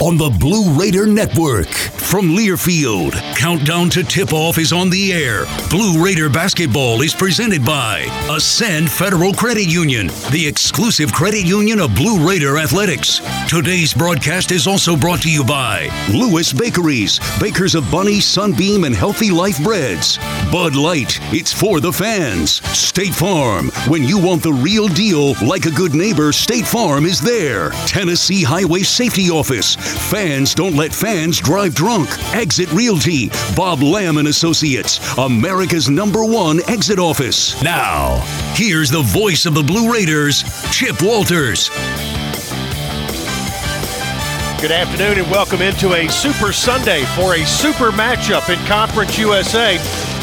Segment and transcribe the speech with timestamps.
[0.00, 1.68] on the Blue Raider Network.
[2.14, 5.46] From Learfield, Countdown to Tip Off is on the air.
[5.68, 11.96] Blue Raider Basketball is presented by Ascend Federal Credit Union, the exclusive credit union of
[11.96, 13.20] Blue Raider Athletics.
[13.48, 18.94] Today's broadcast is also brought to you by Lewis Bakeries, bakers of Bunny, Sunbeam, and
[18.94, 20.18] Healthy Life Breads.
[20.52, 22.62] Bud Light, it's for the fans.
[22.78, 27.20] State Farm, when you want the real deal, like a good neighbor, State Farm is
[27.20, 27.70] there.
[27.88, 32.03] Tennessee Highway Safety Office, fans don't let fans drive drunk.
[32.32, 37.60] Exit Realty, Bob Lamb and Associates, America's number one exit office.
[37.62, 38.20] Now,
[38.54, 41.70] here's the voice of the Blue Raiders, Chip Walters.
[44.60, 49.76] Good afternoon and welcome into a Super Sunday for a super matchup in Conference USA.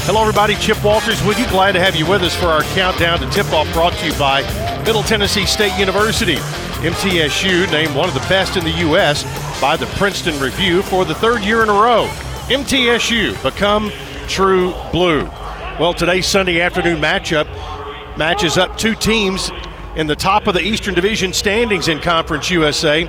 [0.05, 0.55] Hello, everybody.
[0.55, 1.47] Chip Walters with you.
[1.49, 4.13] Glad to have you with us for our countdown to tip off brought to you
[4.17, 4.41] by
[4.83, 6.37] Middle Tennessee State University.
[6.81, 9.23] MTSU named one of the best in the U.S.
[9.61, 12.07] by the Princeton Review for the third year in a row.
[12.47, 13.91] MTSU become
[14.27, 15.23] true blue.
[15.79, 17.45] Well, today's Sunday afternoon matchup
[18.17, 19.51] matches up two teams
[19.95, 23.07] in the top of the Eastern Division standings in Conference USA.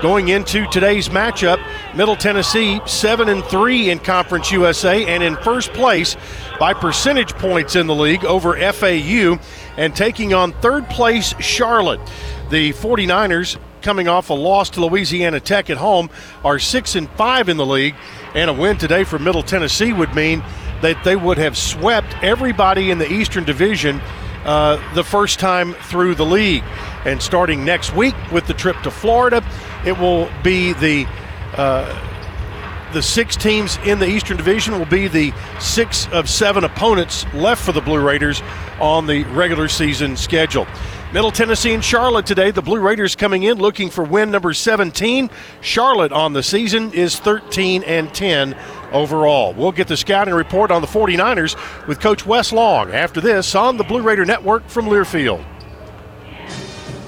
[0.00, 1.60] Going into today's matchup,
[1.96, 6.16] Middle Tennessee 7 and 3 in Conference USA and in first place
[6.60, 9.36] by percentage points in the league over FAU
[9.76, 12.00] and taking on third place Charlotte.
[12.50, 16.10] The 49ers coming off a loss to Louisiana Tech at home
[16.44, 17.94] are 6 and 5 in the league
[18.34, 20.42] and a win today for Middle Tennessee would mean
[20.82, 24.00] that they would have swept everybody in the Eastern Division
[24.44, 26.64] uh, the first time through the league.
[27.04, 29.44] And starting next week with the trip to Florida,
[29.84, 31.06] it will be the
[31.56, 32.04] uh,
[32.92, 37.62] the six teams in the Eastern Division will be the six of seven opponents left
[37.62, 38.42] for the Blue Raiders
[38.80, 40.66] on the regular season schedule.
[41.10, 42.50] Middle Tennessee and Charlotte today.
[42.50, 45.30] The Blue Raiders coming in looking for win number 17.
[45.62, 48.54] Charlotte on the season is 13 and 10
[48.92, 49.54] overall.
[49.54, 53.78] We'll get the scouting report on the 49ers with Coach Wes Long after this on
[53.78, 55.42] the Blue Raider Network from Learfield.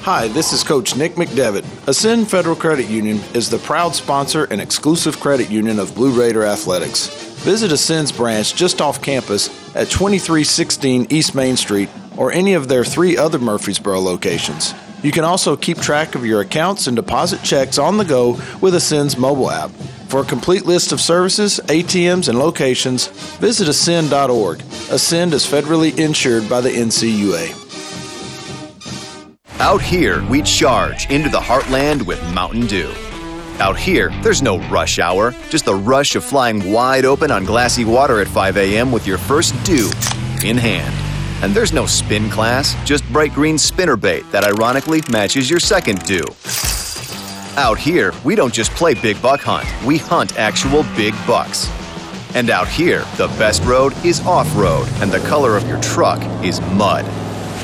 [0.01, 1.67] Hi, this is Coach Nick McDevitt.
[1.87, 6.43] Ascend Federal Credit Union is the proud sponsor and exclusive credit union of Blue Raider
[6.43, 7.09] Athletics.
[7.41, 12.85] Visit Ascend's branch just off campus at 2316 East Main Street or any of their
[12.85, 14.75] three other Murfreesboro locations.
[15.03, 18.75] You can also keep track of your accounts and deposit checks on the go with
[18.75, 19.71] Ascend's mobile app.
[20.09, 23.07] For a complete list of services, ATMs, and locations,
[23.39, 24.61] visit ascend.org.
[24.91, 27.57] Ascend is federally insured by the NCUA.
[29.59, 32.93] Out here, we charge into the heartland with Mountain Dew.
[33.61, 37.87] Out here, there's no rush hour, just the rush of flying wide open on glassy
[37.87, 38.93] water at 5 a.m.
[38.93, 39.91] with your first dew
[40.45, 41.10] in hand.
[41.43, 46.03] And there's no spin class, just bright green spinner bait that ironically matches your second
[46.05, 46.25] dew.
[47.57, 51.69] Out here, we don't just play big buck hunt, we hunt actual big bucks.
[52.35, 56.23] And out here, the best road is off road, and the color of your truck
[56.45, 57.05] is mud.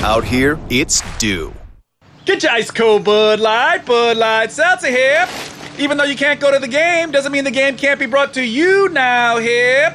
[0.00, 1.54] Out here, it's dew.
[2.25, 5.28] Get your ice cold Bud Light, Bud Light Seltzer here.
[5.78, 8.34] Even though you can't go to the game, doesn't mean the game can't be brought
[8.34, 9.92] to you now, hip.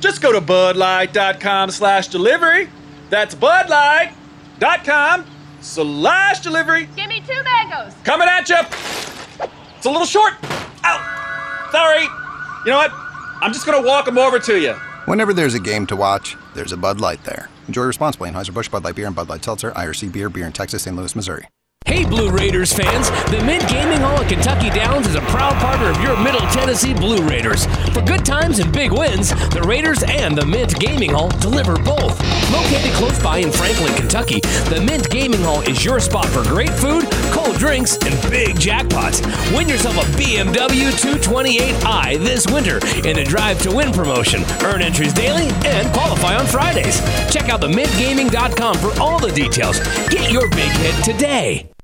[0.00, 2.68] Just go to budlight.com slash delivery.
[3.10, 5.26] That's budlight.com
[5.60, 6.88] slash delivery.
[6.96, 7.92] Give me two mangoes.
[8.04, 8.56] Coming at you.
[9.76, 10.34] It's a little short.
[10.84, 11.68] Ow.
[11.72, 12.04] Sorry.
[12.64, 12.92] You know what?
[13.42, 14.72] I'm just going to walk them over to you.
[15.06, 17.48] Whenever there's a game to watch, there's a Bud Light there.
[17.66, 18.30] Enjoy responsibly.
[18.30, 20.96] Anheuser-Busch Bud Light Beer and Bud Light Seltzer, IRC Beer, Beer in Texas, St.
[20.96, 21.48] Louis, Missouri.
[21.90, 23.10] Hey, Blue Raiders fans!
[23.32, 26.94] The Mint Gaming Hall at Kentucky Downs is a proud partner of your Middle Tennessee
[26.94, 27.66] Blue Raiders.
[27.92, 32.16] For good times and big wins, the Raiders and the Mint Gaming Hall deliver both.
[32.52, 34.38] Located close by in Franklin, Kentucky,
[34.70, 39.20] the Mint Gaming Hall is your spot for great food, cold drinks, and big jackpots.
[39.56, 44.44] Win yourself a BMW 228i this winter in a Drive to Win promotion.
[44.62, 47.00] Earn entries daily and qualify on Fridays.
[47.32, 49.80] Check out the themintgaming.com for all the details.
[50.08, 51.69] Get your big hit today.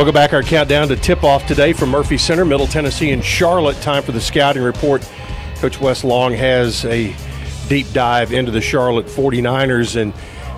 [0.00, 0.32] Welcome back.
[0.32, 3.76] Our countdown to tip off today from Murphy Center, Middle Tennessee, and Charlotte.
[3.82, 5.06] Time for the scouting report.
[5.56, 7.14] Coach Wes Long has a
[7.68, 10.14] deep dive into the Charlotte 49ers, and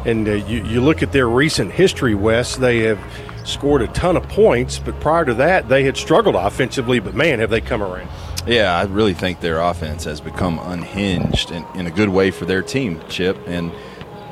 [0.07, 2.55] and uh, you, you look at their recent history, Wes.
[2.55, 3.01] They have
[3.45, 7.01] scored a ton of points, but prior to that, they had struggled offensively.
[7.01, 8.09] But man, have they come around!
[8.47, 12.45] Yeah, I really think their offense has become unhinged in, in a good way for
[12.45, 13.37] their team, Chip.
[13.49, 13.73] And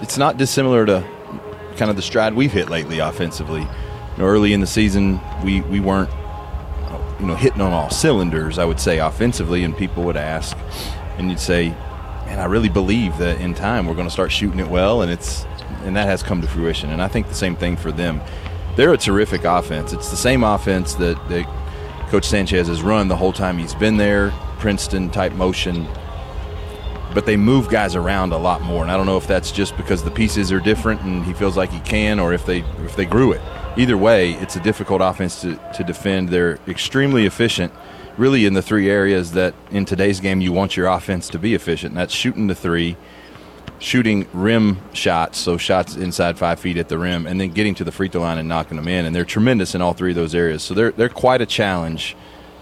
[0.03, 1.05] it's not dissimilar to
[1.75, 3.67] kind of the stride we've hit lately offensively.
[4.21, 6.11] Know, early in the season, we, we weren't
[7.19, 8.59] you know hitting on all cylinders.
[8.59, 10.59] I would say offensively, and people would ask,
[11.17, 11.71] and you'd say,
[12.27, 15.11] "Man, I really believe that in time we're going to start shooting it well," and
[15.11, 15.47] it's
[15.85, 16.91] and that has come to fruition.
[16.91, 18.21] And I think the same thing for them.
[18.77, 19.95] They're a terrific offense.
[19.95, 21.47] It's the same offense that, that
[22.11, 25.89] Coach Sanchez has run the whole time he's been there, Princeton type motion.
[27.15, 29.79] But they move guys around a lot more, and I don't know if that's just
[29.79, 32.97] because the pieces are different and he feels like he can, or if they if
[32.97, 33.41] they grew it.
[33.77, 36.29] Either way, it's a difficult offense to, to defend.
[36.29, 37.73] They're extremely efficient,
[38.17, 41.55] really in the three areas that in today's game you want your offense to be
[41.55, 41.95] efficient.
[41.95, 42.97] That's shooting the three,
[43.79, 47.85] shooting rim shots, so shots inside five feet at the rim, and then getting to
[47.85, 49.07] the free throw line and knocking them in.
[49.07, 50.65] And they're tremendous in all three of those areas.
[50.65, 52.17] So they're they're quite a challenge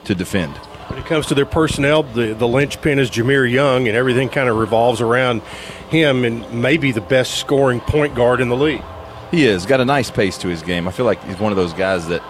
[0.04, 0.56] to defend.
[0.88, 4.48] When it comes to their personnel, the, the linchpin is Jahmir Young, and everything kind
[4.48, 5.42] of revolves around
[5.90, 8.82] him and maybe the best scoring point guard in the league.
[9.30, 10.88] He is got a nice pace to his game.
[10.88, 12.22] I feel like he's one of those guys that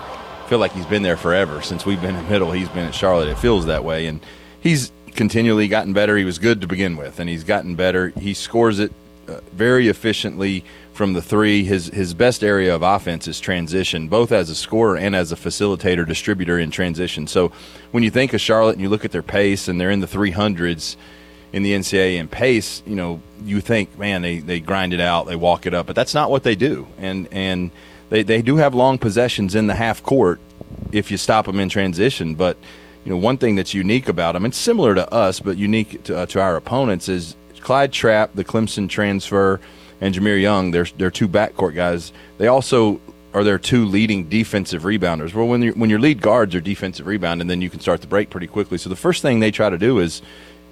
[0.48, 2.50] feel like he's been there forever since we've been in middle.
[2.50, 3.28] He's been at Charlotte.
[3.28, 4.20] It feels that way, and
[4.60, 6.16] he's continually gotten better.
[6.16, 8.08] He was good to begin with, and he's gotten better.
[8.18, 8.92] He scores it
[9.28, 11.62] uh, very efficiently from the three.
[11.62, 15.36] His his best area of offense is transition, both as a scorer and as a
[15.36, 17.28] facilitator, distributor in transition.
[17.28, 17.52] So
[17.92, 20.08] when you think of Charlotte and you look at their pace and they're in the
[20.08, 20.96] 300s
[21.52, 25.26] in the NCAA in pace, you know, you think, man, they, they grind it out,
[25.26, 26.86] they walk it up, but that's not what they do.
[26.98, 27.70] And and
[28.10, 30.40] they, they do have long possessions in the half court
[30.92, 32.34] if you stop them in transition.
[32.34, 32.56] But
[33.04, 36.18] you know, one thing that's unique about them, and similar to us, but unique to,
[36.18, 39.60] uh, to our opponents, is Clyde Trapp, the Clemson transfer,
[40.00, 40.70] and Jahmir Young.
[40.70, 42.12] They're they're two backcourt guys.
[42.38, 43.00] They also
[43.34, 45.34] are their two leading defensive rebounders.
[45.34, 48.00] Well, when you when your lead guards are defensive rebound, and then you can start
[48.00, 48.78] the break pretty quickly.
[48.78, 50.22] So the first thing they try to do is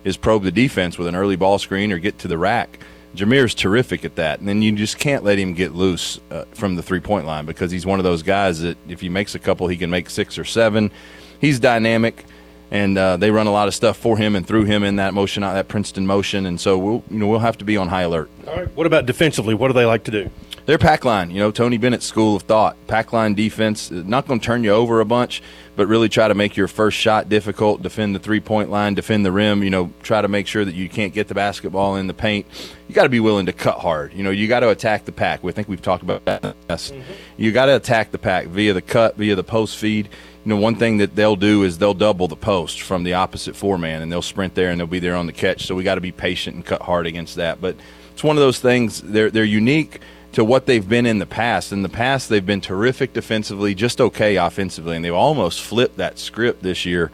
[0.07, 2.79] is probe the defense with an early ball screen or get to the rack.
[3.17, 6.77] Jahmir's terrific at that, and then you just can't let him get loose uh, from
[6.77, 9.39] the three point line because he's one of those guys that if he makes a
[9.39, 10.93] couple, he can make six or seven.
[11.41, 12.25] He's dynamic,
[12.71, 15.13] and uh, they run a lot of stuff for him and through him in that
[15.13, 17.89] motion, uh, that Princeton motion, and so we'll you know we'll have to be on
[17.89, 18.31] high alert.
[18.47, 18.77] All right.
[18.77, 19.55] What about defensively?
[19.55, 20.31] What do they like to do?
[20.67, 22.77] Their pack line, you know, Tony Bennett's school of thought.
[22.89, 25.41] Pack line defense, uh, not going to turn you over a bunch,
[25.77, 29.25] but really try to make your first shot difficult, defend the three point line, defend
[29.25, 32.09] the rim, you know, try to make sure that you can't get the basketball in
[32.09, 32.47] the paint.
[32.89, 34.13] You got to be willing to cut hard.
[34.13, 35.45] You know, you got to attack the pack.
[35.45, 36.43] I think we've talked about that.
[36.43, 37.13] Mm-hmm.
[37.37, 40.09] You got to attack the pack via the cut, via the post feed.
[40.45, 43.55] You know, one thing that they'll do is they'll double the post from the opposite
[43.55, 45.67] four man and they'll sprint there and they'll be there on the catch.
[45.67, 47.61] So we got to be patient and cut hard against that.
[47.61, 47.77] But
[48.13, 50.01] it's one of those things, they're, they're unique
[50.37, 51.73] to what they've been in the past.
[51.73, 56.19] In the past, they've been terrific defensively, just okay offensively, and they've almost flipped that
[56.19, 57.11] script this year.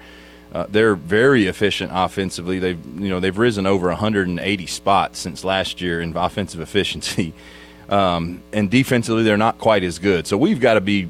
[0.53, 2.59] Uh, they're very efficient offensively.
[2.59, 7.33] They've you know they've risen over 180 spots since last year in offensive efficiency,
[7.89, 10.27] um, and defensively they're not quite as good.
[10.27, 11.09] So we've got to be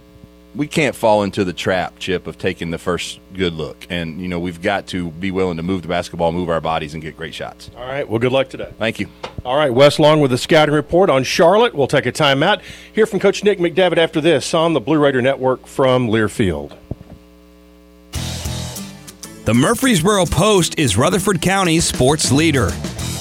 [0.55, 3.87] we can't fall into the trap, Chip, of taking the first good look.
[3.89, 6.95] And, you know, we've got to be willing to move the basketball, move our bodies,
[6.95, 7.71] and get great shots.
[7.77, 8.09] All right.
[8.09, 8.71] Well, good luck today.
[8.79, 9.09] Thank you.
[9.45, 9.73] All right.
[9.73, 11.75] Wes Long with the scouting report on Charlotte.
[11.75, 12.61] We'll take a timeout.
[12.93, 16.77] Hear from Coach Nick McDevitt after this on the Blue Raider Network from Learfield.
[19.45, 22.71] The Murfreesboro Post is Rutherford County's sports leader.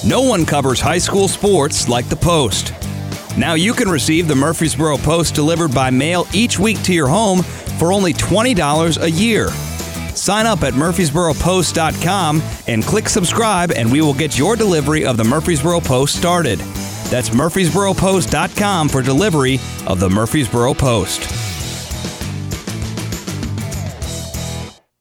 [0.05, 2.73] No one covers high school sports like the Post.
[3.37, 7.43] Now you can receive the Murfreesboro Post delivered by mail each week to your home
[7.79, 9.47] for only $20 a year.
[10.15, 15.23] Sign up at murfreesboropost.com and click subscribe, and we will get your delivery of the
[15.23, 16.59] Murfreesboro Post started.
[17.09, 21.29] That's murfreesboropost.com for delivery of the Murfreesboro Post.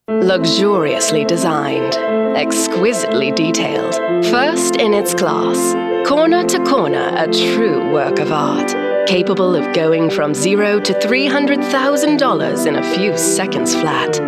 [0.09, 3.95] Luxuriously designed exquisitely detailed,
[4.27, 5.75] first in its class,
[6.11, 8.75] corner to corner, a true work of art,
[9.07, 14.19] capable of going from zero to $300,000 in a few seconds flat.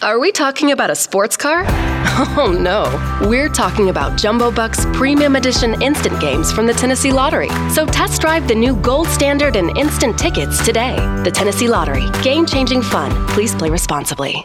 [0.00, 1.64] Are we talking about a sports car?
[2.36, 2.82] Oh no,
[3.28, 7.48] we're talking about Jumbo Bucks Premium Edition instant games from the Tennessee Lottery.
[7.70, 10.96] So test drive the new gold standard and instant tickets today.
[11.24, 13.10] The Tennessee Lottery, game changing fun.
[13.28, 14.44] Please play responsibly.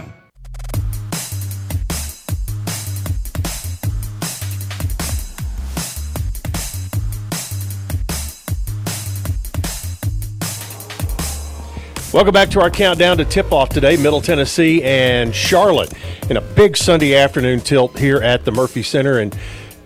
[12.13, 15.93] Welcome back to our countdown to tip off today, Middle Tennessee and Charlotte,
[16.29, 19.19] in a big Sunday afternoon tilt here at the Murphy Center.
[19.19, 19.33] And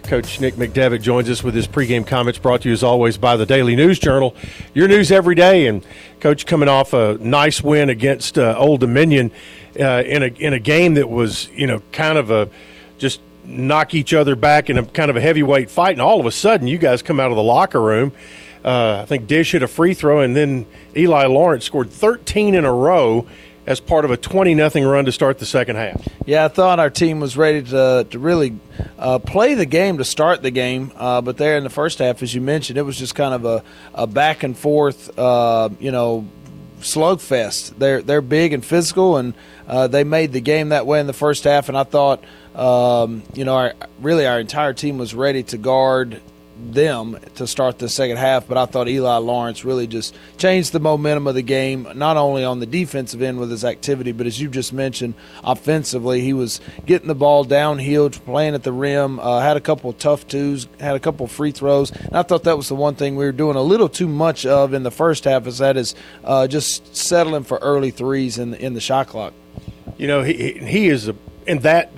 [0.06, 3.38] Coach Nick McDevitt joins us with his pregame comments brought to you as always by
[3.38, 4.36] the Daily News Journal.
[4.74, 5.68] Your news every day.
[5.68, 5.86] And
[6.20, 9.30] Coach coming off a nice win against uh, Old Dominion
[9.80, 12.50] uh, in, a, in a game that was, you know, kind of a
[12.98, 15.92] just knock each other back in a kind of a heavyweight fight.
[15.92, 18.14] And all of a sudden, you guys come out of the locker room
[18.66, 20.66] uh, I think Dish hit a free throw, and then
[20.98, 23.28] Eli Lawrence scored 13 in a row
[23.68, 26.08] as part of a 20 nothing run to start the second half.
[26.26, 28.58] Yeah, I thought our team was ready to to really
[28.98, 32.24] uh, play the game to start the game, uh, but there in the first half,
[32.24, 35.92] as you mentioned, it was just kind of a, a back and forth, uh, you
[35.92, 36.28] know,
[36.80, 37.78] slugfest.
[37.78, 39.36] They're they're big and physical, and
[39.68, 41.70] uh, they made the game that way in the first half.
[41.70, 42.24] And I thought,
[42.56, 46.20] um, you know, our, really our entire team was ready to guard
[46.58, 50.80] them to start the second half, but I thought Eli Lawrence really just changed the
[50.80, 54.40] momentum of the game, not only on the defensive end with his activity, but as
[54.40, 59.40] you just mentioned, offensively, he was getting the ball downhill, playing at the rim, uh,
[59.40, 61.92] had a couple of tough twos, had a couple free throws.
[61.92, 64.46] And I thought that was the one thing we were doing a little too much
[64.46, 68.52] of in the first half, is that is uh, just settling for early threes in
[68.52, 69.34] the, in the shot clock.
[69.98, 71.92] You know, he, he is a, in that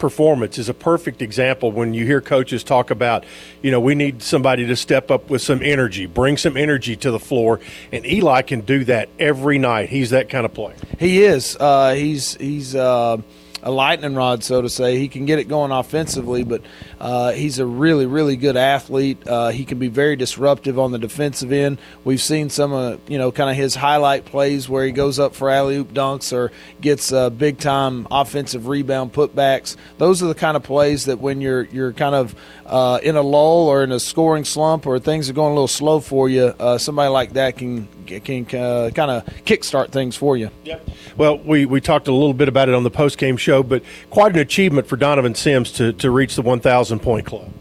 [0.00, 3.24] performance is a perfect example when you hear coaches talk about,
[3.62, 7.12] you know, we need somebody to step up with some energy, bring some energy to
[7.12, 7.60] the floor,
[7.92, 9.88] and Eli can do that every night.
[9.90, 10.74] He's that kind of player.
[10.98, 11.56] He is.
[11.60, 12.74] Uh, he's he's.
[12.74, 13.18] Uh,
[13.62, 14.98] a lightning rod, so to say.
[14.98, 16.62] He can get it going offensively, but
[17.00, 19.26] uh, he's a really, really good athlete.
[19.26, 21.78] Uh, he can be very disruptive on the defensive end.
[22.04, 25.34] We've seen some of you know kind of his highlight plays where he goes up
[25.34, 29.76] for alley oop dunks or gets uh, big time offensive rebound putbacks.
[29.98, 32.34] Those are the kind of plays that when you're you're kind of
[32.66, 35.68] uh, in a lull or in a scoring slump or things are going a little
[35.68, 37.88] slow for you, uh, somebody like that can
[38.18, 40.50] can uh, kind of kickstart things for you.
[40.64, 40.88] Yep.
[41.16, 43.82] Well, we, we talked a little bit about it on the post game show, but
[44.10, 47.52] quite an achievement for Donovan Sims to, to reach the 1,000 point club.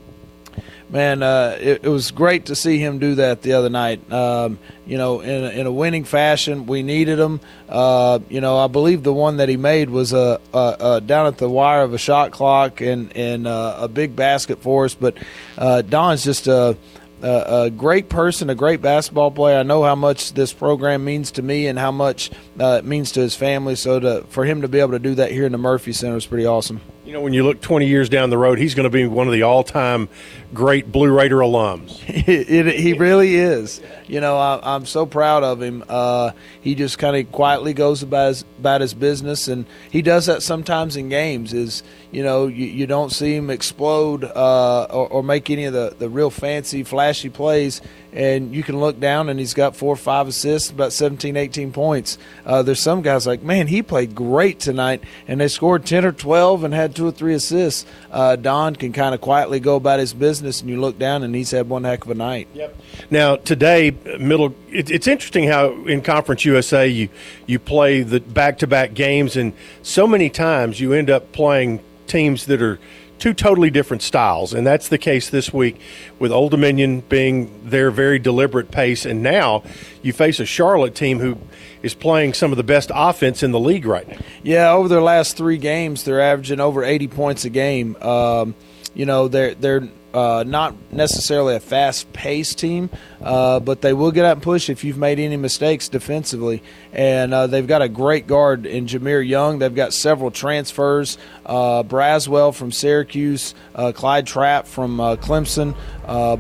[0.89, 4.12] man, uh, it, it, was great to see him do that the other night.
[4.12, 7.39] Um, you know, in a, in a winning fashion, we needed him.
[7.68, 11.27] Uh, you know, I believe the one that he made was a, a, a down
[11.27, 14.96] at the wire of a shot clock and and uh, a big basket for us.
[14.96, 15.18] But
[15.58, 16.75] uh, Don's just a
[17.22, 19.58] a, a, great person, a great basketball player.
[19.60, 23.12] I know how much this program means to me and how much uh, it means
[23.14, 23.76] to his family.
[23.76, 26.18] So to, for him to be able to do that here in the Murphy Center
[26.18, 26.82] is pretty awesome.
[27.06, 29.28] You know, when you look 20 years down the road, he's going to be one
[29.28, 30.10] of the all-time
[30.54, 32.02] great Blue Raider alums.
[32.08, 33.82] it, it, he really is.
[34.10, 35.84] You know, I, am so proud of him.
[35.88, 40.25] Uh, he just kind of quietly goes about his, about his business, and he does
[40.25, 41.54] that sometimes in games.
[41.54, 45.74] Is you know, you, you don't see him explode uh, or, or, make any of
[45.74, 49.94] the, the real fancy, flashy plays and you can look down and he's got four
[49.94, 52.18] or five assists, about 17, 18 points.
[52.46, 56.12] Uh, there's some guys like, man, he played great tonight, and they scored 10 or
[56.12, 57.86] 12 and had two or three assists.
[58.12, 61.36] Uh, Don can kind of quietly go about his business, and you look down and
[61.36, 62.48] he's had one heck of a night.
[62.54, 62.75] Yep.
[63.12, 64.53] Now today, middle.
[64.70, 67.10] It, it's interesting how in Conference USA you
[67.46, 72.62] you play the back-to-back games, and so many times you end up playing teams that
[72.62, 72.79] are
[73.20, 75.79] two totally different styles, and that's the case this week
[76.18, 79.63] with Old Dominion being their very deliberate pace, and now
[80.01, 81.38] you face a Charlotte team who
[81.84, 84.18] is playing some of the best offense in the league right now.
[84.44, 87.96] Yeah, over their last three games, they're averaging over 80 points a game.
[88.01, 88.56] Um,
[88.94, 92.89] you know, they're they're uh, not necessarily a fast-paced team,
[93.22, 96.63] uh, but they will get out and push if you've made any mistakes defensively.
[96.92, 99.60] And uh, they've got a great guard in Jahmir Young.
[99.60, 105.75] They've got several transfers: uh, Braswell from Syracuse, uh, Clyde Trapp from uh, Clemson,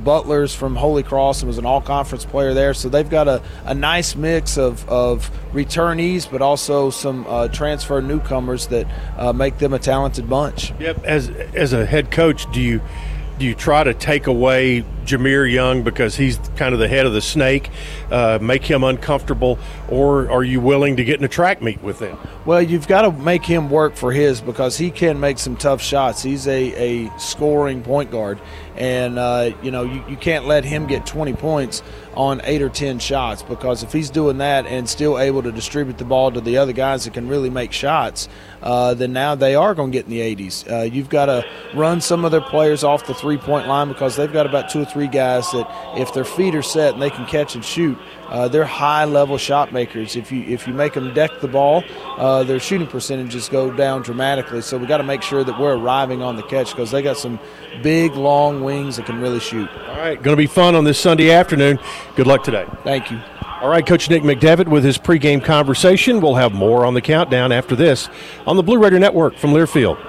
[0.03, 2.73] Butlers from Holy Cross, and was an All-Conference player there.
[2.73, 8.67] So they've got a, a nice mix of, of returnees, but also some transfer newcomers
[8.67, 8.87] that
[9.35, 10.73] make them a talented bunch.
[10.79, 11.03] Yep.
[11.03, 12.81] As as a head coach, do you
[13.39, 17.13] do you try to take away Jahmir Young because he's kind of the head of
[17.13, 17.69] the snake,
[18.11, 21.99] uh, make him uncomfortable, or are you willing to get in a track meet with
[21.99, 22.17] him?
[22.45, 25.81] Well, you've got to make him work for his because he can make some tough
[25.81, 26.21] shots.
[26.21, 28.39] He's a, a scoring point guard,
[28.79, 31.81] and uh, you know you, you can't let him get 20 points
[32.15, 35.97] on eight or 10 shots because if he's doing that and still able to distribute
[35.97, 38.27] the ball to the other guys that can really make shots,
[38.61, 40.69] uh, then now they are going to get in the 80s.
[40.69, 44.15] Uh, you've got to run some of their players off the three point line because
[44.15, 45.65] they've got about two or three three guys that
[45.97, 47.97] if their feet are set and they can catch and shoot,
[48.29, 50.15] uh, they're high level shot makers.
[50.15, 51.83] If you if you make them deck the ball,
[52.17, 54.61] uh, their shooting percentages go down dramatically.
[54.61, 57.17] So we got to make sure that we're arriving on the catch because they got
[57.17, 57.39] some
[57.81, 59.69] big long wings that can really shoot.
[59.69, 61.79] All right, going to be fun on this Sunday afternoon.
[62.15, 62.65] Good luck today.
[62.83, 63.19] Thank you.
[63.61, 66.21] All right, Coach Nick McDevitt with his pregame conversation.
[66.21, 68.07] We'll have more on the countdown after this
[68.47, 70.08] on the Blue Raider Network from Learfield.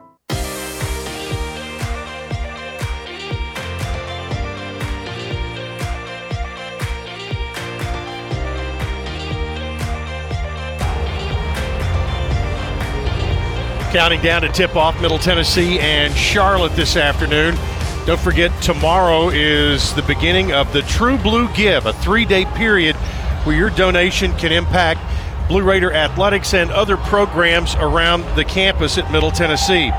[13.91, 17.57] Counting down to tip off Middle Tennessee and Charlotte this afternoon.
[18.05, 22.95] Don't forget, tomorrow is the beginning of the True Blue Give, a three day period
[23.43, 25.01] where your donation can impact
[25.49, 29.91] Blue Raider athletics and other programs around the campus at Middle Tennessee.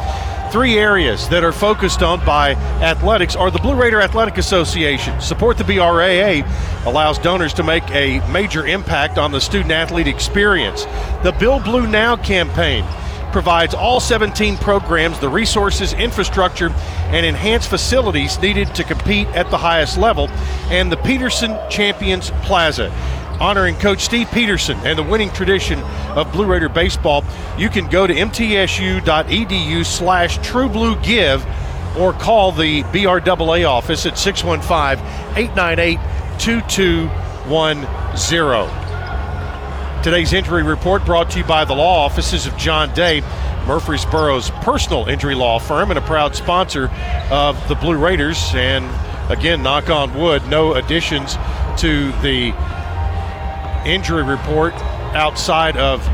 [0.51, 5.21] Three areas that are focused on by athletics are the Blue Raider Athletic Association.
[5.21, 6.47] Support the BRAA
[6.87, 10.85] allows donors to make a major impact on the student athlete experience.
[11.23, 12.87] The Bill Blue Now campaign
[13.33, 16.71] provides all 17 programs the resources, infrastructure,
[17.11, 20.29] and enhanced facilities needed to compete at the highest level,
[20.71, 22.93] and the Peterson Champions Plaza.
[23.41, 25.81] Honoring Coach Steve Peterson and the winning tradition
[26.15, 27.25] of Blue Raider baseball,
[27.59, 31.45] you can go to mtsu.edu slash truebluegive
[31.99, 35.05] or call the BRAA office at 615
[35.37, 35.99] 898
[36.39, 38.82] 2210.
[40.03, 43.21] Today's injury report brought to you by the law offices of John Day,
[43.69, 46.91] Murfreesboro's personal injury law firm, and a proud sponsor
[47.31, 48.53] of the Blue Raiders.
[48.53, 48.85] And
[49.31, 51.35] again, knock on wood, no additions
[51.79, 52.53] to the
[53.87, 54.75] injury report
[55.15, 56.05] outside of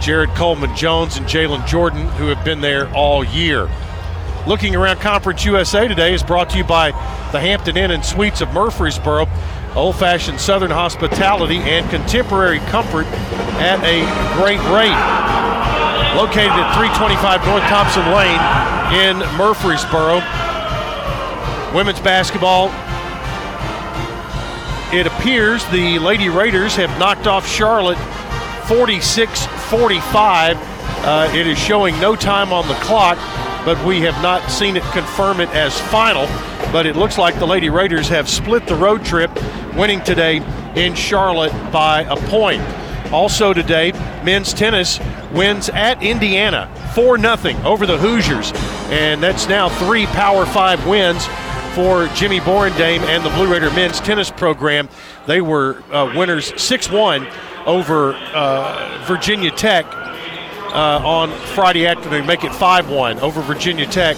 [0.00, 3.70] Jared Coleman Jones and Jalen Jordan, who have been there all year.
[4.48, 6.90] Looking around Conference USA today is brought to you by
[7.30, 9.28] the Hampton Inn and Suites of Murfreesboro
[9.76, 13.06] old fashioned Southern hospitality and contemporary comfort
[13.58, 14.02] at a
[14.38, 14.94] great rate.
[16.16, 18.38] Located at 325 North Thompson Lane
[18.94, 20.22] in Murfreesboro.
[21.74, 22.68] Women's basketball.
[24.92, 27.98] It appears the Lady Raiders have knocked off Charlotte
[28.68, 30.56] 46 45.
[30.56, 33.18] Uh, it is showing no time on the clock,
[33.64, 36.26] but we have not seen it confirm it as final.
[36.70, 39.30] But it looks like the Lady Raiders have split the road trip
[39.76, 40.42] winning today
[40.74, 42.62] in Charlotte by a point.
[43.12, 43.92] Also today,
[44.24, 44.98] men's tennis
[45.32, 48.52] wins at Indiana 4 0 over the Hoosiers.
[48.90, 51.26] And that's now three Power 5 wins
[51.74, 54.88] for Jimmy Borendame and the Blue Raider men's tennis program.
[55.26, 57.26] They were uh, winners 6 1
[57.66, 59.86] over uh, Virginia Tech
[60.74, 64.16] uh, on Friday afternoon, make it 5 1 over Virginia Tech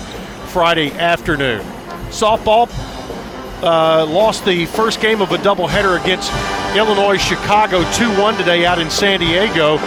[0.49, 1.61] Friday afternoon.
[2.09, 2.67] Softball,
[3.63, 6.31] uh, lost the first game of a doubleheader against
[6.77, 9.79] Illinois Chicago 2 1 today out in San Diego,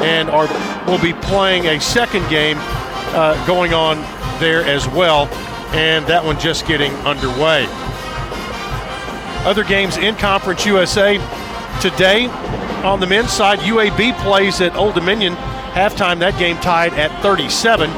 [0.00, 0.48] and are
[0.86, 3.98] will be playing a second game uh, going on
[4.40, 5.26] there as well,
[5.74, 7.66] and that one just getting underway.
[9.44, 11.18] Other games in Conference USA
[11.80, 12.26] today
[12.84, 15.34] on the men's side, UAB plays at Old Dominion.
[15.74, 17.90] Halftime, that game tied at 37.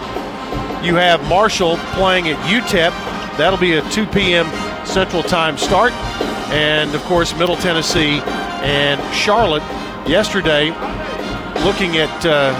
[0.84, 2.90] You have Marshall playing at UTEP.
[3.36, 4.46] That'll be a 2 p.m.
[4.86, 5.92] Central Time start.
[6.52, 8.20] And of course, Middle Tennessee
[8.62, 9.62] and Charlotte
[10.08, 10.70] yesterday,
[11.64, 12.52] looking at uh,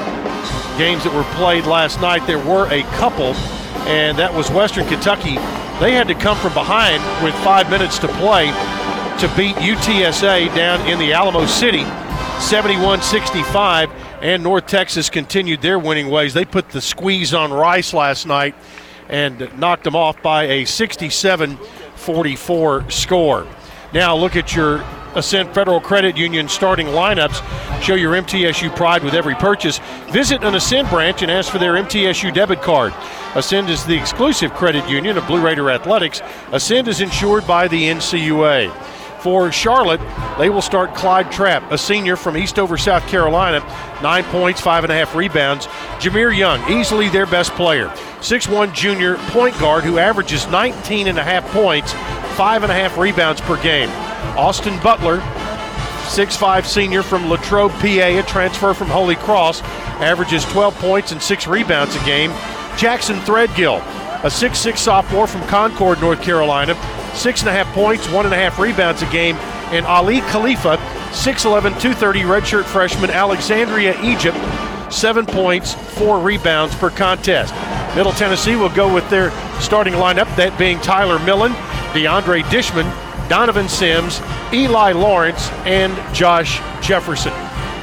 [0.78, 3.34] games that were played last night, there were a couple,
[3.86, 5.34] and that was Western Kentucky.
[5.80, 8.46] They had to come from behind with five minutes to play
[9.18, 11.84] to beat UTSA down in the Alamo City
[12.40, 13.90] 71 65.
[14.22, 16.34] And North Texas continued their winning ways.
[16.34, 18.54] They put the squeeze on Rice last night
[19.08, 21.58] and knocked them off by a 67
[22.00, 23.46] 44 score.
[23.92, 24.84] Now look at your
[25.14, 27.42] Ascend Federal Credit Union starting lineups.
[27.82, 29.80] Show your MTSU pride with every purchase.
[30.10, 32.94] Visit an Ascend branch and ask for their MTSU debit card.
[33.34, 36.22] Ascend is the exclusive credit union of Blue Raider Athletics.
[36.52, 38.72] Ascend is insured by the NCUA.
[39.22, 40.00] For Charlotte,
[40.38, 43.60] they will start Clyde Trapp, a senior from Eastover, South Carolina,
[44.02, 45.66] nine points, five and a half rebounds.
[45.98, 47.88] Jahmir Young, easily their best player,
[48.20, 51.92] 6'1 junior point guard who averages 19 and a half points,
[52.34, 53.90] five and a half rebounds per game.
[54.38, 55.18] Austin Butler,
[56.08, 59.60] 6'5 senior from Latrobe, PA, a transfer from Holy Cross,
[60.00, 62.30] averages 12 points and six rebounds a game.
[62.78, 63.80] Jackson Threadgill,
[64.24, 66.74] a 6'6 sophomore from Concord, North Carolina,
[67.14, 69.36] six and a half points, one and a half rebounds a game.
[69.72, 70.76] And Ali Khalifa,
[71.10, 74.36] 6'11, 230 redshirt freshman, Alexandria, Egypt,
[74.92, 77.54] seven points, four rebounds per contest.
[77.94, 81.52] Middle Tennessee will go with their starting lineup, that being Tyler Millen,
[81.92, 82.88] DeAndre Dishman,
[83.28, 84.20] Donovan Sims,
[84.52, 87.32] Eli Lawrence, and Josh Jefferson.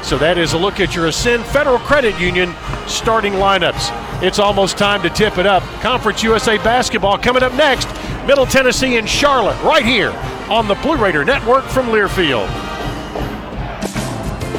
[0.03, 2.53] So that is a look at your Ascend Federal Credit Union
[2.87, 3.91] starting lineups.
[4.23, 5.63] It's almost time to tip it up.
[5.81, 7.87] Conference USA basketball coming up next.
[8.27, 10.11] Middle Tennessee and Charlotte, right here
[10.49, 12.49] on the Blue Raider Network from Learfield.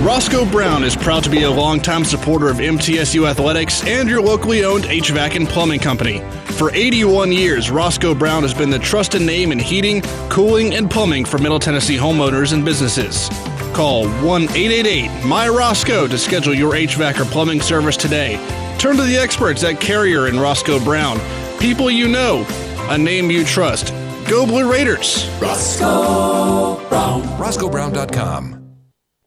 [0.00, 4.64] Roscoe Brown is proud to be a longtime supporter of MTSU athletics and your locally
[4.64, 6.20] owned HVAC and plumbing company.
[6.52, 10.00] For 81 years, Roscoe Brown has been the trusted name in heating,
[10.30, 13.28] cooling, and plumbing for Middle Tennessee homeowners and businesses.
[13.74, 18.36] Call 1 888 My Roscoe to schedule your HVAC or plumbing service today.
[18.78, 21.20] Turn to the experts at Carrier and Roscoe Brown.
[21.58, 22.46] People you know,
[22.88, 23.92] a name you trust.
[24.28, 25.28] Go Blue Raiders!
[25.40, 27.22] Roscoe Brown.
[27.38, 28.57] RoscoeBrown.com.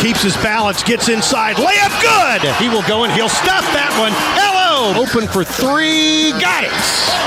[0.00, 2.40] Keeps his balance, gets inside, layup good.
[2.56, 4.16] He will go and he'll stuff that one.
[4.32, 6.72] Hello, open for three, got it.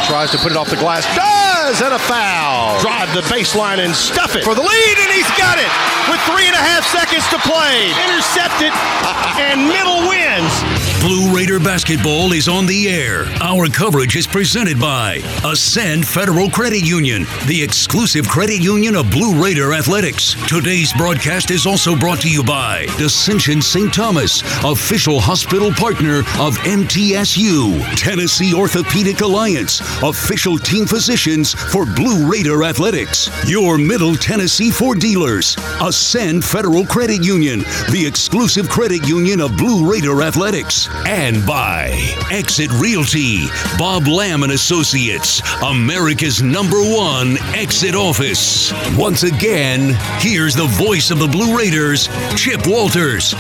[0.10, 2.82] Tries to put it off the glass, does, and a foul.
[2.82, 5.70] Drive the baseline and stuff it for the lead, and he's got it
[6.10, 7.94] with three and a half seconds to play.
[8.10, 8.74] Intercepted,
[9.46, 10.83] and middle wins.
[11.04, 13.26] Blue Raider basketball is on the air.
[13.42, 19.44] Our coverage is presented by Ascend Federal Credit Union, the exclusive credit union of Blue
[19.44, 20.34] Raider Athletics.
[20.48, 23.94] Today's broadcast is also brought to you by Ascension St.
[23.94, 32.64] Thomas, official hospital partner of MTSU, Tennessee Orthopedic Alliance, official team physicians for Blue Raider
[32.64, 37.60] Athletics, your Middle Tennessee Ford dealers, Ascend Federal Credit Union,
[37.92, 40.88] the exclusive credit union of Blue Raider Athletics.
[41.08, 41.92] And by
[42.32, 43.46] Exit Realty,
[43.78, 48.72] Bob Lamb and Associates, America's number one exit office.
[48.98, 53.36] Once again, here's the voice of the Blue Raiders, Chip Walters.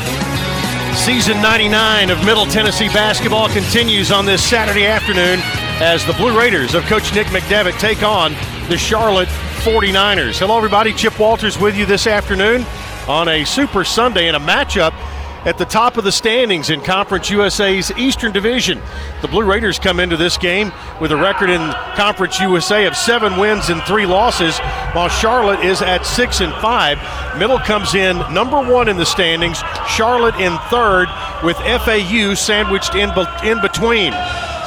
[0.95, 5.39] Season 99 of Middle Tennessee basketball continues on this Saturday afternoon
[5.81, 8.33] as the Blue Raiders of Coach Nick McDevitt take on
[8.69, 9.29] the Charlotte
[9.63, 10.39] 49ers.
[10.39, 10.93] Hello, everybody.
[10.93, 12.65] Chip Walters with you this afternoon
[13.07, 14.93] on a Super Sunday in a matchup
[15.45, 18.81] at the top of the standings in Conference USA's Eastern Division.
[19.21, 21.59] The Blue Raiders come into this game with a record in
[21.95, 24.57] Conference USA of seven wins and three losses,
[24.93, 26.97] while Charlotte is at six and five.
[27.37, 31.07] Middle comes in number one in the standings, Charlotte in third,
[31.43, 33.11] with FAU sandwiched in,
[33.43, 34.13] in between.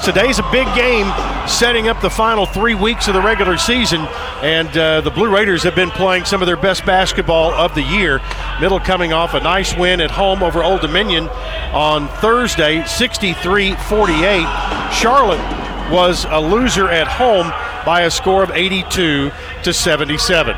[0.05, 1.07] Today's a big game
[1.49, 4.01] setting up the final three weeks of the regular season,
[4.43, 7.83] and uh, the Blue Raiders have been playing some of their best basketball of the
[7.83, 8.21] year.
[8.61, 11.29] Middle coming off a nice win at home over Old Dominion
[11.73, 14.93] on Thursday, 63 48.
[14.93, 17.49] Charlotte was a loser at home
[17.85, 19.33] by a score of 82
[19.65, 20.57] to 77.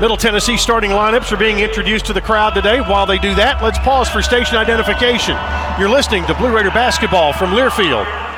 [0.00, 2.80] Middle Tennessee starting lineups are being introduced to the crowd today.
[2.80, 5.36] While they do that, let's pause for station identification.
[5.78, 8.29] You're listening to Blue Raider basketball from Learfield.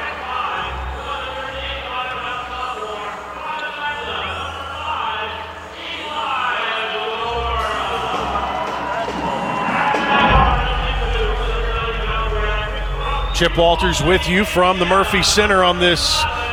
[13.42, 16.00] Chip Walters with you from the Murphy Center on this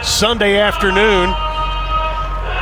[0.02, 1.32] Sunday afternoon.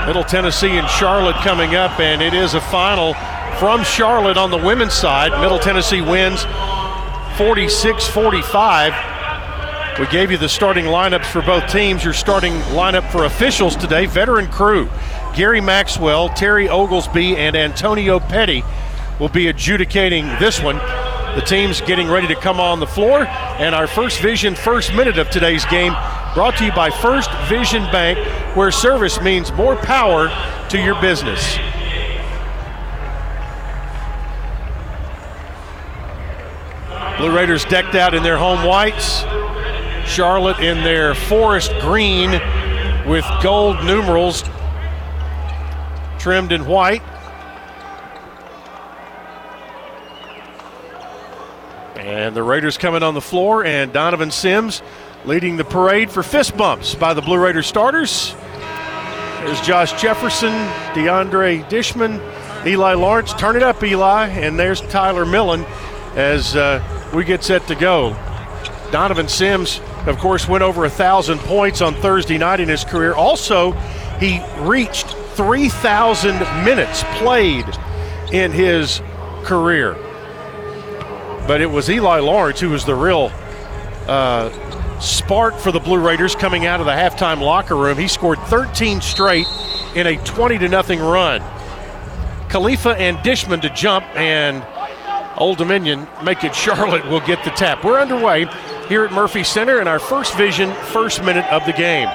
[0.05, 3.13] Middle Tennessee and Charlotte coming up, and it is a final
[3.57, 5.31] from Charlotte on the women's side.
[5.39, 6.43] Middle Tennessee wins
[7.37, 9.97] 46 45.
[9.97, 12.03] We gave you the starting lineups for both teams.
[12.03, 14.89] Your starting lineup for officials today veteran crew
[15.37, 18.65] Gary Maxwell, Terry Oglesby, and Antonio Petty
[19.21, 20.81] will be adjudicating this one.
[21.37, 25.19] The team's getting ready to come on the floor, and our First Vision first minute
[25.19, 25.93] of today's game
[26.33, 28.17] brought to you by First Vision Bank,
[28.55, 30.29] where service means more power
[30.69, 31.59] to your business.
[37.19, 39.21] Blue Raiders decked out in their home whites,
[40.09, 42.31] Charlotte in their forest green
[43.07, 44.43] with gold numerals
[46.17, 47.03] trimmed in white.
[52.27, 54.81] And the Raiders coming on the floor, and Donovan Sims
[55.23, 58.35] leading the parade for fist bumps by the Blue Raider starters.
[59.39, 60.51] There's Josh Jefferson,
[60.93, 62.19] DeAndre Dishman,
[62.67, 63.31] Eli Lawrence.
[63.31, 64.27] Turn it up, Eli.
[64.27, 65.63] And there's Tyler Millen
[66.15, 66.83] as uh,
[67.15, 68.09] we get set to go.
[68.91, 73.13] Donovan Sims, of course, went over a thousand points on Thursday night in his career.
[73.13, 73.71] Also,
[74.19, 77.65] he reached 3,000 minutes played
[78.33, 79.01] in his
[79.45, 79.95] career.
[81.47, 83.31] But it was Eli Lawrence who was the real
[84.07, 84.49] uh,
[84.99, 87.97] spark for the Blue Raiders coming out of the halftime locker room.
[87.97, 89.47] He scored 13 straight
[89.95, 91.41] in a 20 to nothing run.
[92.49, 94.65] Khalifa and Dishman to jump, and
[95.37, 97.83] Old Dominion make it Charlotte will get the tap.
[97.83, 98.45] We're underway
[98.87, 102.07] here at Murphy Center in our first vision, first minute of the game.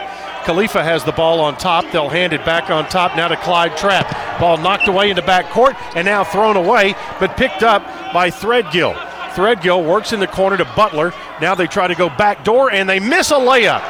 [0.45, 1.85] Khalifa has the ball on top.
[1.93, 4.41] They'll hand it back on top now to Clyde Trapp.
[4.41, 9.12] Ball knocked away into back court and now thrown away, but picked up by Threadgill.
[9.33, 11.13] Threadgill works in the corner to Butler.
[11.41, 13.83] Now they try to go back door and they miss a layup.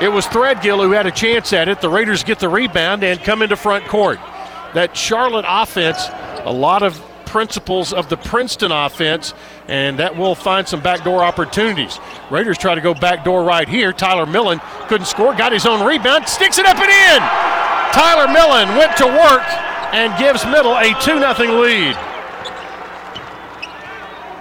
[0.00, 1.80] It was Threadgill who had a chance at it.
[1.80, 4.18] The Raiders get the rebound and come into front court.
[4.74, 6.08] That Charlotte offense,
[6.44, 9.34] a lot of principles of the Princeton offense,
[9.68, 11.98] and that will find some backdoor opportunities.
[12.30, 13.92] Raiders try to go backdoor right here.
[13.92, 17.20] Tyler Millen couldn't score, got his own rebound, sticks it up and in.
[17.92, 19.42] Tyler Millen went to work
[19.94, 22.13] and gives Middle a 2 0 lead.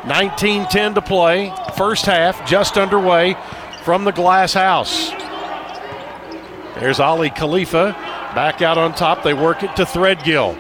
[0.05, 1.53] 19 10 to play.
[1.77, 3.35] First half just underway
[3.83, 5.11] from the glass house.
[6.79, 7.93] There's Aly Khalifa
[8.33, 9.23] back out on top.
[9.23, 10.55] They work it to Threadgill.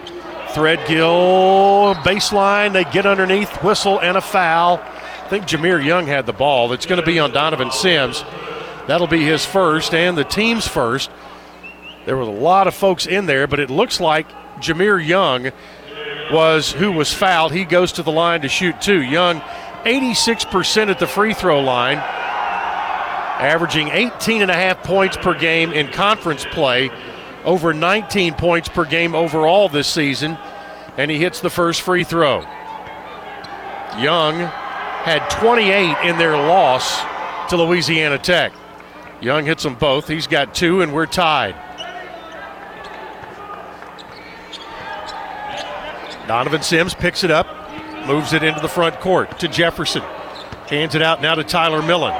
[0.49, 2.73] Threadgill baseline.
[2.73, 4.79] They get underneath, whistle, and a foul.
[4.79, 6.71] I think Jahmir Young had the ball.
[6.73, 8.23] It's going to be on Donovan Sims.
[8.87, 11.09] That'll be his first and the team's first.
[12.05, 14.27] There were a lot of folks in there, but it looks like
[14.59, 15.51] Jahmir Young
[16.33, 17.53] was who was fouled.
[17.53, 19.01] He goes to the line to shoot two.
[19.01, 19.39] Young,
[19.85, 25.89] 86% at the free throw line, averaging 18 and a half points per game in
[25.89, 26.89] conference play,
[27.45, 30.37] over 19 points per game overall this season,
[30.97, 32.41] and he hits the first free throw.
[33.99, 37.01] Young had 28 in their loss
[37.49, 38.53] to Louisiana Tech.
[39.21, 40.07] Young hits them both.
[40.07, 41.55] He's got two, and we're tied.
[46.33, 47.45] Donovan Sims picks it up,
[48.07, 50.01] moves it into the front court to Jefferson.
[50.67, 52.19] Hands it out now to Tyler Millen.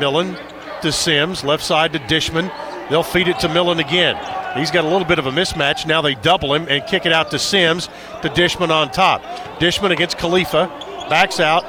[0.00, 0.36] Millen
[0.80, 2.50] to Sims, left side to Dishman.
[2.90, 4.16] They'll feed it to Millen again.
[4.56, 5.86] He's got a little bit of a mismatch.
[5.86, 7.86] Now they double him and kick it out to Sims
[8.22, 9.22] to Dishman on top.
[9.60, 10.66] Dishman against Khalifa.
[11.08, 11.62] Backs out.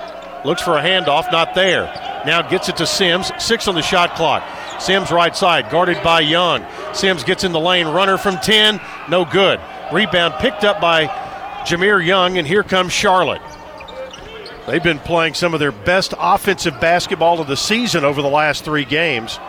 [0.48, 1.32] Looks for a handoff.
[1.32, 1.84] Not there.
[2.26, 3.32] Now gets it to Sims.
[3.38, 4.44] Six on the shot clock.
[4.82, 6.66] Sims right side, guarded by Young.
[6.92, 7.86] Sims gets in the lane.
[7.86, 8.82] Runner from 10.
[9.10, 9.62] No good.
[9.92, 11.06] Rebound picked up by
[11.66, 13.42] Jahmir Young, and here comes Charlotte.
[14.68, 18.64] They've been playing some of their best offensive basketball of the season over the last
[18.64, 19.40] three games.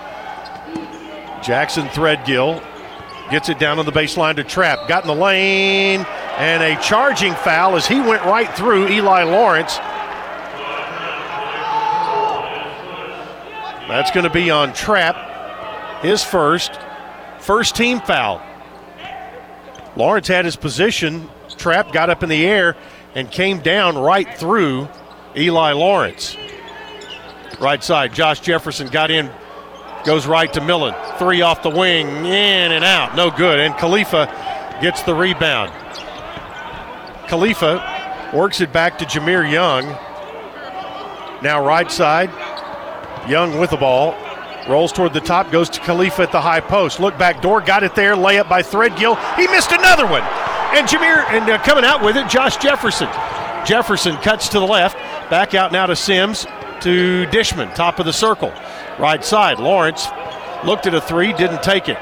[1.43, 2.63] Jackson Threadgill
[3.31, 4.89] gets it down on the baseline to Trapp.
[4.89, 6.05] Got in the lane,
[6.37, 9.79] and a charging foul as he went right through Eli Lawrence.
[13.89, 16.73] That's going to be on Trapp, his first,
[17.39, 18.43] first team foul.
[19.97, 21.29] Lawrence had his position.
[21.65, 22.77] Trapp got up in the air
[23.15, 24.87] and came down right through
[25.35, 26.37] Eli Lawrence.
[27.59, 29.31] Right side, Josh Jefferson got in,
[30.05, 30.95] goes right to Millen.
[31.19, 33.61] Three off the wing, in and out, no good.
[33.61, 34.27] And Khalifa
[34.83, 35.73] gets the rebound.
[37.29, 39.87] Khalifa works it back to Jahmir Young.
[41.43, 42.29] Now right side,
[43.27, 44.15] Young with the ball.
[44.69, 47.01] Rolls toward the top, goes to Khalifa at the high post.
[47.01, 48.17] Look back door, got it there.
[48.17, 49.17] Layup by Threadgill.
[49.37, 50.54] He missed another one.
[50.75, 53.07] And Jahmir, and uh, coming out with it, Josh Jefferson.
[53.65, 54.97] Jefferson cuts to the left.
[55.31, 56.47] Back out now to Sims
[56.81, 58.53] to Dishman, top of the circle.
[58.99, 59.61] Right side.
[59.61, 60.09] Lawrence
[60.65, 61.97] looked at a three, didn't take it.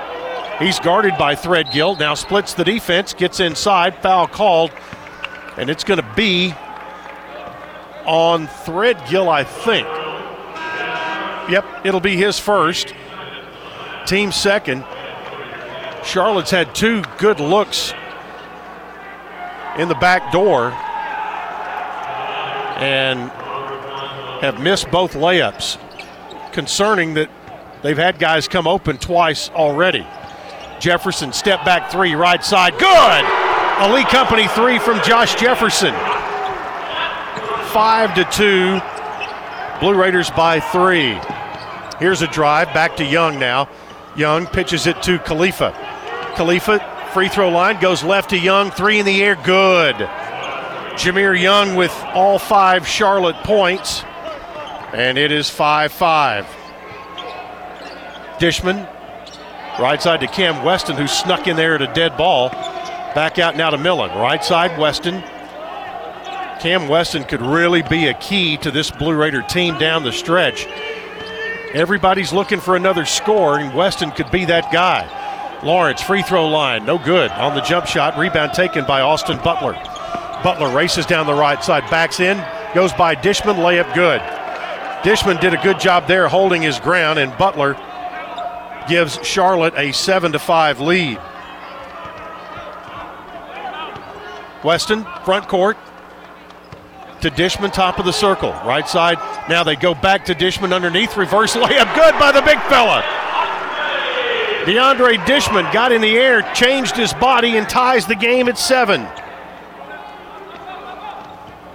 [0.59, 1.99] He's guarded by Threadgill.
[1.99, 4.70] Now splits the defense, gets inside, foul called,
[5.59, 6.55] and it's going to be
[8.07, 9.87] on Threadgill, I think.
[11.53, 12.95] Yep, it'll be his first.
[14.07, 14.83] Team second.
[16.05, 17.93] Charlotte's had two good looks
[19.79, 20.73] in the back door
[22.79, 23.31] and
[24.43, 25.79] have missed both layups.
[26.53, 27.31] Concerning that
[27.83, 30.07] they've had guys come open twice already.
[30.81, 33.25] Jefferson step back three, right side, good.
[33.91, 35.93] Lee Company three from Josh Jefferson.
[37.73, 38.81] Five to two.
[39.81, 41.18] Blue Raiders by three.
[41.99, 43.68] Here's a drive back to Young now.
[44.16, 45.73] Young pitches it to Khalifa.
[46.37, 46.79] Khalifa,
[47.12, 49.96] free throw line, goes left to Young, three in the air, good.
[50.96, 54.02] Jahmir Young with all five Charlotte points,
[54.94, 56.46] and it is 5 5.
[58.38, 58.88] Dishman,
[59.78, 62.48] right side to Cam Weston, who snuck in there at a dead ball.
[63.14, 64.10] Back out now to Millen.
[64.18, 65.22] Right side, Weston.
[66.60, 70.66] Cam Weston could really be a key to this Blue Raider team down the stretch.
[71.74, 75.22] Everybody's looking for another score, and Weston could be that guy.
[75.62, 78.18] Lawrence, free throw line, no good on the jump shot.
[78.18, 79.74] Rebound taken by Austin Butler.
[80.42, 82.44] Butler races down the right side, backs in,
[82.74, 84.20] goes by Dishman, layup good.
[85.02, 87.76] Dishman did a good job there holding his ground, and Butler
[88.88, 91.20] gives Charlotte a 7 to 5 lead.
[94.64, 95.76] Weston, front court
[97.20, 98.50] to Dishman, top of the circle.
[98.64, 99.18] Right side.
[99.48, 101.16] Now they go back to Dishman underneath.
[101.16, 101.94] Reverse layup.
[101.94, 103.22] Good by the big fella.
[104.64, 109.00] DeAndre Dishman got in the air, changed his body, and ties the game at seven.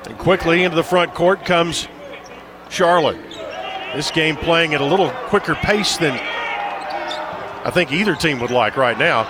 [0.06, 1.90] And quickly into the front court comes
[2.70, 3.20] Charlotte.
[3.94, 8.78] This game playing at a little quicker pace than I think either team would like
[8.78, 9.28] right now.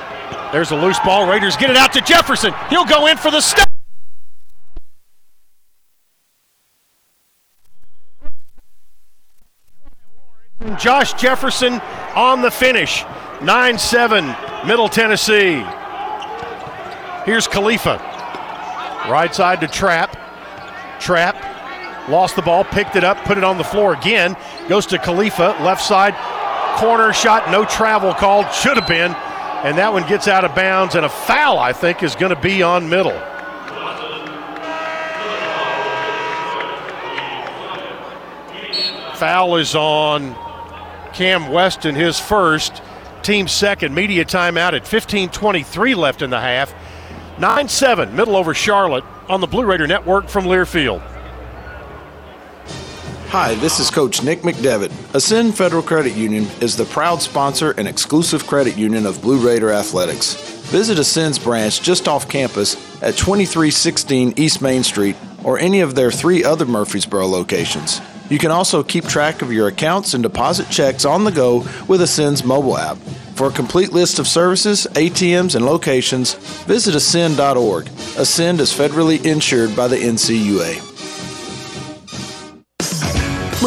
[0.51, 1.27] There's a loose ball.
[1.27, 2.53] Raiders get it out to Jefferson.
[2.69, 3.67] He'll go in for the step.
[10.77, 11.81] Josh Jefferson
[12.15, 13.03] on the finish.
[13.41, 14.35] 9 7,
[14.65, 15.63] Middle Tennessee.
[17.25, 17.97] Here's Khalifa.
[19.09, 20.17] Right side to Trapp.
[20.99, 21.35] Trapp
[22.09, 24.35] lost the ball, picked it up, put it on the floor again.
[24.67, 26.15] Goes to Khalifa, left side,
[26.79, 29.13] corner shot, no travel called, should have been.
[29.63, 32.41] And that one gets out of bounds, and a foul, I think, is going to
[32.41, 33.17] be on middle.
[39.15, 40.35] Foul is on
[41.13, 42.83] Cam Weston, his first,
[43.28, 43.93] team second.
[43.93, 46.73] Media timeout at 15:23 left in the half.
[47.38, 51.01] 9-7, middle over Charlotte on the Blue Raider Network from Learfield.
[53.30, 54.91] Hi, this is Coach Nick McDevitt.
[55.13, 59.71] Ascend Federal Credit Union is the proud sponsor and exclusive credit union of Blue Raider
[59.71, 60.34] Athletics.
[60.71, 66.11] Visit Ascend's branch just off campus at 2316 East Main Street or any of their
[66.11, 67.99] three other Murfreesboro locations.
[68.30, 72.01] You can also keep track of your accounts and deposit checks on the go with
[72.01, 72.97] Ascend's mobile app.
[73.36, 76.34] For a complete list of services, ATMs, and locations,
[76.65, 77.88] visit ascend.org.
[78.17, 80.86] Ascend is federally insured by the NCUA.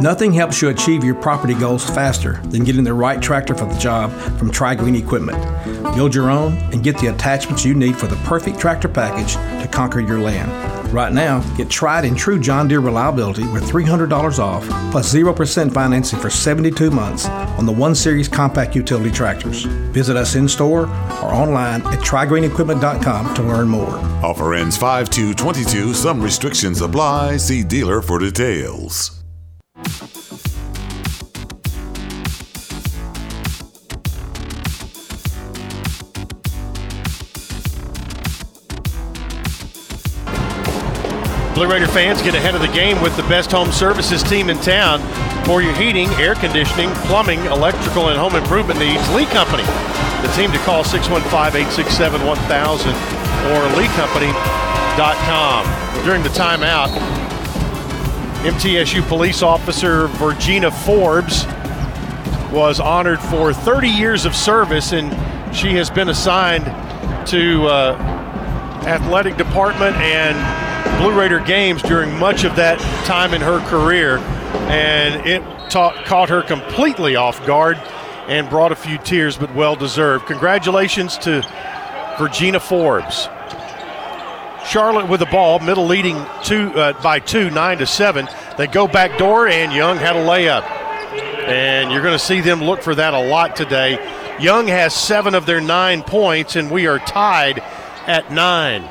[0.00, 3.78] Nothing helps you achieve your property goals faster than getting the right tractor for the
[3.78, 5.38] job from Tri Green Equipment.
[5.94, 9.68] Build your own and get the attachments you need for the perfect tractor package to
[9.68, 10.50] conquer your land.
[10.92, 16.18] Right now, get tried and true John Deere reliability with $300 off plus 0% financing
[16.18, 19.64] for 72 months on the 1 Series compact utility tractors.
[19.92, 23.96] Visit us in store or online at trigreenequipment.com to learn more.
[24.22, 25.94] Offer ends 5 to 22.
[25.94, 27.38] Some restrictions apply.
[27.38, 29.21] See dealer for details.
[41.54, 44.56] Blue Raider fans get ahead of the game with the best home services team in
[44.60, 45.02] town
[45.44, 49.06] for your heating, air conditioning, plumbing, electrical, and home improvement needs.
[49.14, 49.64] Lee Company,
[50.22, 52.86] the team to call 615-867-1000
[53.52, 55.66] or leecompany.com.
[56.06, 56.88] During the timeout,
[58.44, 61.44] MTSU police officer Virginia Forbes
[62.50, 65.12] was honored for 30 years of service, and
[65.54, 66.64] she has been assigned
[67.28, 67.94] to uh,
[68.86, 74.18] athletic department and Blue Raider games during much of that time in her career,
[74.68, 77.76] and it caught her completely off guard
[78.28, 80.26] and brought a few tears, but well deserved.
[80.26, 81.42] Congratulations to
[82.18, 83.28] Virginia Forbes.
[84.64, 88.28] Charlotte with the ball, middle leading two uh, by two, nine to seven.
[88.56, 90.62] They go back door, and Young had a layup,
[91.48, 93.98] and you're going to see them look for that a lot today.
[94.40, 97.58] Young has seven of their nine points, and we are tied
[98.06, 98.88] at nine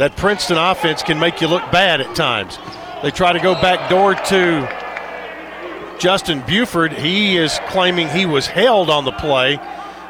[0.00, 2.58] that Princeton offense can make you look bad at times.
[3.02, 6.94] They try to go back door to Justin Buford.
[6.94, 9.60] He is claiming he was held on the play,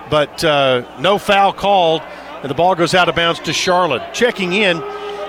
[0.09, 2.03] but uh, no foul called,
[2.43, 4.15] and the ball goes out of bounds to Charlotte.
[4.15, 4.81] Checking in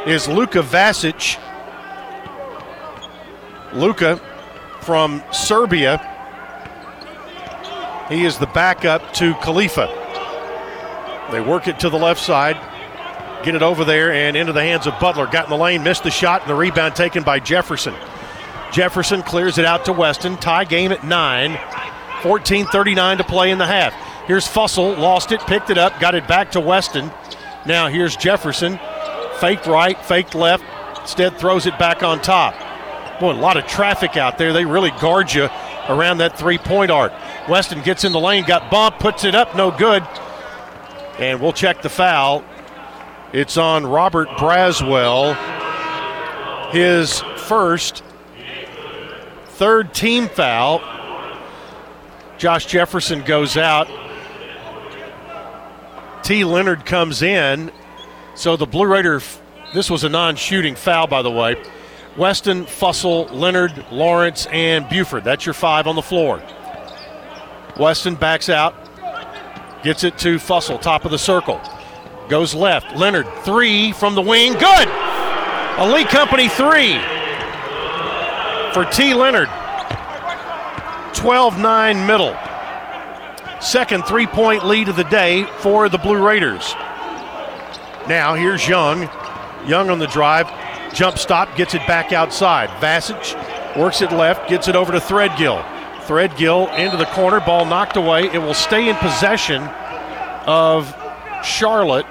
[0.06, 1.40] is Luka Vasic.
[3.74, 4.18] Luka
[4.82, 5.98] from Serbia.
[8.10, 9.88] He is the backup to Khalifa.
[11.32, 12.62] They work it to the left side
[13.44, 15.28] get it over there and into the hands of Butler.
[15.28, 17.94] Got in the lane, missed the shot, and the rebound taken by Jefferson.
[18.72, 20.38] Jefferson clears it out to Weston.
[20.38, 21.58] Tie game at nine.
[22.22, 23.94] 14:39 to play in the half.
[24.28, 27.12] Here's Fussell, lost it, picked it up, got it back to Weston.
[27.66, 28.80] Now here's Jefferson,
[29.40, 30.64] faked right, faked left.
[31.02, 32.54] Instead throws it back on top.
[33.20, 34.54] Boy, a lot of traffic out there.
[34.54, 35.50] They really guard you
[35.90, 37.12] around that three-point arc.
[37.50, 40.04] Weston gets in the lane, got bumped, puts it up, no good.
[41.18, 42.44] And we'll check the foul.
[43.34, 45.38] It's on Robert Braswell,
[46.72, 48.04] his first,
[49.46, 50.82] third team foul.
[52.38, 53.88] Josh Jefferson goes out.
[56.24, 56.44] T.
[56.44, 57.72] Leonard comes in.
[58.36, 59.22] So the Blue Raider,
[59.74, 61.56] this was a non shooting foul, by the way.
[62.18, 65.24] Weston, Fussell, Leonard, Lawrence, and Buford.
[65.24, 66.44] That's your five on the floor.
[67.80, 68.76] Weston backs out,
[69.84, 71.62] gets it to Fussell, top of the circle.
[72.32, 72.96] Goes left.
[72.96, 74.54] Leonard, three from the wing.
[74.54, 74.88] Good!
[75.92, 76.98] Lee Company three
[78.72, 79.14] for T.
[79.14, 79.50] Leonard.
[81.14, 82.34] 12 9 middle.
[83.60, 86.74] Second three point lead of the day for the Blue Raiders.
[88.08, 89.10] Now here's Young.
[89.68, 90.50] Young on the drive.
[90.94, 92.70] Jump stop, gets it back outside.
[92.80, 95.62] Vasic works it left, gets it over to Threadgill.
[96.06, 98.28] Threadgill into the corner, ball knocked away.
[98.28, 99.64] It will stay in possession
[100.48, 100.96] of
[101.44, 102.06] Charlotte.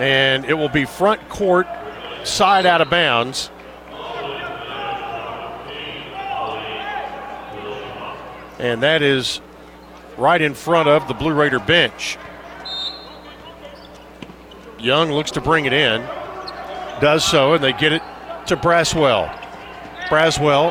[0.00, 1.66] And it will be front court,
[2.24, 3.50] side out of bounds.
[8.58, 9.42] And that is
[10.16, 12.16] right in front of the Blue Raider bench.
[14.78, 16.00] Young looks to bring it in,
[17.00, 18.02] does so, and they get it
[18.46, 19.30] to Braswell.
[20.08, 20.70] Braswell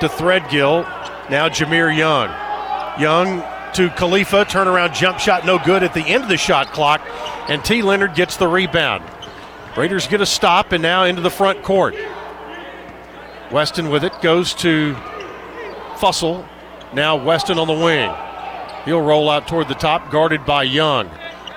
[0.00, 0.82] to Threadgill,
[1.30, 2.28] now Jahmir Young.
[3.00, 3.42] Young
[3.74, 7.00] to Khalifa, turnaround jump shot, no good at the end of the shot clock,
[7.48, 7.82] and T.
[7.82, 9.04] Leonard gets the rebound.
[9.76, 11.94] Raiders get a stop and now into the front court.
[13.50, 14.94] Weston with it goes to
[15.96, 16.46] Fussell.
[16.92, 18.12] Now Weston on the wing.
[18.84, 21.10] He'll roll out toward the top, guarded by Young.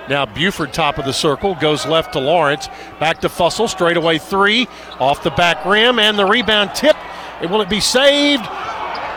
[0.08, 2.68] Now Buford, top of the circle, goes left to Lawrence.
[3.00, 4.68] Back to Fussell, straightaway three,
[5.00, 6.96] off the back rim, and the rebound tip.
[7.40, 8.44] Will it be saved?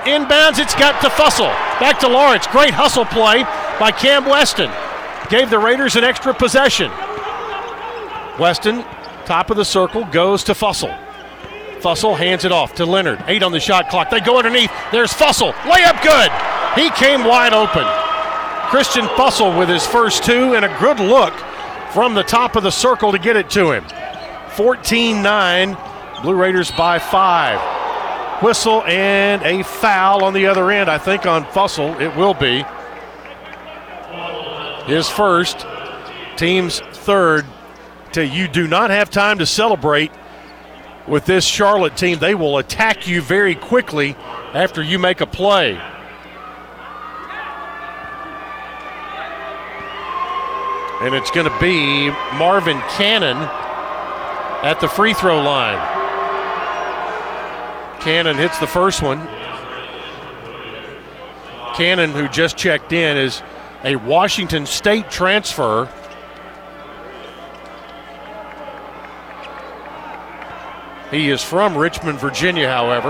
[0.08, 1.52] Inbounds, it's got to Fussell.
[1.82, 2.48] Back to Lawrence.
[2.48, 3.44] Great hustle play
[3.78, 4.72] by Cam Weston.
[5.30, 6.90] Gave the Raiders an extra possession.
[8.40, 8.84] Weston,
[9.26, 10.98] top of the circle, goes to Fussell.
[11.82, 13.22] Fussell hands it off to Leonard.
[13.28, 14.10] Eight on the shot clock.
[14.10, 14.72] They go underneath.
[14.94, 15.52] There's Fussell.
[15.64, 16.32] Layup good.
[16.82, 17.86] He came wide open.
[18.70, 21.34] Christian Fussell with his first two and a good look
[21.92, 23.84] from the top of the circle to get it to him.
[24.56, 25.78] 14 9.
[26.24, 27.77] Blue Raiders by five.
[28.42, 32.00] Whistle and a foul on the other end, I think, on Fussell.
[32.00, 32.64] It will be.
[34.86, 35.66] His first,
[36.38, 37.46] team's third.
[38.14, 40.12] To you do not have time to celebrate
[41.08, 42.20] with this Charlotte team.
[42.20, 44.16] They will attack you very quickly
[44.54, 45.80] after you make a play.
[51.02, 53.38] And it's going to be Marvin Cannon
[54.64, 56.07] at the free throw line.
[58.08, 59.20] Cannon hits the first one.
[61.76, 63.44] Cannon, who just checked in, is
[63.84, 65.90] a Washington State transfer.
[71.12, 73.10] He is from Richmond, Virginia, however.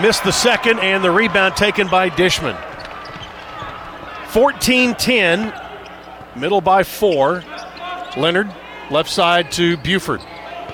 [0.00, 2.56] Missed the second, and the rebound taken by Dishman.
[4.28, 5.52] 14 10,
[6.34, 7.44] middle by four.
[8.16, 8.50] Leonard,
[8.90, 10.20] left side to Buford.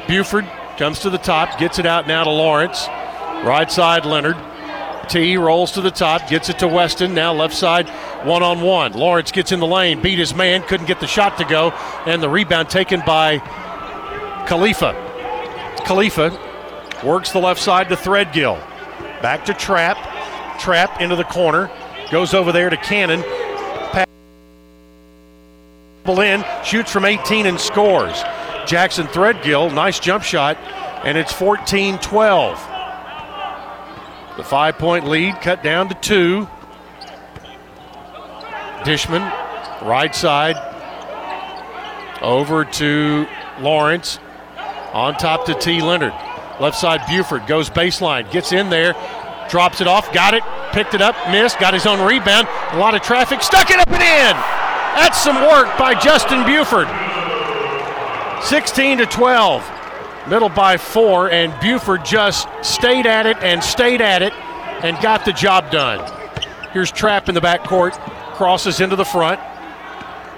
[0.06, 0.46] Buford
[0.76, 2.86] comes to the top, gets it out now to Lawrence.
[3.44, 4.36] Right side, Leonard.
[5.08, 7.14] T rolls to the top, gets it to Weston.
[7.14, 7.88] Now left side,
[8.26, 8.92] one on one.
[8.92, 11.70] Lawrence gets in the lane, beat his man, couldn't get the shot to go,
[12.06, 13.38] and the rebound taken by
[14.46, 14.92] Khalifa.
[15.84, 16.38] Khalifa
[17.04, 18.58] works the left side to Threadgill.
[19.22, 19.96] Back to Trapp.
[20.60, 21.70] Trapp into the corner.
[22.10, 23.22] Goes over there to Cannon.
[26.06, 28.22] In, shoots from 18 and scores.
[28.66, 30.56] Jackson Threadgill, nice jump shot,
[31.04, 32.58] and it's 14 12.
[34.38, 36.48] The five point lead cut down to two.
[38.84, 39.22] Dishman,
[39.82, 40.56] right side,
[42.22, 43.26] over to
[43.60, 44.18] Lawrence,
[44.92, 45.82] on top to T.
[45.82, 46.14] Leonard.
[46.60, 48.94] Left side, Buford goes baseline, gets in there,
[49.48, 50.42] drops it off, got it,
[50.72, 52.48] picked it up, missed, got his own rebound.
[52.72, 54.67] A lot of traffic, stuck it up and in.
[54.94, 56.88] That's some work by Justin Buford.
[58.44, 59.70] 16 to 12.
[60.28, 64.32] Middle by four, and Buford just stayed at it and stayed at it
[64.82, 66.00] and got the job done.
[66.72, 67.92] Here's Trapp in the backcourt,
[68.34, 69.40] crosses into the front.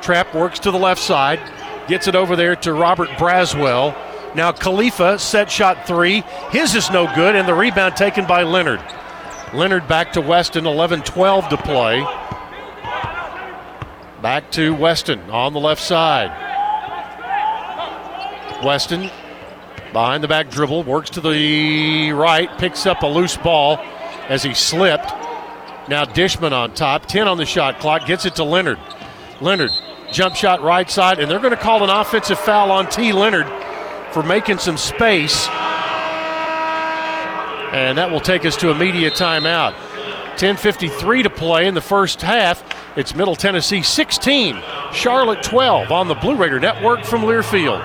[0.00, 1.40] Trapp works to the left side,
[1.88, 3.96] gets it over there to Robert Braswell.
[4.34, 6.22] Now Khalifa set shot three.
[6.50, 8.80] His is no good, and the rebound taken by Leonard.
[9.52, 12.06] Leonard back to Weston, 11 12 to play.
[14.22, 16.30] Back to Weston on the left side.
[18.62, 19.10] Weston
[19.94, 23.78] behind the back dribble, works to the right, picks up a loose ball
[24.28, 25.08] as he slipped.
[25.88, 28.78] Now Dishman on top, 10 on the shot clock, gets it to Leonard.
[29.40, 29.70] Leonard,
[30.12, 33.12] jump shot right side, and they're going to call an offensive foul on T.
[33.12, 33.46] Leonard
[34.12, 35.48] for making some space.
[37.72, 39.74] And that will take us to a media timeout.
[40.40, 42.64] 10.53 to play in the first half.
[42.96, 44.58] It's Middle Tennessee 16,
[44.90, 47.78] Charlotte 12 on the Blue Raider Network from Learfield.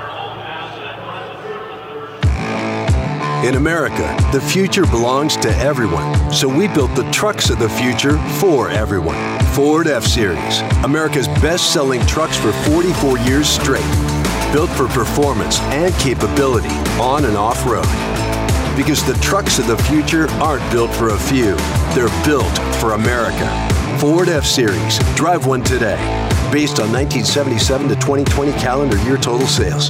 [3.46, 6.32] In America, the future belongs to everyone.
[6.32, 9.18] So we built the trucks of the future for everyone.
[9.48, 13.84] Ford F Series, America's best selling trucks for 44 years straight.
[14.54, 18.25] Built for performance and capability on and off road.
[18.76, 21.56] Because the trucks of the future aren't built for a few,
[21.94, 23.48] they're built for America.
[24.00, 25.00] Ford F Series.
[25.16, 25.98] Drive one today.
[26.52, 29.90] Based on 1977 to 2020 calendar year total sales.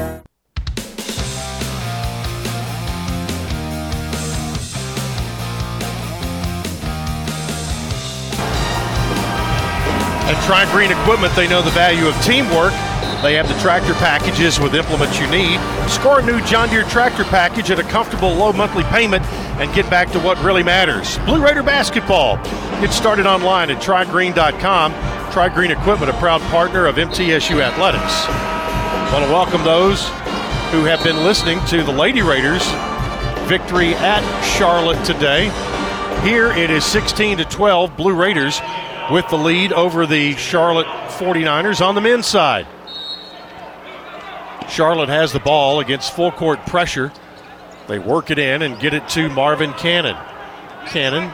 [10.51, 12.73] Tri Green Equipment, they know the value of teamwork.
[13.23, 15.61] They have the tractor packages with implements you need.
[15.87, 19.23] Score a new John Deere tractor package at a comfortable low monthly payment
[19.61, 21.17] and get back to what really matters.
[21.19, 22.35] Blue Raider basketball.
[22.81, 24.91] Get started online at trigreen.com.
[25.31, 28.25] Tri Green Equipment, a proud partner of MTSU Athletics.
[28.27, 30.05] I want to welcome those
[30.73, 32.67] who have been listening to the Lady Raiders
[33.47, 34.19] victory at
[34.57, 35.45] Charlotte today.
[36.27, 38.59] Here it is 16 to 12 Blue Raiders
[39.09, 42.67] with the lead over the Charlotte 49ers on the men's side.
[44.69, 47.11] Charlotte has the ball against full court pressure.
[47.87, 50.15] They work it in and get it to Marvin Cannon.
[50.87, 51.29] Cannon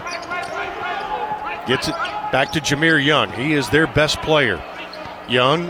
[1.68, 1.96] gets it
[2.32, 3.32] back to Jahmir Young.
[3.32, 4.64] He is their best player.
[5.30, 5.68] Young,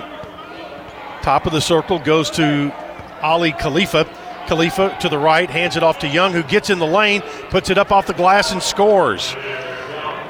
[1.21, 2.73] top of the circle, goes to
[3.21, 4.05] Aly Khalifa.
[4.47, 7.69] Khalifa to the right, hands it off to Young, who gets in the lane, puts
[7.69, 9.35] it up off the glass, and scores.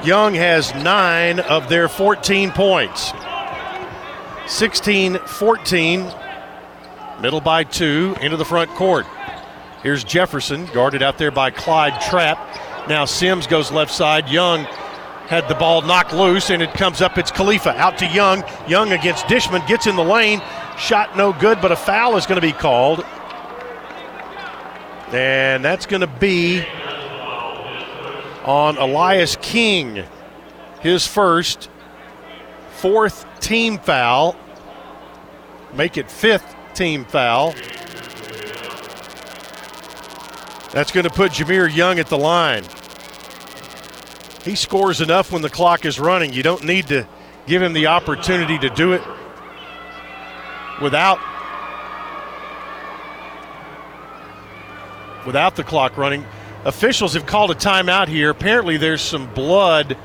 [0.04, 3.12] Young has nine of their 14 points.
[4.46, 6.12] 16 14,
[7.20, 9.06] middle by two, into the front court.
[9.82, 12.38] Here's Jefferson, guarded out there by Clyde Trapp.
[12.88, 14.28] Now Sims goes left side.
[14.28, 14.64] Young
[15.26, 17.18] had the ball knocked loose, and it comes up.
[17.18, 18.42] It's Khalifa out to Young.
[18.66, 20.40] Young against Dishman gets in the lane.
[20.78, 23.04] Shot no good, but a foul is going to be called.
[25.12, 26.64] And that's going to be
[28.44, 30.04] on Elias King,
[30.80, 31.70] his first,
[32.76, 34.36] fourth team foul.
[35.74, 37.52] Make it fifth team foul.
[40.72, 42.64] That's going to put Jahmir Young at the line.
[44.44, 46.32] He scores enough when the clock is running.
[46.32, 47.06] You don't need to
[47.46, 49.02] give him the opportunity to do it
[50.80, 51.18] without
[55.26, 56.24] without the clock running.
[56.64, 58.30] Officials have called a timeout here.
[58.30, 59.96] Apparently, there's some blood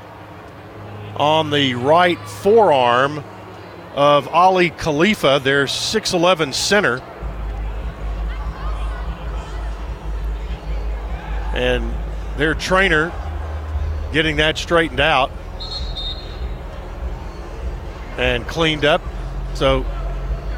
[1.16, 3.22] on the right forearm
[3.94, 7.02] of Aly Khalifa, their 6'11 center.
[11.54, 11.92] And
[12.36, 13.12] their trainer
[14.12, 15.30] getting that straightened out
[18.16, 19.02] and cleaned up.
[19.54, 19.84] So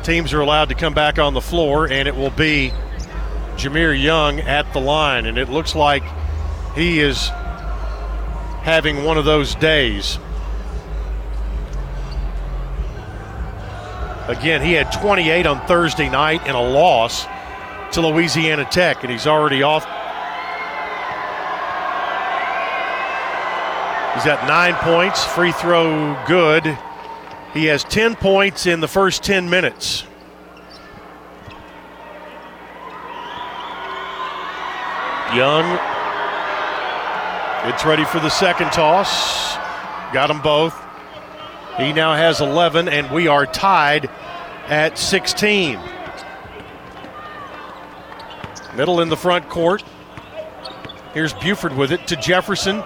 [0.02, 2.72] teams are allowed to come back on the floor, and it will be
[3.56, 5.26] Jahmir Young at the line.
[5.26, 6.02] And it looks like
[6.74, 7.28] he is
[8.62, 10.18] having one of those days.
[14.28, 17.26] Again, he had 28 on Thursday night in a loss
[17.92, 19.84] to Louisiana Tech, and he's already off.
[24.14, 26.76] He's got nine points, free throw good.
[27.54, 30.04] He has 10 points in the first 10 minutes.
[35.34, 35.64] Young,
[37.68, 39.56] it's ready for the second toss.
[40.12, 40.80] Got them both.
[41.78, 44.08] He now has 11, and we are tied
[44.68, 45.80] at 16.
[48.76, 49.82] Middle in the front court.
[51.12, 52.84] Here's Buford with it to Jefferson.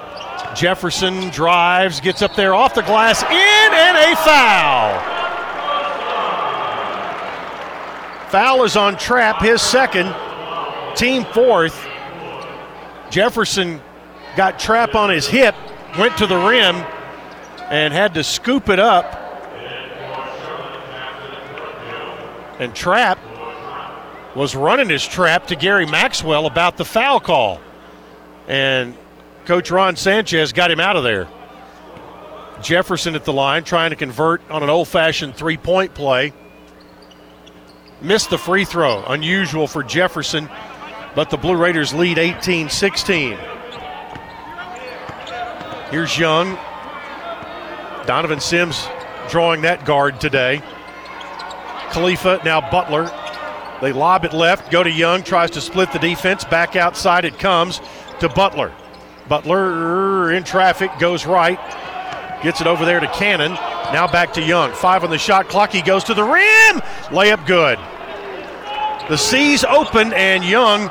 [0.55, 4.99] Jefferson drives, gets up there off the glass, in, and a foul.
[8.31, 10.15] Foul is on Trapp, his second,
[10.97, 11.90] team fourth.
[13.11, 13.81] Jefferson
[14.37, 15.55] got Trapp on his hip,
[15.99, 16.77] went to the rim,
[17.69, 19.17] and had to scoop it up.
[22.59, 23.19] And Trapp
[24.35, 27.61] was running his trap to Gary Maxwell about the foul call.
[28.47, 28.97] And
[29.47, 31.27] Coach Ron Sanchez got him out of there.
[32.63, 36.33] Jefferson at the line trying to convert on an old fashioned three point play.
[38.03, 39.05] Missed the free throw.
[39.07, 40.49] Unusual for Jefferson,
[41.15, 43.39] but the Blue Raiders lead 18 16.
[45.91, 46.57] Here's Young.
[48.07, 48.89] Donovan Sims
[49.29, 50.63] drawing that guard today.
[51.91, 53.11] Khalifa, now Butler.
[53.81, 56.45] They lob it left, go to Young, tries to split the defense.
[56.45, 57.81] Back outside it comes
[58.21, 58.73] to Butler.
[59.29, 61.59] Butler in traffic, goes right,
[62.43, 63.53] gets it over there to Cannon.
[63.93, 64.73] Now back to Young.
[64.73, 65.73] Five on the shot clock.
[65.73, 66.81] He goes to the rim.
[67.11, 67.79] Layup good.
[69.09, 70.91] The C's open, and Young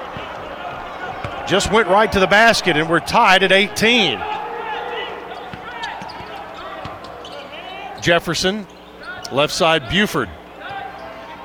[1.49, 4.19] just went right to the basket, and we're tied at 18.
[8.01, 8.67] Jefferson,
[9.31, 10.29] left side Buford.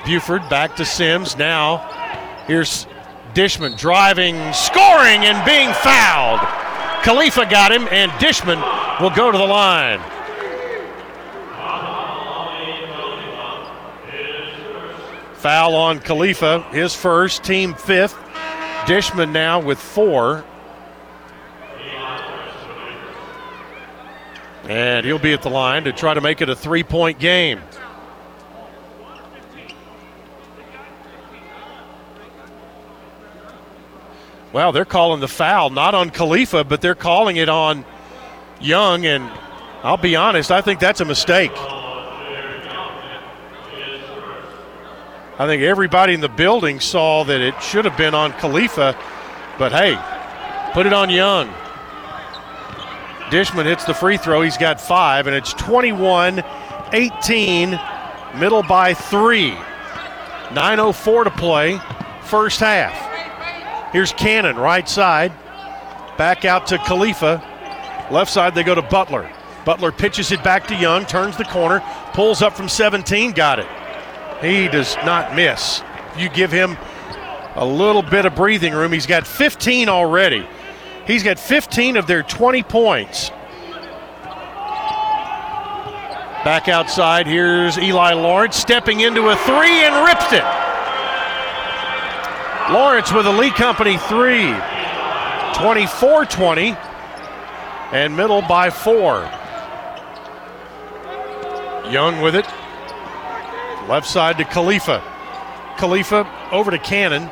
[0.04, 1.38] Buford back to Sims.
[1.38, 1.78] Now,
[2.46, 2.86] here's
[3.32, 6.40] Dishman driving, scoring, and being fouled.
[7.02, 8.60] Khalifa got him, and Dishman
[9.00, 10.00] will go to the line.
[15.36, 18.18] Foul on Khalifa, his first, team fifth.
[18.86, 20.44] Dishman now with four.
[24.68, 27.60] And he'll be at the line to try to make it a three point game.
[34.52, 37.84] Well, they're calling the foul not on Khalifa, but they're calling it on
[38.60, 39.04] Young.
[39.04, 39.30] And
[39.82, 41.52] I'll be honest, I think that's a mistake.
[45.36, 48.96] I think everybody in the building saw that it should have been on Khalifa,
[49.58, 49.98] but hey,
[50.72, 51.48] put it on Young.
[53.30, 54.42] Dishman hits the free throw.
[54.42, 56.44] He's got five, and it's 21
[56.92, 57.80] 18,
[58.38, 59.50] middle by three.
[60.50, 61.80] 9.04 to play,
[62.22, 63.92] first half.
[63.92, 65.32] Here's Cannon, right side.
[66.16, 67.42] Back out to Khalifa.
[68.12, 69.28] Left side, they go to Butler.
[69.64, 71.80] Butler pitches it back to Young, turns the corner,
[72.12, 73.66] pulls up from 17, got it.
[74.40, 75.82] He does not miss.
[76.18, 76.76] You give him
[77.54, 78.92] a little bit of breathing room.
[78.92, 80.46] He's got 15 already.
[81.06, 83.30] He's got 15 of their 20 points.
[86.44, 90.44] Back outside, here's Eli Lawrence stepping into a three and rips it.
[92.72, 94.54] Lawrence with a Lee Company three.
[95.54, 96.76] 24 20.
[97.92, 99.30] And middle by four.
[101.90, 102.46] Young with it.
[103.88, 105.02] Left side to Khalifa.
[105.76, 107.30] Khalifa over to Cannon.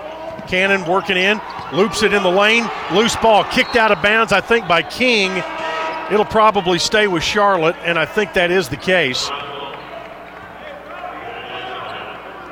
[0.49, 1.41] Cannon working in,
[1.73, 2.69] loops it in the lane.
[2.93, 5.31] Loose ball kicked out of bounds, I think, by King.
[6.11, 9.29] It'll probably stay with Charlotte, and I think that is the case.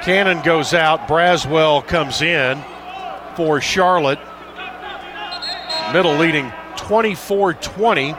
[0.03, 1.09] Cannon goes out.
[1.09, 2.63] Braswell comes in
[3.37, 4.19] for Charlotte.
[5.93, 8.15] Middle leading 24 20.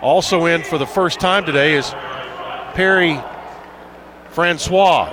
[0.00, 1.90] Also in for the first time today is
[2.74, 3.20] Perry
[4.32, 5.12] Francois.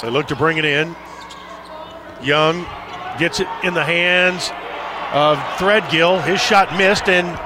[0.00, 0.96] They look to bring it in.
[2.22, 2.66] Young
[3.18, 4.50] gets it in the hands
[5.12, 6.24] of Threadgill.
[6.24, 7.36] His shot missed, and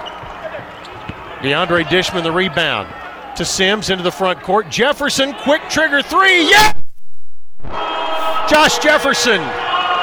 [1.43, 2.89] DeAndre Dishman the rebound
[3.37, 4.71] to Sims into the front court.
[4.71, 6.49] Jefferson, quick trigger three.
[6.49, 6.73] Yeah!
[8.49, 9.41] Josh Jefferson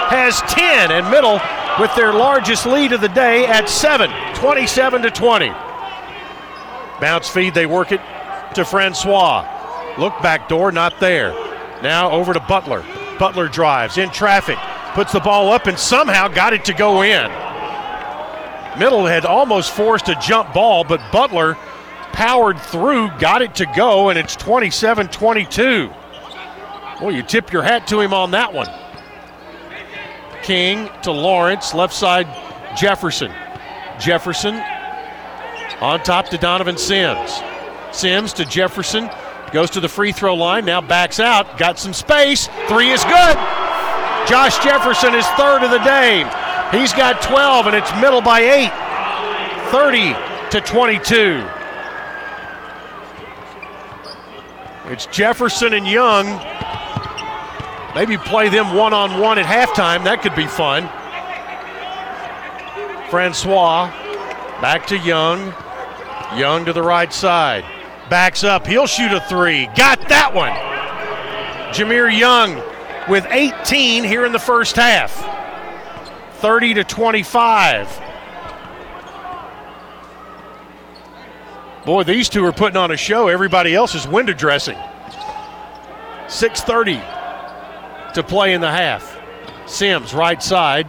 [0.09, 1.39] has 10 and middle
[1.79, 5.49] with their largest lead of the day at 7, 27 to 20.
[7.01, 8.01] Bounce feed, they work it
[8.53, 9.47] to Francois.
[9.97, 11.31] Look back door, not there.
[11.81, 12.83] Now over to Butler.
[13.19, 14.57] Butler drives in traffic,
[14.93, 17.31] puts the ball up, and somehow got it to go in.
[18.77, 21.55] Middle had almost forced a jump ball, but Butler
[22.11, 25.91] powered through, got it to go, and it's 27 22.
[27.01, 28.69] Well, you tip your hat to him on that one.
[30.43, 32.27] King to Lawrence, left side
[32.77, 33.31] Jefferson.
[33.99, 34.55] Jefferson
[35.81, 37.41] on top to Donovan Sims.
[37.91, 39.09] Sims to Jefferson,
[39.51, 42.47] goes to the free throw line, now backs out, got some space.
[42.67, 43.37] Three is good.
[44.27, 46.23] Josh Jefferson is third of the day.
[46.71, 48.71] He's got 12, and it's middle by eight.
[49.71, 50.15] 30
[50.51, 51.45] to 22.
[54.91, 56.25] It's Jefferson and Young.
[57.95, 60.03] Maybe play them one on one at halftime.
[60.03, 60.89] That could be fun.
[63.09, 63.91] Francois
[64.61, 65.53] back to Young.
[66.35, 67.63] Young to the right side.
[68.09, 68.65] Backs up.
[68.65, 69.67] He'll shoot a three.
[69.75, 70.51] Got that one.
[71.73, 72.55] Jahmir Young
[73.07, 75.11] with 18 here in the first half.
[76.39, 78.01] 30 to 25.
[81.85, 83.27] Boy, these two are putting on a show.
[83.27, 84.77] Everybody else is window dressing.
[86.27, 87.22] 6.30
[88.15, 89.19] to play in the half.
[89.65, 90.87] Sims, right side,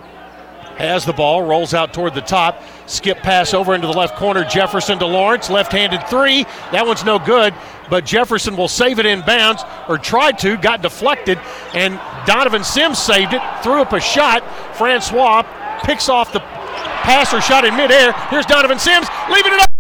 [0.77, 2.63] has the ball, rolls out toward the top.
[2.87, 4.45] Skip pass over into the left corner.
[4.45, 6.45] Jefferson to Lawrence, left handed three.
[6.73, 7.55] That one's no good,
[7.89, 11.39] but Jefferson will save it in bounds, or tried to, got deflected,
[11.73, 14.43] and Donovan Sims saved it, threw up a shot.
[14.77, 15.43] Francois
[15.85, 18.13] picks off the passer shot in midair.
[18.31, 19.74] Here's Donovan Sims, leaving it up.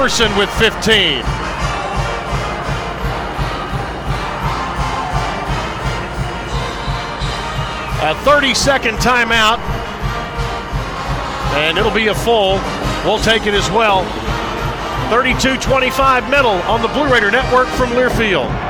[0.00, 1.18] Jefferson with 15.
[8.00, 9.58] A 30 second timeout.
[11.52, 12.54] And it'll be a full.
[13.04, 14.06] We'll take it as well.
[15.10, 18.69] 32 25 middle on the Blue Raider Network from Learfield.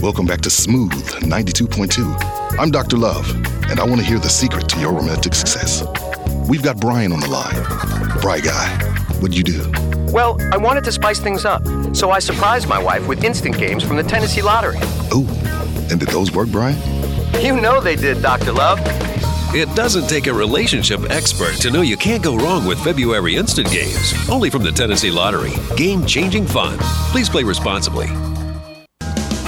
[0.00, 2.56] Welcome back to Smooth 92.2.
[2.56, 2.96] I'm Dr.
[2.96, 3.28] Love,
[3.68, 5.82] and I want to hear the secret to your romantic success.
[6.48, 7.64] We've got Brian on the line.
[8.20, 8.68] Bry guy,
[9.18, 9.68] what'd you do?
[10.12, 11.64] Well, I wanted to spice things up,
[11.96, 14.76] so I surprised my wife with instant games from the Tennessee Lottery.
[15.12, 15.26] Ooh,
[15.90, 16.78] and did those work, Brian?
[17.42, 18.52] You know they did, Dr.
[18.52, 18.78] Love.
[19.52, 23.68] It doesn't take a relationship expert to know you can't go wrong with February instant
[23.72, 24.14] games.
[24.28, 25.52] Only from the Tennessee Lottery.
[25.76, 26.78] Game changing fun.
[27.10, 28.06] Please play responsibly.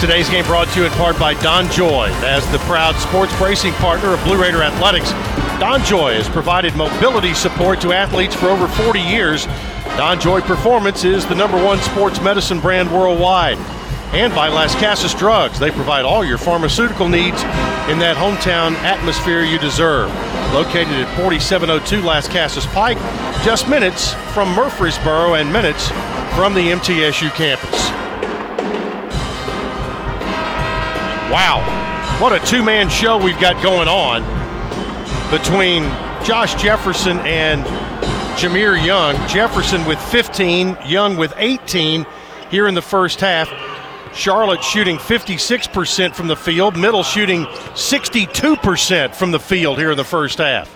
[0.00, 2.10] Today's game brought to you in part by DonJoy.
[2.22, 5.10] As the proud sports bracing partner of Blue Raider Athletics,
[5.58, 9.46] DonJoy has provided mobility support to athletes for over 40 years.
[9.98, 13.58] DonJoy Performance is the number one sports medicine brand worldwide.
[14.14, 17.42] And by Lascassas Drugs, they provide all your pharmaceutical needs
[17.90, 20.10] in that hometown atmosphere you deserve.
[20.54, 22.98] Located at 4702 Lascassas Pike,
[23.44, 25.88] just minutes from Murfreesboro and minutes
[26.36, 28.07] from the MTSU campus.
[31.30, 31.60] Wow,
[32.22, 34.22] what a two man show we've got going on
[35.30, 35.82] between
[36.24, 37.62] Josh Jefferson and
[38.38, 39.14] Jahmir Young.
[39.28, 42.06] Jefferson with 15, Young with 18
[42.50, 43.50] here in the first half.
[44.14, 50.04] Charlotte shooting 56% from the field, Middle shooting 62% from the field here in the
[50.04, 50.74] first half.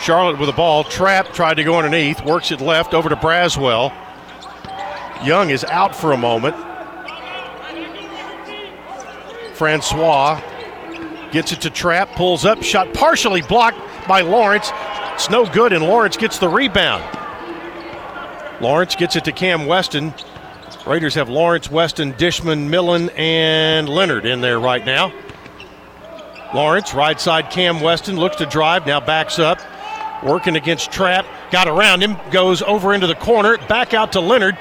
[0.00, 3.92] Charlotte with the ball, Trapp tried to go underneath, works it left over to Braswell.
[5.26, 6.54] Young is out for a moment.
[9.60, 10.40] Francois
[11.32, 13.76] gets it to Trapp, pulls up, shot partially blocked
[14.08, 14.70] by Lawrence.
[15.12, 17.04] It's no good, and Lawrence gets the rebound.
[18.62, 20.14] Lawrence gets it to Cam Weston.
[20.86, 25.12] Raiders have Lawrence, Weston, Dishman, Millen, and Leonard in there right now.
[26.54, 29.60] Lawrence, right side Cam Weston, looks to drive, now backs up.
[30.22, 34.56] Working against Trapp, got around him, goes over into the corner, back out to Leonard.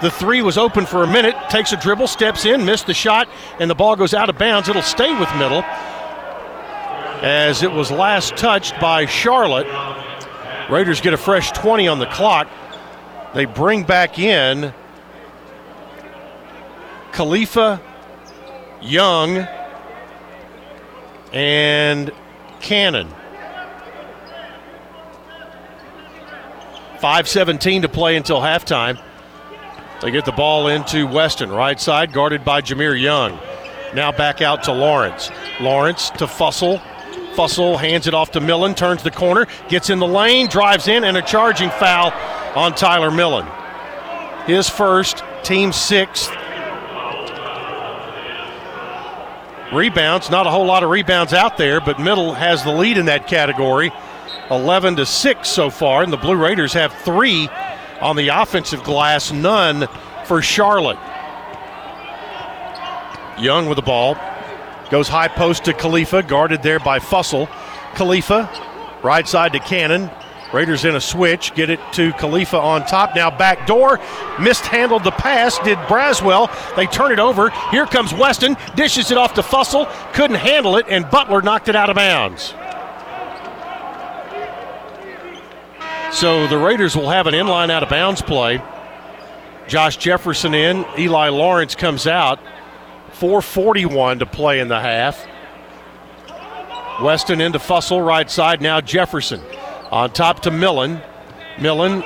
[0.00, 3.28] The three was open for a minute, takes a dribble, steps in, missed the shot,
[3.58, 4.68] and the ball goes out of bounds.
[4.68, 5.64] It'll stay with middle
[7.20, 9.66] as it was last touched by Charlotte.
[10.70, 12.48] Raiders get a fresh 20 on the clock.
[13.34, 14.72] They bring back in
[17.12, 17.80] Khalifa,
[18.80, 19.48] Young,
[21.32, 22.12] and
[22.60, 23.08] Cannon.
[26.98, 29.00] 5.17 to play until halftime.
[30.00, 33.38] They get the ball into Weston, right side, guarded by Jahmir Young.
[33.94, 35.30] Now back out to Lawrence.
[35.60, 36.80] Lawrence to Fussell.
[37.34, 41.02] Fussell hands it off to Millen, turns the corner, gets in the lane, drives in,
[41.02, 42.12] and a charging foul
[42.56, 43.46] on Tyler Millen.
[44.46, 46.30] His first, team sixth.
[49.72, 53.06] Rebounds, not a whole lot of rebounds out there, but Middle has the lead in
[53.06, 53.92] that category.
[54.50, 57.50] 11 to 6 so far, and the Blue Raiders have three
[58.00, 59.88] on the offensive glass, none
[60.26, 60.98] for Charlotte.
[63.38, 64.16] Young with the ball.
[64.90, 67.48] Goes high post to Khalifa, guarded there by Fussell.
[67.94, 68.48] Khalifa,
[69.02, 70.10] right side to Cannon.
[70.52, 73.14] Raiders in a switch, get it to Khalifa on top.
[73.14, 74.00] Now back door,
[74.40, 76.48] mishandled the pass, did Braswell.
[76.74, 77.50] They turn it over.
[77.70, 81.76] Here comes Weston, dishes it off to Fussell, couldn't handle it, and Butler knocked it
[81.76, 82.54] out of bounds.
[86.12, 88.62] So the Raiders will have an inline out of bounds play.
[89.68, 92.40] Josh Jefferson in, Eli Lawrence comes out.
[93.12, 95.26] 441 to play in the half.
[97.02, 98.62] Weston into Fussell, right side.
[98.62, 99.40] Now Jefferson.
[99.90, 101.00] On top to Millen.
[101.60, 102.02] Millen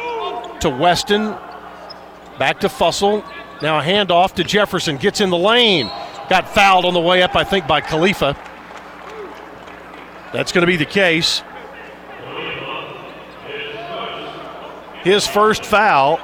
[0.61, 1.35] to Weston.
[2.39, 3.25] Back to Fussell.
[3.63, 4.97] Now a handoff to Jefferson.
[4.97, 5.87] Gets in the lane.
[6.29, 8.37] Got fouled on the way up, I think, by Khalifa.
[10.33, 11.43] That's going to be the case.
[15.03, 16.21] His first foul.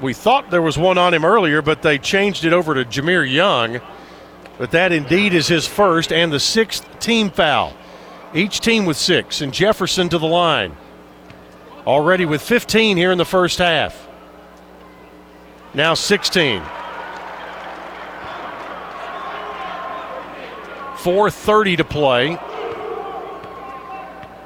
[0.00, 3.30] We thought there was one on him earlier, but they changed it over to Jahmir
[3.30, 3.80] Young.
[4.58, 7.74] But that indeed is his first and the sixth team foul.
[8.34, 10.76] Each team with six, and Jefferson to the line.
[11.86, 14.06] Already with 15 here in the first half.
[15.74, 16.62] Now 16.
[21.06, 22.38] 4.30 to play.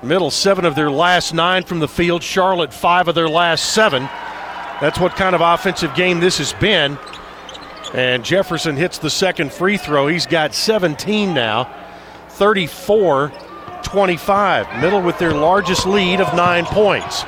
[0.02, 2.22] Middle seven of their last nine from the field.
[2.22, 4.04] Charlotte five of their last seven.
[4.80, 6.98] That's what kind of offensive game this has been.
[7.92, 10.06] And Jefferson hits the second free throw.
[10.06, 11.70] He's got 17 now,
[12.30, 13.32] 34
[13.82, 14.80] 25.
[14.80, 17.24] Middle with their largest lead of nine points.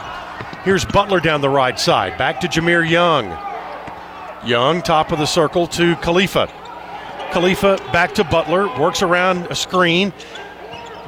[0.64, 2.16] Here's Butler down the right side.
[2.16, 3.37] Back to Jahmir Young.
[4.47, 6.47] Young, top of the circle to Khalifa.
[7.33, 10.12] Khalifa back to Butler, works around a screen.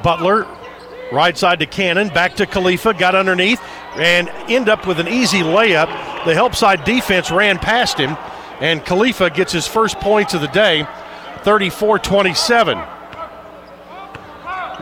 [0.03, 0.45] Butler,
[1.11, 3.61] right side to Cannon, back to Khalifa, got underneath,
[3.95, 5.87] and end up with an easy layup.
[6.25, 8.17] The help side defense ran past him,
[8.59, 10.87] and Khalifa gets his first points of the day,
[11.43, 12.81] 34 27.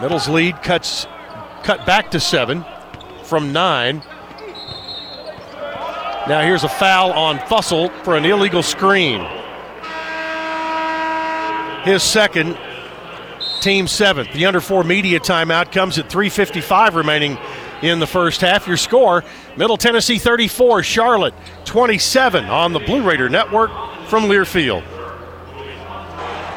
[0.01, 1.05] Middle's lead cuts
[1.63, 2.65] cut back to seven
[3.23, 4.03] from nine.
[6.27, 9.25] Now here's a foul on Fussell for an illegal screen.
[11.83, 12.57] His second,
[13.63, 14.33] team seventh.
[14.33, 17.37] The under four media timeout comes at 3.55 remaining
[17.81, 18.67] in the first half.
[18.67, 19.23] Your score
[19.55, 21.33] Middle Tennessee 34, Charlotte
[21.63, 23.71] 27 on the Blue Raider Network
[24.09, 24.83] from Learfield.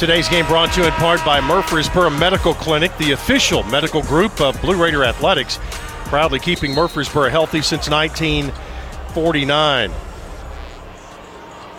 [0.00, 4.40] Today's game brought to you in part by Murfreesboro Medical Clinic, the official medical group
[4.40, 5.58] of Blue Raider Athletics,
[6.06, 9.92] proudly keeping Murfreesboro healthy since 1949.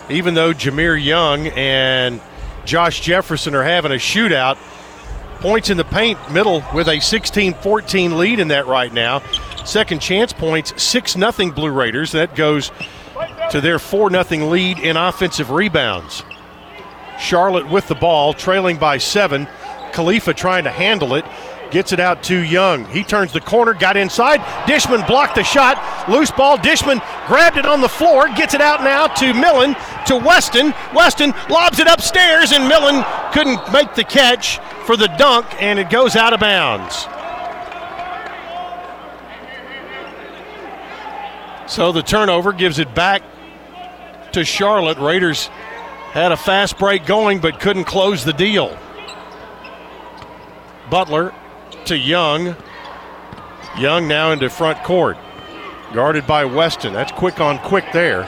[0.08, 2.20] Even though Jahmir Young and
[2.64, 4.56] Josh Jefferson are having a shootout,
[5.40, 9.18] points in the paint, middle with a 16 14 lead in that right now.
[9.64, 12.12] Second chance points, 6 0 Blue Raiders.
[12.12, 12.70] That goes
[13.50, 16.22] to their 4 0 lead in offensive rebounds.
[17.22, 19.46] Charlotte with the ball, trailing by seven.
[19.92, 21.24] Khalifa trying to handle it.
[21.70, 22.84] Gets it out to Young.
[22.86, 24.40] He turns the corner, got inside.
[24.66, 25.78] Dishman blocked the shot.
[26.10, 26.58] Loose ball.
[26.58, 28.28] Dishman grabbed it on the floor.
[28.34, 29.74] Gets it out now to Millen,
[30.06, 30.74] to Weston.
[30.94, 33.02] Weston lobs it upstairs, and Millen
[33.32, 37.06] couldn't make the catch for the dunk, and it goes out of bounds.
[41.72, 43.22] So the turnover gives it back
[44.32, 44.98] to Charlotte.
[44.98, 45.48] Raiders
[46.12, 48.76] had a fast break going but couldn't close the deal.
[50.90, 51.34] Butler
[51.86, 52.54] to Young.
[53.78, 55.16] Young now into front court.
[55.94, 56.92] Guarded by Weston.
[56.92, 58.20] That's quick on quick there.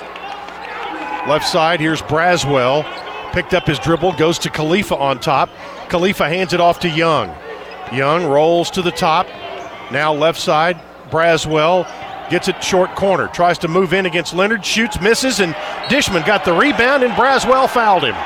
[1.28, 2.84] Left side, here's Braswell.
[3.32, 5.50] Picked up his dribble, goes to Khalifa on top.
[5.88, 7.34] Khalifa hands it off to Young.
[7.92, 9.26] Young rolls to the top.
[9.92, 10.80] Now left side
[11.10, 11.86] Braswell
[12.30, 15.54] gets it short corner, tries to move in against Leonard, shoots, misses, and
[15.88, 18.16] Dishman got the rebound, and Braswell fouled him.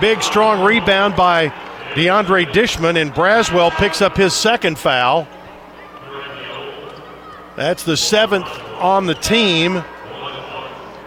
[0.00, 1.48] Big, strong rebound by
[1.94, 5.28] DeAndre Dishman, and Braswell picks up his second foul.
[7.56, 9.84] That's the seventh on the team,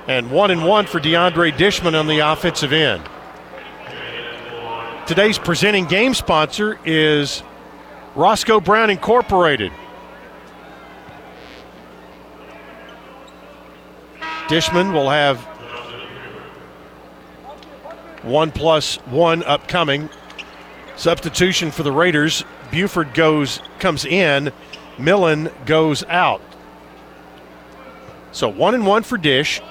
[0.07, 3.03] and one and one for DeAndre Dishman on the offensive end.
[5.07, 7.43] Today's presenting game sponsor is
[8.15, 9.71] Roscoe Brown Incorporated.
[14.47, 15.39] Dishman will have
[18.23, 20.09] one plus one upcoming.
[20.95, 22.43] Substitution for the Raiders.
[22.71, 24.51] Buford goes comes in.
[24.97, 26.41] Millen goes out.
[28.31, 29.61] So one and one for Dish.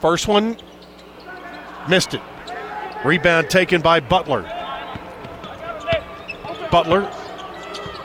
[0.00, 0.56] First one
[1.88, 2.22] missed it.
[3.04, 4.42] Rebound taken by Butler.
[6.70, 7.10] Butler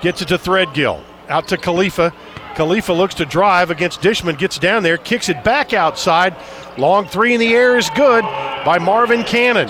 [0.01, 1.03] gets it to Threadgill.
[1.29, 2.13] Out to Khalifa.
[2.55, 6.35] Khalifa looks to drive against Dishman, gets down there, kicks it back outside.
[6.77, 8.23] Long three in the air is good
[8.65, 9.69] by Marvin Cannon.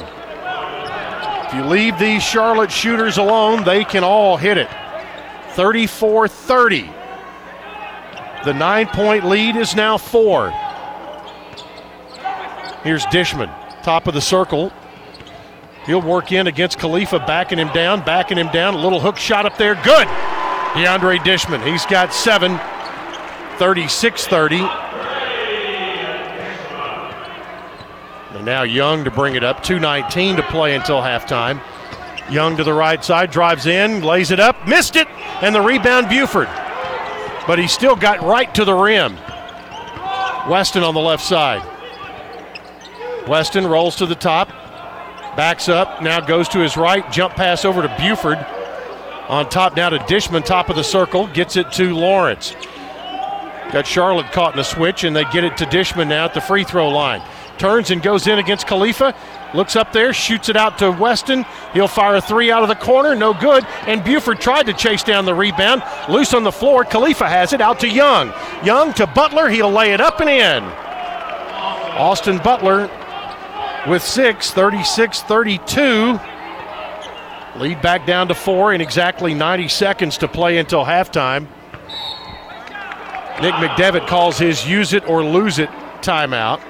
[1.48, 4.70] If you leave these Charlotte shooters alone, they can all hit it.
[5.52, 6.90] 34 30.
[8.46, 10.50] The nine point lead is now four.
[12.84, 13.52] Here's Dishman,
[13.84, 14.74] top of the circle.
[15.86, 18.74] He'll work in against Khalifa, backing him down, backing him down.
[18.74, 19.76] A little hook shot up there.
[19.84, 20.08] Good.
[20.74, 21.62] DeAndre Dishman.
[21.70, 22.58] He's got seven,
[23.58, 24.56] 36 30.
[28.36, 29.64] And now Young to bring it up.
[29.64, 31.62] 2.19 to play until halftime.
[32.32, 35.10] Young to the right side, drives in, lays it up, missed it,
[35.42, 36.48] and the rebound Buford.
[37.46, 39.18] But he still got right to the rim.
[40.50, 41.62] Weston on the left side.
[43.28, 44.48] Weston rolls to the top,
[45.36, 48.38] backs up, now goes to his right, jump pass over to Buford.
[49.32, 52.54] On top now to Dishman, top of the circle, gets it to Lawrence.
[53.72, 56.42] Got Charlotte caught in a switch, and they get it to Dishman now at the
[56.42, 57.22] free throw line.
[57.58, 59.16] Turns and goes in against Khalifa.
[59.54, 61.46] Looks up there, shoots it out to Weston.
[61.72, 63.66] He'll fire a three out of the corner, no good.
[63.88, 65.82] And Buford tried to chase down the rebound.
[66.10, 66.84] Loose on the floor.
[66.84, 68.34] Khalifa has it out to Young.
[68.66, 69.48] Young to Butler.
[69.48, 70.64] He'll lay it up and in.
[71.98, 72.90] Austin Butler
[73.88, 76.20] with six, 36 32.
[77.58, 81.48] Lead back down to four in exactly 90 seconds to play until halftime.
[83.42, 85.70] Nick McDevitt calls his use it or lose it
[86.02, 86.62] timeout.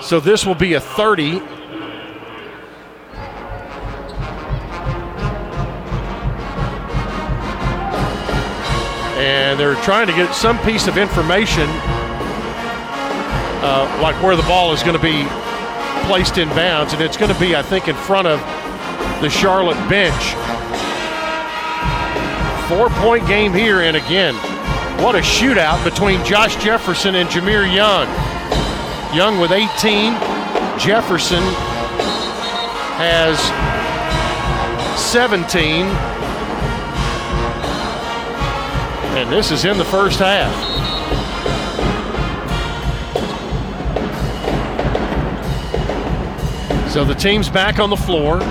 [0.00, 1.40] So this will be a 30.
[9.18, 11.68] And they're trying to get some piece of information,
[13.60, 15.26] uh, like where the ball is going to be
[16.08, 16.94] placed in bounds.
[16.94, 18.40] And it's going to be, I think, in front of
[19.20, 20.34] the Charlotte bench.
[22.68, 24.34] Four point game here, and again,
[25.02, 28.08] what a shootout between Josh Jefferson and Jahmir Young.
[29.14, 30.14] Young with 18.
[30.78, 31.42] Jefferson
[32.98, 33.38] has
[35.10, 35.86] 17.
[39.16, 40.67] And this is in the first half.
[46.90, 48.42] So the team's back on the floor.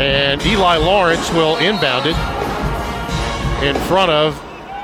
[0.00, 2.16] And Eli Lawrence will inbound it
[3.64, 4.34] in front of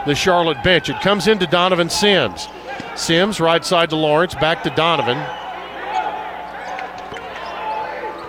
[0.07, 0.89] the Charlotte bench.
[0.89, 2.47] It comes into Donovan Sims.
[2.95, 5.19] Sims, right side to Lawrence, back to Donovan.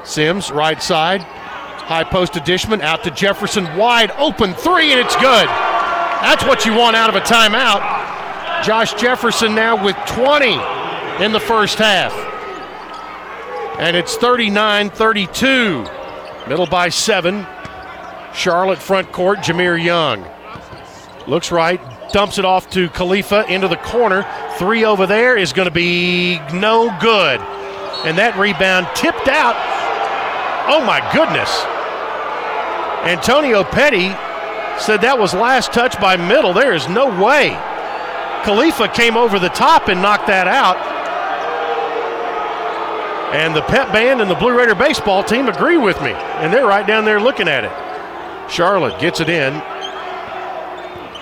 [0.04, 1.22] Sims, right side.
[1.22, 5.48] High post to Dishman, out to Jefferson, wide open three, and it's good.
[5.48, 8.64] That's what you want out of a timeout.
[8.64, 10.81] Josh Jefferson now with 20
[11.20, 12.14] in the first half.
[13.80, 15.88] And it's 39 32.
[16.48, 17.46] Middle by seven.
[18.34, 20.26] Charlotte front court, Jahmir Young.
[21.28, 21.80] Looks right,
[22.12, 24.26] dumps it off to Khalifa into the corner.
[24.58, 27.40] Three over there is going to be no good.
[28.06, 29.56] And that rebound tipped out.
[30.68, 31.50] Oh my goodness.
[33.06, 34.10] Antonio Petty
[34.80, 36.54] said that was last touch by middle.
[36.54, 37.50] There is no way.
[38.44, 40.91] Khalifa came over the top and knocked that out.
[43.32, 46.12] And the pep band and the Blue Raider baseball team agree with me.
[46.12, 48.52] And they're right down there looking at it.
[48.52, 49.54] Charlotte gets it in.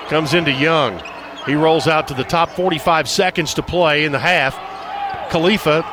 [0.09, 1.01] Comes into Young.
[1.45, 4.57] He rolls out to the top 45 seconds to play in the half.
[5.31, 5.83] Khalifa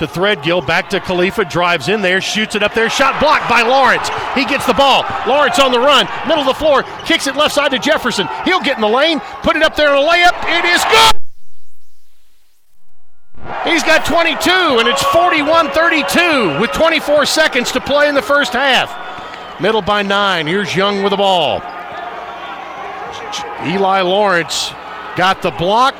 [0.00, 3.62] to Threadgill, back to Khalifa, drives in there, shoots it up there, shot blocked by
[3.62, 4.08] Lawrence.
[4.34, 5.04] He gets the ball.
[5.28, 8.26] Lawrence on the run, middle of the floor, kicks it left side to Jefferson.
[8.44, 10.34] He'll get in the lane, put it up there in a layup.
[10.58, 11.19] It is good.
[13.64, 18.52] He's got 22, and it's 41 32 with 24 seconds to play in the first
[18.52, 19.60] half.
[19.60, 20.46] Middle by nine.
[20.46, 21.60] Here's Young with the ball.
[23.66, 24.70] Eli Lawrence
[25.16, 25.94] got the block,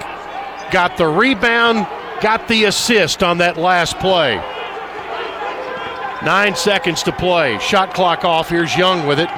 [0.72, 1.86] got the rebound,
[2.22, 4.36] got the assist on that last play.
[6.24, 7.58] Nine seconds to play.
[7.58, 8.48] Shot clock off.
[8.48, 9.28] Here's Young with it.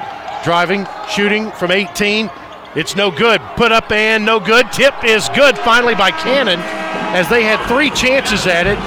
[0.43, 2.29] Driving, shooting from 18.
[2.75, 3.41] It's no good.
[3.57, 4.71] Put up and no good.
[4.71, 6.59] Tip is good finally by Cannon
[7.13, 8.77] as they had three chances at it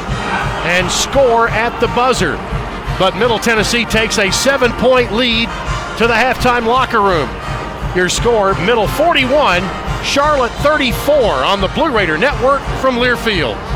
[0.67, 2.37] and score at the buzzer.
[2.99, 5.49] But Middle Tennessee takes a seven point lead
[5.99, 7.31] to the halftime locker room.
[7.97, 9.63] Your score Middle 41,
[10.05, 13.76] Charlotte 34 on the Blue Raider Network from Learfield.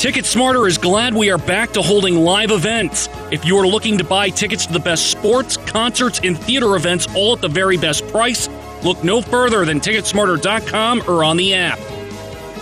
[0.00, 3.10] Ticket Smarter is glad we are back to holding live events.
[3.30, 7.06] If you are looking to buy tickets to the best sports, concerts, and theater events
[7.14, 8.48] all at the very best price,
[8.82, 11.78] look no further than Ticketsmarter.com or on the app.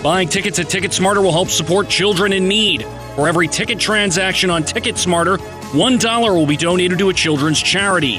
[0.02, 2.84] Buying tickets at Ticketsmarter will help support children in need.
[3.14, 8.18] For every ticket transaction on Ticketsmarter, $1 will be donated to a children's charity.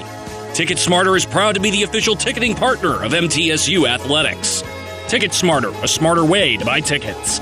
[0.53, 4.63] Ticketsmarter is proud to be the official ticketing partner of MTSU Athletics.
[5.07, 7.41] Ticketsmarter, a smarter way to buy tickets.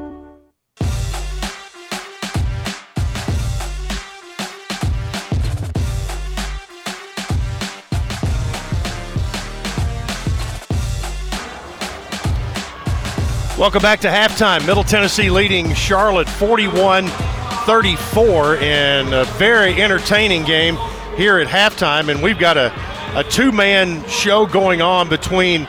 [13.61, 14.65] Welcome back to halftime.
[14.65, 20.79] Middle Tennessee leading Charlotte 41 34 in a very entertaining game
[21.15, 22.09] here at halftime.
[22.09, 22.73] And we've got a,
[23.15, 25.65] a two man show going on between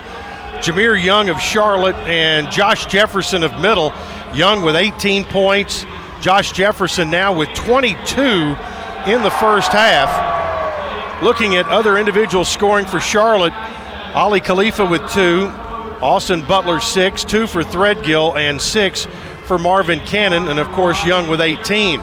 [0.62, 3.92] Jahmir Young of Charlotte and Josh Jefferson of Middle.
[4.32, 5.84] Young with 18 points,
[6.22, 11.22] Josh Jefferson now with 22 in the first half.
[11.22, 13.52] Looking at other individuals scoring for Charlotte,
[14.14, 15.52] Aly Khalifa with two,
[16.02, 19.06] Austin Butler six, two for Threadgill, and six
[19.46, 22.00] for Marvin Cannon, and of course Young with 18.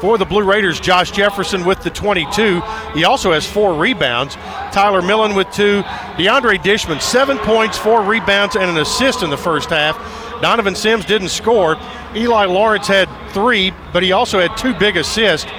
[0.00, 2.62] For the Blue Raiders, Josh Jefferson with the 22.
[2.94, 4.36] He also has four rebounds.
[4.72, 5.82] Tyler Millen with two.
[6.16, 9.98] DeAndre Dishman, seven points, four rebounds, and an assist in the first half.
[10.40, 11.76] Donovan Sims didn't score.
[12.14, 15.50] Eli Lawrence had three, but he also had two big assists.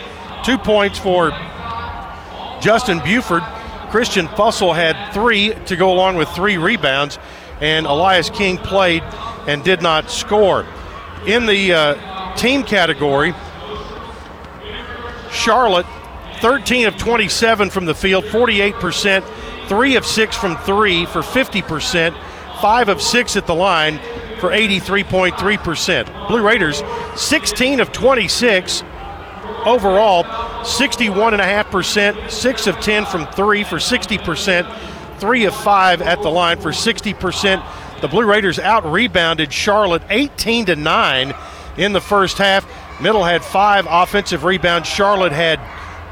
[0.43, 1.29] Two points for
[2.61, 3.43] Justin Buford.
[3.91, 7.19] Christian Fussell had three to go along with three rebounds
[7.61, 9.03] and Elias King played
[9.47, 10.65] and did not score.
[11.25, 13.33] In the uh, team category,
[15.31, 15.85] Charlotte,
[16.41, 19.23] 13 of 27 from the field, 48%,
[19.67, 22.17] 3 of 6 from 3 for 50%,
[22.61, 23.99] 5 of 6 at the line
[24.39, 26.27] for 83.3%.
[26.27, 26.83] Blue Raiders,
[27.15, 28.83] 16 of 26
[29.65, 36.59] overall, 61.5%, 6 of 10 from 3 for 60%, 3 of 5 at the line
[36.59, 38.01] for 60%.
[38.01, 41.33] The Blue Raiders out rebounded Charlotte 18 to 9
[41.77, 42.65] in the first half.
[42.99, 45.59] Middle had 5 offensive rebounds, Charlotte had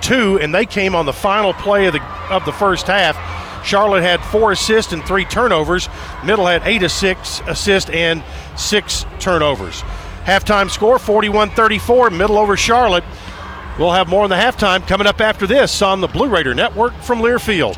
[0.02, 3.18] 2 and they came on the final play of the of the first half.
[3.66, 5.90] Charlotte had 4 assists and 3 turnovers.
[6.24, 8.24] Middle had 8 assists, assists and
[8.58, 9.82] 6 turnovers.
[10.24, 13.04] Halftime score 41-34, Middle over Charlotte.
[13.80, 16.94] We'll have more in the halftime coming up after this on the Blue Raider Network
[17.02, 17.78] from Learfield.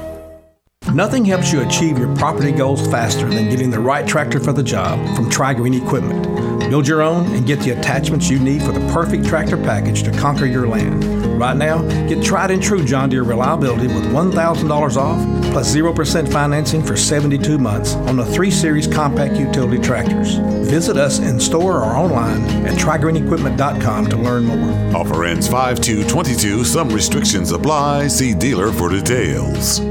[0.93, 4.61] Nothing helps you achieve your property goals faster than getting the right tractor for the
[4.61, 6.69] job from Tri-Green Equipment.
[6.69, 10.11] Build your own and get the attachments you need for the perfect tractor package to
[10.11, 11.05] conquer your land.
[11.39, 16.83] Right now, get tried and true John Deere reliability with $1,000 off plus 0% financing
[16.83, 20.35] for 72 months on the 3 Series compact utility tractors.
[20.69, 24.95] Visit us in store or online at trigreenequipment.com to learn more.
[24.97, 26.65] Offer ends 5 to 22.
[26.65, 28.07] Some restrictions apply.
[28.07, 29.90] See dealer for details.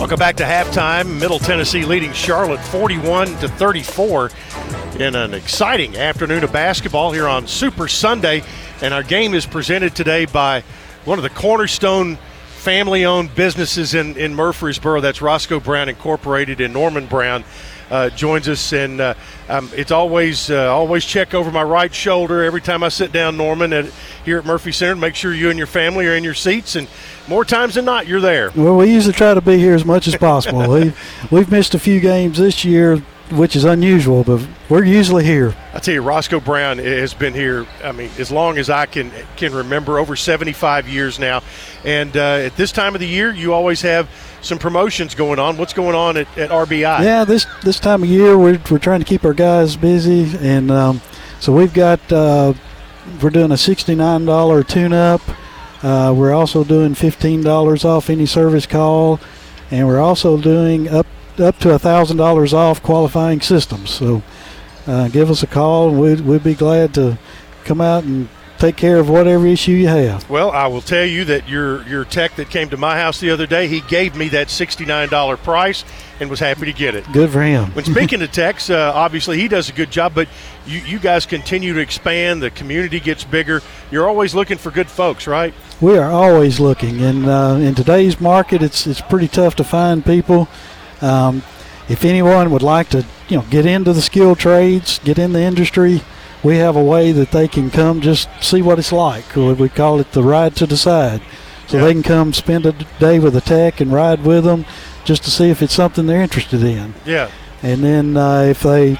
[0.00, 1.20] Welcome back to halftime.
[1.20, 4.30] Middle Tennessee leading Charlotte 41 to 34
[4.98, 8.42] in an exciting afternoon of basketball here on Super Sunday.
[8.80, 10.64] And our game is presented today by
[11.04, 12.16] one of the cornerstone
[12.46, 15.02] family owned businesses in, in Murfreesboro.
[15.02, 17.44] That's Roscoe Brown Incorporated and Norman Brown.
[17.90, 19.14] Uh, joins us, and uh,
[19.48, 23.36] um, it's always uh, always check over my right shoulder every time I sit down,
[23.36, 23.86] Norman, at,
[24.24, 24.94] here at Murphy Center.
[24.94, 26.86] Make sure you and your family are in your seats, and
[27.26, 28.52] more times than not, you're there.
[28.54, 30.68] Well, we usually try to be here as much as possible.
[30.70, 33.02] we've, we've missed a few games this year
[33.32, 35.54] which is unusual, but we're usually here.
[35.72, 37.66] I tell you, Roscoe Brown has been here.
[37.82, 41.42] I mean, as long as I can can remember, over 75 years now.
[41.84, 44.08] And uh, at this time of the year, you always have
[44.42, 45.56] some promotions going on.
[45.56, 47.02] What's going on at, at RBI?
[47.02, 50.70] Yeah, this this time of year, we're we're trying to keep our guys busy, and
[50.70, 51.00] um,
[51.40, 52.54] so we've got uh,
[53.22, 55.20] we're doing a $69 tune-up.
[55.82, 59.18] Uh, we're also doing $15 off any service call,
[59.70, 61.06] and we're also doing up
[61.38, 63.90] up to $1,000 off qualifying systems.
[63.90, 64.22] So
[64.86, 67.18] uh, give us a call, and we'd, we'd be glad to
[67.64, 68.28] come out and
[68.60, 70.28] take care of whatever issue you have.
[70.28, 73.30] Well, I will tell you that your your tech that came to my house the
[73.30, 75.84] other day, he gave me that $69 price
[76.20, 77.10] and was happy to get it.
[77.12, 77.72] Good for him.
[77.72, 80.28] when speaking of techs, uh, obviously he does a good job, but
[80.66, 82.42] you, you guys continue to expand.
[82.42, 83.62] The community gets bigger.
[83.90, 85.54] You're always looking for good folks, right?
[85.80, 90.04] We are always looking, and uh, in today's market, it's it's pretty tough to find
[90.04, 90.48] people
[91.00, 91.42] um,
[91.88, 95.40] if anyone would like to, you know, get into the skilled trades, get in the
[95.40, 96.02] industry,
[96.42, 99.36] we have a way that they can come just see what it's like.
[99.36, 101.22] We call it the ride to decide.
[101.66, 101.84] So yeah.
[101.84, 104.64] they can come spend a day with a tech and ride with them
[105.04, 106.94] just to see if it's something they're interested in.
[107.04, 107.30] Yeah.
[107.62, 108.98] And then uh, if they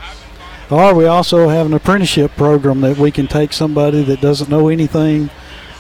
[0.70, 4.68] are, we also have an apprenticeship program that we can take somebody that doesn't know
[4.68, 5.30] anything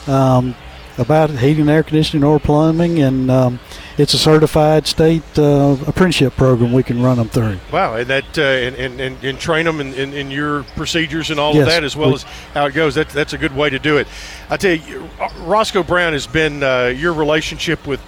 [0.06, 0.56] um,
[0.98, 3.60] about heating, air conditioning, or plumbing, and um,
[3.98, 7.58] it's a certified state uh, apprenticeship program we can run them through.
[7.72, 11.30] Wow, and that uh, and, and, and, and, train them in, in, in, your procedures
[11.30, 12.22] and all yes, of that as well we, as
[12.54, 12.94] how it goes.
[12.94, 14.08] That, that's a good way to do it.
[14.48, 15.08] I tell you,
[15.38, 18.00] Roscoe Brown has been uh, your relationship with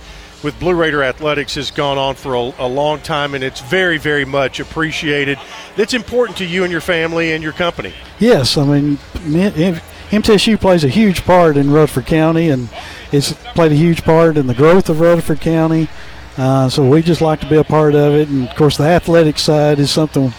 [0.42, 3.98] with Blue Raider Athletics has gone on for a, a, long time, and it's very,
[3.98, 5.38] very much appreciated.
[5.76, 7.94] That's important to you and your family and your company.
[8.18, 8.98] Yes, I mean,
[10.12, 12.68] MTSU plays a huge part in Rutherford County, and
[13.12, 15.88] it's played a huge part in the growth of Rutherford County.
[16.36, 18.84] Uh, so we just like to be a part of it, and of course the
[18.84, 20.34] athletic side is something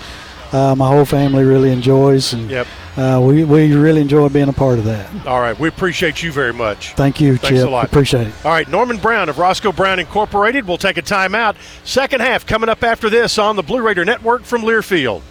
[0.52, 2.68] uh, my whole family really enjoys, and yep.
[2.98, 5.10] uh, we we really enjoy being a part of that.
[5.26, 6.94] All right, we appreciate you very much.
[6.94, 7.68] Thank you, Thanks Chip.
[7.68, 7.86] a lot.
[7.86, 8.45] Appreciate it.
[8.45, 10.68] All right, Norman Brown of Roscoe Brown Incorporated.
[10.68, 11.56] We'll take a timeout.
[11.84, 15.24] Second half coming up after this on the Blue Raider Network from Learfield.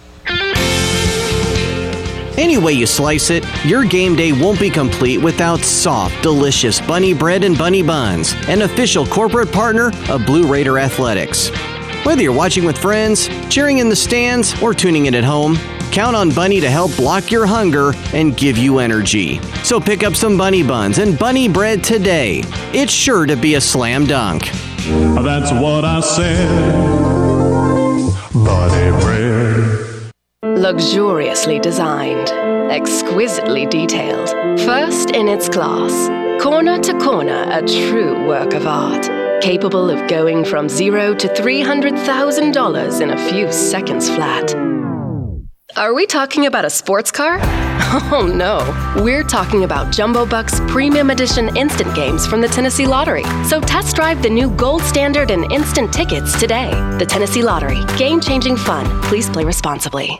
[2.35, 7.13] Any way you slice it, your game day won't be complete without soft, delicious bunny
[7.13, 11.49] bread and bunny buns, an official corporate partner of Blue Raider Athletics.
[12.03, 15.57] Whether you're watching with friends, cheering in the stands, or tuning in at home,
[15.91, 19.39] count on Bunny to help block your hunger and give you energy.
[19.63, 22.41] So pick up some bunny buns and bunny bread today.
[22.73, 24.49] It's sure to be a slam dunk.
[25.23, 26.49] That's what I said.
[28.33, 28.82] Bunny.
[30.63, 32.29] Luxuriously designed,
[32.71, 34.29] exquisitely detailed,
[34.61, 35.91] first in its class,
[36.41, 39.03] corner to corner, a true work of art,
[39.41, 44.55] capable of going from zero to $300,000 in a few seconds flat.
[45.75, 47.39] Are we talking about a sports car?
[48.11, 48.57] Oh no,
[49.03, 53.25] we're talking about Jumbo Bucks Premium Edition instant games from the Tennessee Lottery.
[53.43, 56.71] So test drive the new gold standard and instant tickets today.
[56.97, 57.83] The Tennessee Lottery.
[57.97, 58.85] Game changing fun.
[59.03, 60.19] Please play responsibly.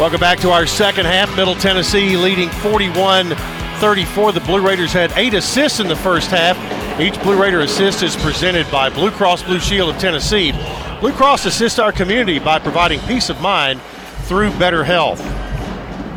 [0.00, 1.36] Welcome back to our second half.
[1.36, 3.36] Middle Tennessee leading 41
[3.80, 4.32] 34.
[4.32, 6.56] The Blue Raiders had eight assists in the first half.
[6.98, 10.52] Each Blue Raider assist is presented by Blue Cross Blue Shield of Tennessee.
[11.00, 13.78] Blue Cross assists our community by providing peace of mind
[14.22, 15.18] through better health.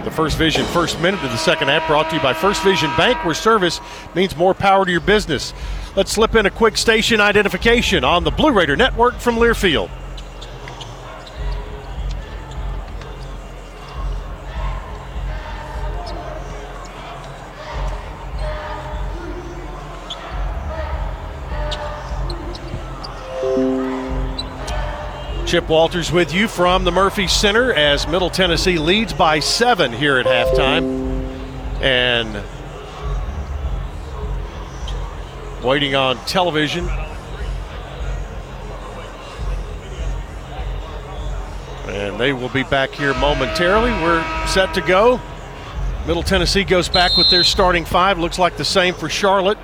[0.05, 2.89] The First Vision first minute of the second half brought to you by First Vision
[2.95, 3.81] Bank, where service
[4.15, 5.53] means more power to your business.
[5.97, 9.89] Let's slip in a quick station identification on the Blue Raider Network from Learfield.
[25.53, 30.17] Chip Walters with you from the Murphy Center as Middle Tennessee leads by seven here
[30.17, 31.21] at halftime.
[31.79, 32.43] And
[35.63, 36.89] waiting on television.
[41.85, 43.91] And they will be back here momentarily.
[44.01, 45.21] We're set to go.
[46.07, 48.17] Middle Tennessee goes back with their starting five.
[48.17, 49.59] Looks like the same for Charlotte.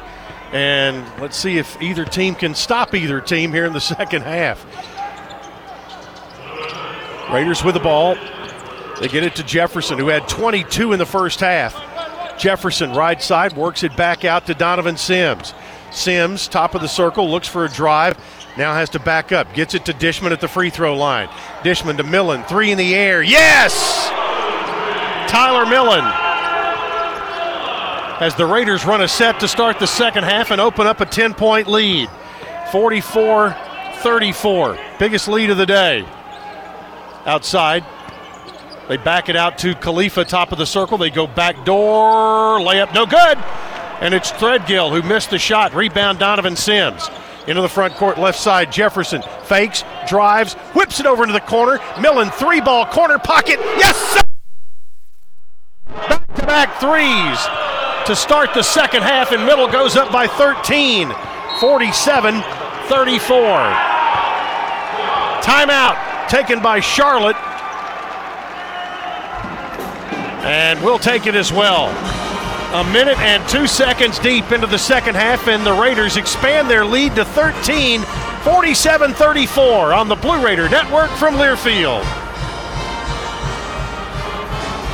[0.52, 4.68] And let's see if either team can stop either team here in the second half.
[7.32, 8.16] Raiders with the ball.
[9.00, 11.76] They get it to Jefferson, who had 22 in the first half.
[12.40, 15.54] Jefferson, right side, works it back out to Donovan Sims.
[15.92, 18.18] Sims, top of the circle, looks for a drive.
[18.58, 19.54] Now has to back up.
[19.54, 21.30] Gets it to Dishman at the free throw line.
[21.64, 22.44] Dishman to Millen.
[22.44, 23.22] Three in the air.
[23.22, 24.10] Yes!
[25.30, 26.04] Tyler Millen.
[28.22, 31.06] As the Raiders run a set to start the second half and open up a
[31.06, 32.10] 10 point lead.
[32.72, 33.56] 44
[34.02, 34.78] 34.
[34.98, 36.06] Biggest lead of the day
[37.30, 37.86] outside.
[38.90, 40.98] They back it out to Khalifa, top of the circle.
[40.98, 43.38] They go back door, layup, no good.
[44.02, 45.76] And it's Threadgill who missed the shot.
[45.76, 47.08] Rebound Donovan Sims.
[47.48, 48.72] Into the front court, left side.
[48.72, 51.80] Jefferson fakes, drives, whips it over into the corner.
[52.02, 53.60] Millen, three ball, corner pocket.
[53.78, 54.22] Yes, sir!
[55.88, 57.40] Back to back threes
[58.08, 61.14] to start the second half, and Middle goes up by 13,
[61.60, 62.42] 47
[62.90, 63.40] 34.
[65.42, 67.36] Timeout taken by Charlotte.
[70.46, 71.90] And we'll take it as well.
[72.74, 76.86] A minute and two seconds deep into the second half, and the Raiders expand their
[76.86, 78.02] lead to 13,
[78.44, 82.04] 47 34 on the Blue Raider Network from Learfield.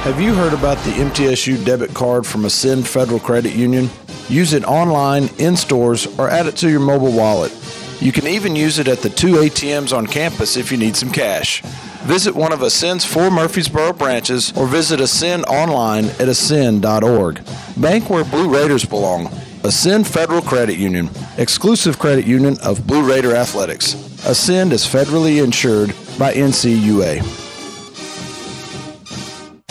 [0.04, 3.90] Have you heard about the MTSU debit card from Ascend Federal Credit Union?
[4.30, 7.52] Use it online, in stores, or add it to your mobile wallet.
[8.00, 11.12] You can even use it at the two ATMs on campus if you need some
[11.12, 11.62] cash.
[12.04, 17.42] Visit one of Ascend's four Murfreesboro branches or visit Ascend online at ascend.org.
[17.78, 19.28] Bank where Blue Raiders belong.
[19.64, 23.96] Ascend Federal Credit Union, exclusive credit union of Blue Raider Athletics.
[24.28, 25.90] Ascend is federally insured
[26.20, 27.45] by NCUA.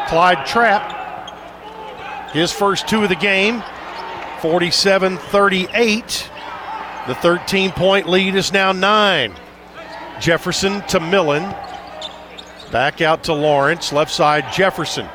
[0.09, 3.63] Clyde Trapp, his first two of the game,
[4.41, 6.31] 47 38.
[7.07, 9.35] The 13 point lead is now nine.
[10.21, 11.43] Jefferson to Millen.
[12.71, 15.09] Back out to Lawrence, left side Jefferson.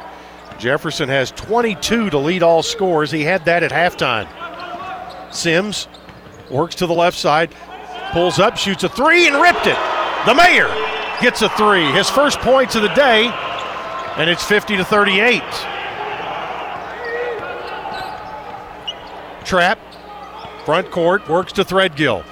[0.58, 3.12] Jefferson has 22 to lead all scores.
[3.12, 4.28] He had that at halftime.
[5.34, 5.88] Sims
[6.50, 7.54] works to the left side,
[8.12, 9.78] pulls up, shoots a three, and ripped it.
[10.26, 10.68] The mayor
[11.22, 11.92] gets a three.
[11.92, 13.28] His first points of the day,
[14.18, 15.42] and it's 50 to 38.
[19.46, 19.80] Trapp,
[20.66, 22.24] front court, works to Threadgill.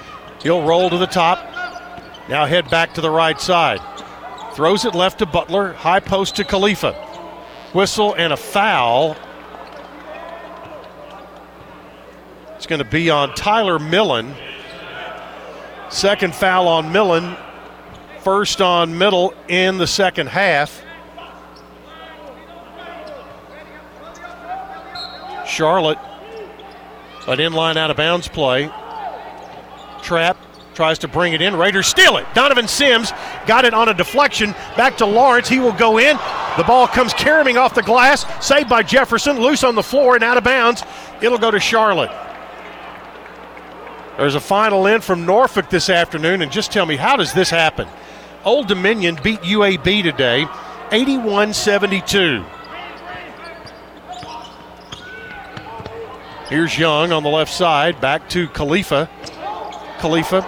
[0.42, 1.38] He'll roll to the top.
[2.28, 3.80] Now head back to the right side.
[4.54, 5.72] Throws it left to Butler.
[5.72, 6.92] High post to Khalifa.
[7.72, 9.16] Whistle and a foul.
[12.62, 14.36] It's going to be on Tyler Millen.
[15.90, 17.36] Second foul on Millen.
[18.20, 20.80] First on middle in the second half.
[25.44, 25.98] Charlotte,
[27.26, 28.70] an inline out of bounds play.
[30.00, 30.36] Trapp
[30.74, 31.56] tries to bring it in.
[31.56, 32.26] Raiders steal it.
[32.32, 33.10] Donovan Sims
[33.44, 34.52] got it on a deflection.
[34.76, 35.48] Back to Lawrence.
[35.48, 36.16] He will go in.
[36.56, 38.24] The ball comes carrying off the glass.
[38.40, 39.40] Saved by Jefferson.
[39.40, 40.84] Loose on the floor and out of bounds.
[41.20, 42.12] It'll go to Charlotte.
[44.16, 46.42] There's a final in from Norfolk this afternoon.
[46.42, 47.88] And just tell me, how does this happen?
[48.44, 50.46] Old Dominion beat UAB today
[50.90, 52.44] 81 72.
[56.48, 58.00] Here's Young on the left side.
[58.00, 59.08] Back to Khalifa.
[60.00, 60.42] Khalifa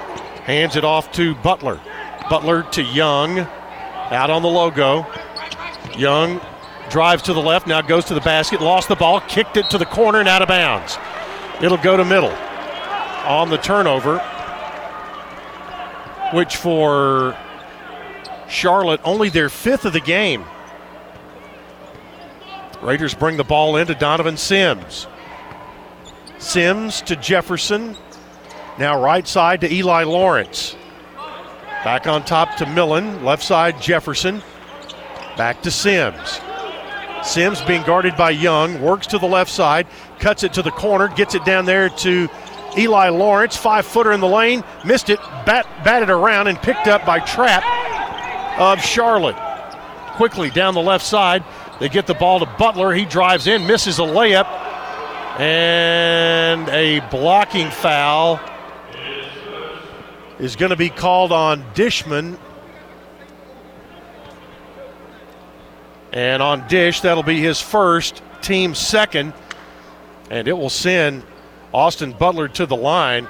[0.45, 1.81] hands it off to Butler.
[2.29, 3.39] Butler to Young.
[3.39, 5.07] Out on the logo.
[5.97, 6.41] Young
[6.91, 9.79] drives to the left, now goes to the basket, lost the ball, kicked it to
[9.79, 10.99] the corner and out of bounds.
[11.63, 12.37] It'll go to middle
[13.25, 14.19] on the turnover,
[16.33, 17.37] which for
[18.49, 20.45] Charlotte, only their fifth of the game.
[22.83, 25.07] Raiders bring the ball into Donovan Sims.
[26.39, 27.97] Sims to Jefferson.
[28.79, 30.77] Now right side to Eli Lawrence.
[31.85, 33.25] Back on top to Millen.
[33.25, 34.43] Left side Jefferson.
[35.37, 36.41] Back to Sims.
[37.23, 38.81] Sims being guarded by Young.
[38.83, 39.87] Works to the left side.
[40.19, 41.09] Cuts it to the corner.
[41.09, 42.29] Gets it down there to
[42.77, 43.57] Eli Lawrence.
[43.57, 44.65] Five footer in the lane.
[44.85, 45.19] Missed it.
[45.47, 47.65] Bat, batted around and picked up by Trapp
[48.59, 49.37] of Charlotte.
[50.17, 51.45] Quickly down the left side.
[51.81, 52.93] They get the ball to Butler.
[52.93, 53.67] He drives in.
[53.67, 54.47] Misses a layup.
[55.41, 58.41] And a blocking foul
[60.39, 62.39] is going to be called on Dishman.
[66.13, 69.33] And on Dish, that'll be his first, team second.
[70.31, 71.25] And it will send
[71.75, 73.29] Austin Butler to the line.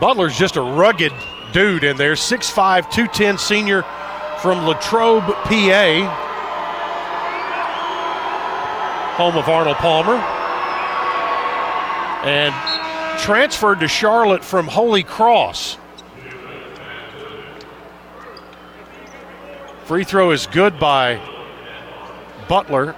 [0.00, 1.12] Butler's just a rugged
[1.52, 3.82] dude in there, 6'5, 210 senior
[4.40, 6.18] from Latrobe, PA,
[9.16, 10.16] home of Arnold Palmer.
[12.26, 12.52] And
[13.20, 15.78] transferred to Charlotte from Holy Cross.
[19.84, 21.20] Free throw is good by
[22.48, 22.96] Butler.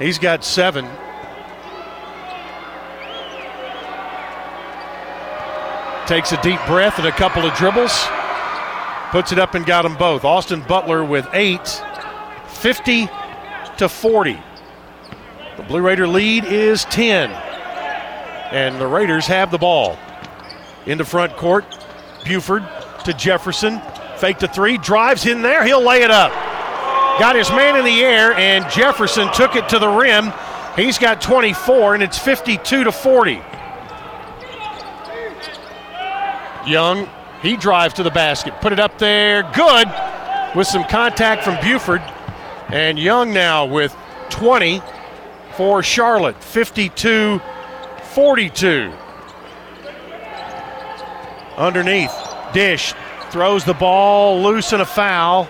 [0.00, 0.88] He's got seven.
[6.08, 7.92] Takes a deep breath and a couple of dribbles.
[9.10, 10.24] Puts it up and got them both.
[10.24, 11.82] Austin Butler with eight.
[12.48, 13.10] 50
[13.76, 14.38] to 40.
[15.58, 17.30] The Blue Raider lead is 10.
[17.30, 19.98] And the Raiders have the ball.
[20.86, 21.66] Into front court,
[22.24, 22.66] Buford
[23.04, 23.78] to Jefferson.
[24.16, 26.32] Fake to three, drives in there, he'll lay it up.
[27.20, 30.32] Got his man in the air, and Jefferson took it to the rim.
[30.74, 33.42] He's got 24, and it's 52 to 40.
[36.68, 37.08] Young,
[37.42, 39.88] he drives to the basket, put it up there, good,
[40.54, 42.02] with some contact from Buford.
[42.68, 43.96] And Young now with
[44.30, 44.82] 20
[45.56, 47.40] for Charlotte, 52
[48.18, 48.92] 42.
[51.56, 52.12] Underneath,
[52.52, 52.94] Dish
[53.30, 55.48] throws the ball loose and a foul.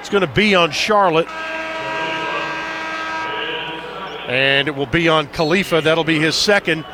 [0.00, 1.28] It's going to be on Charlotte.
[4.28, 5.80] And it will be on Khalifa.
[5.82, 6.84] That'll be his second.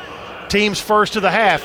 [0.49, 1.63] Team's first of the half.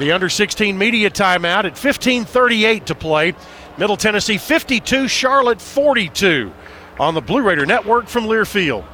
[0.00, 3.34] The under 16 media timeout at 15:38 to play.
[3.76, 6.50] Middle Tennessee 52, Charlotte 42
[6.98, 8.84] on the Blue Raider Network from Learfield.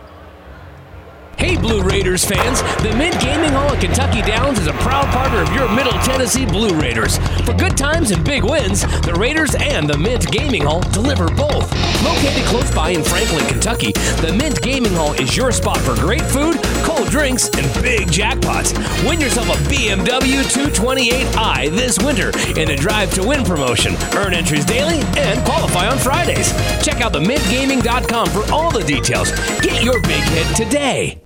[1.38, 2.62] Hey, Blue Raiders fans!
[2.82, 6.46] The Mint Gaming Hall at Kentucky Downs is a proud partner of your Middle Tennessee
[6.46, 7.18] Blue Raiders.
[7.44, 11.70] For good times and big wins, the Raiders and the Mint Gaming Hall deliver both.
[12.02, 13.92] Located close by in Franklin, Kentucky,
[14.22, 18.72] the Mint Gaming Hall is your spot for great food, cold drinks, and big jackpots.
[19.06, 23.94] Win yourself a BMW 228i this winter in the Drive to Win promotion.
[24.14, 26.50] Earn entries daily and qualify on Fridays.
[26.82, 29.32] Check out themintgaming.com for all the details.
[29.60, 31.25] Get your big hit today.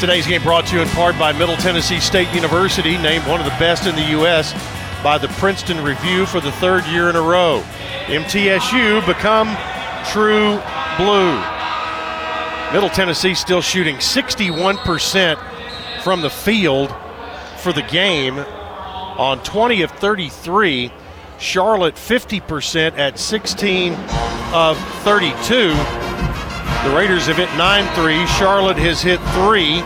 [0.00, 3.44] Today's game brought to you in part by Middle Tennessee State University, named one of
[3.44, 4.52] the best in the U.S.
[5.02, 7.64] by the Princeton Review for the third year in a row.
[8.06, 9.48] MTSU become
[10.06, 10.62] true
[10.98, 11.34] blue.
[12.72, 16.94] Middle Tennessee still shooting 61% from the field
[17.56, 20.92] for the game on 20 of 33.
[21.40, 23.94] Charlotte 50% at 16
[24.52, 25.74] of 32.
[26.84, 28.26] The Raiders have hit 9 3.
[28.26, 29.82] Charlotte has hit 3.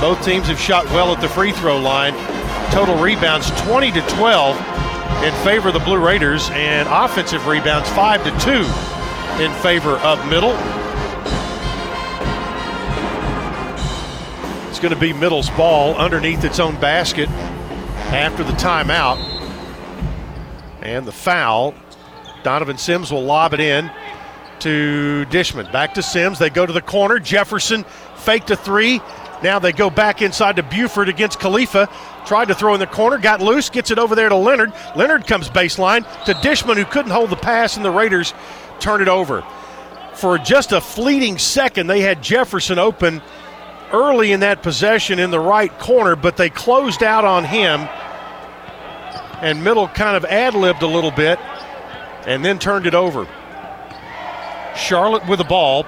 [0.00, 2.14] Both teams have shot well at the free throw line.
[2.70, 4.56] Total rebounds 20 to 12
[5.24, 10.24] in favor of the Blue Raiders, and offensive rebounds 5 to 2 in favor of
[10.28, 10.52] Middle.
[14.68, 17.28] It's going to be Middle's ball underneath its own basket
[18.10, 19.16] after the timeout.
[20.82, 21.74] And the foul.
[22.44, 23.90] Donovan Sims will lob it in
[24.60, 25.70] to Dishman.
[25.72, 26.38] Back to Sims.
[26.38, 27.18] They go to the corner.
[27.18, 27.84] Jefferson
[28.16, 29.00] faked a three.
[29.42, 31.88] Now they go back inside to Buford against Khalifa.
[32.26, 34.72] Tried to throw in the corner, got loose, gets it over there to Leonard.
[34.96, 38.34] Leonard comes baseline to Dishman, who couldn't hold the pass, and the Raiders
[38.80, 39.44] turn it over.
[40.14, 43.22] For just a fleeting second, they had Jefferson open
[43.92, 47.88] early in that possession in the right corner, but they closed out on him.
[49.40, 51.38] And Middle kind of ad libbed a little bit
[52.26, 53.28] and then turned it over.
[54.78, 55.86] Charlotte with the ball.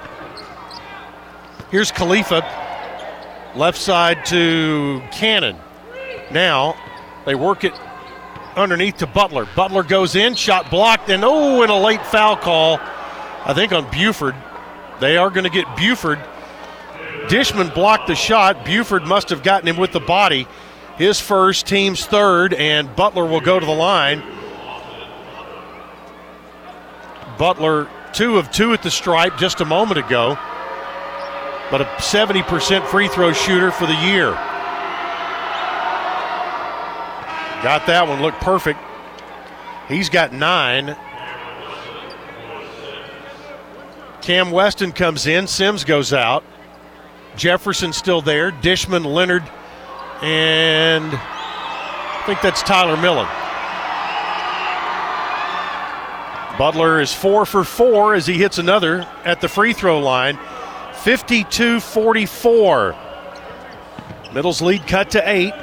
[1.71, 2.41] Here's Khalifa.
[3.55, 5.57] Left side to Cannon.
[6.31, 6.75] Now
[7.25, 7.73] they work it
[8.55, 9.47] underneath to Butler.
[9.55, 12.79] Butler goes in, shot blocked, and oh, and a late foul call,
[13.45, 14.35] I think on Buford.
[14.99, 16.19] They are going to get Buford.
[17.27, 18.65] Dishman blocked the shot.
[18.65, 20.47] Buford must have gotten him with the body.
[20.97, 24.21] His first, team's third, and Butler will go to the line.
[27.37, 30.37] Butler two of two at the stripe just a moment ago,
[31.69, 34.31] but a 70% free throw shooter for the year.
[37.63, 38.79] Got that one, looked perfect.
[39.87, 40.95] He's got nine.
[44.21, 45.47] Cam Weston comes in.
[45.47, 46.43] Sims goes out.
[47.35, 48.51] Jefferson still there.
[48.51, 49.43] Dishman, Leonard,
[50.21, 53.27] and I think that's Tyler Millen.
[56.61, 60.37] Butler is four for four as he hits another at the free throw line.
[61.01, 62.95] 52 44.
[64.31, 65.55] Middle's lead cut to eight.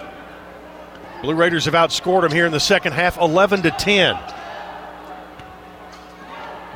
[1.22, 4.18] Blue Raiders have outscored them here in the second half 11 to 10.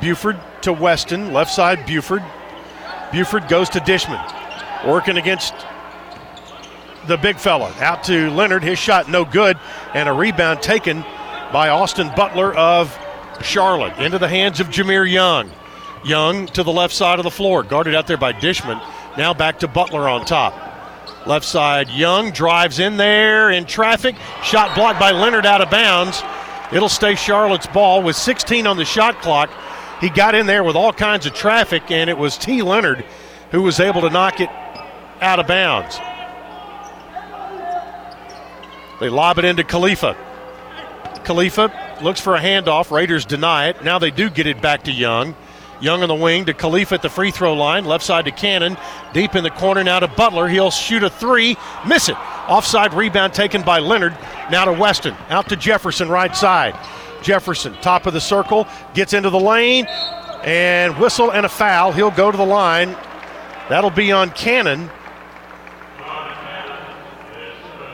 [0.00, 2.22] Buford to Weston, left side Buford.
[3.10, 4.24] Buford goes to Dishman,
[4.86, 5.52] working against
[7.08, 7.74] the big fella.
[7.80, 9.58] Out to Leonard, his shot no good,
[9.94, 11.02] and a rebound taken
[11.52, 12.96] by Austin Butler of
[13.42, 15.50] Charlotte into the hands of Jahmir Young.
[16.04, 18.80] Young to the left side of the floor, guarded out there by Dishman.
[19.16, 20.54] Now back to Butler on top.
[21.26, 24.16] Left side, Young drives in there in traffic.
[24.42, 26.22] Shot blocked by Leonard out of bounds.
[26.72, 29.50] It'll stay Charlotte's ball with 16 on the shot clock.
[30.00, 32.62] He got in there with all kinds of traffic, and it was T.
[32.62, 33.04] Leonard
[33.52, 34.48] who was able to knock it
[35.20, 35.98] out of bounds.
[38.98, 40.16] They lob it into Khalifa.
[41.24, 42.90] Khalifa looks for a handoff.
[42.90, 43.84] Raiders deny it.
[43.84, 45.34] Now they do get it back to Young.
[45.80, 47.84] Young on the wing to Khalifa at the free throw line.
[47.84, 48.76] Left side to Cannon.
[49.12, 50.46] Deep in the corner now to Butler.
[50.46, 51.56] He'll shoot a three.
[51.86, 52.16] Miss it.
[52.48, 54.16] Offside rebound taken by Leonard.
[54.50, 55.16] Now to Weston.
[55.28, 56.76] Out to Jefferson, right side.
[57.22, 59.86] Jefferson, top of the circle, gets into the lane,
[60.44, 61.92] and whistle and a foul.
[61.92, 62.96] He'll go to the line.
[63.68, 64.90] That'll be on Cannon.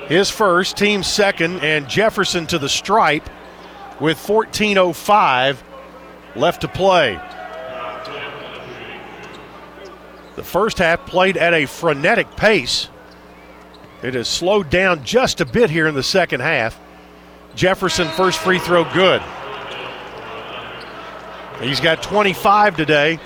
[0.09, 3.29] His first, team second, and Jefferson to the stripe
[4.01, 5.59] with 14.05
[6.35, 7.21] left to play.
[10.37, 12.89] The first half played at a frenetic pace.
[14.03, 16.79] It has slowed down just a bit here in the second half.
[17.55, 19.21] Jefferson, first free throw, good.
[21.61, 23.19] He's got 25 today.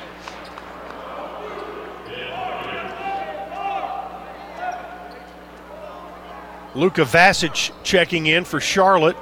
[6.74, 9.16] Luka Vasic checking in for Charlotte.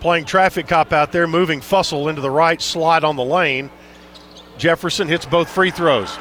[0.00, 3.70] Playing traffic cop out there, moving Fussell into the right slot on the lane.
[4.58, 6.16] Jefferson hits both free throws.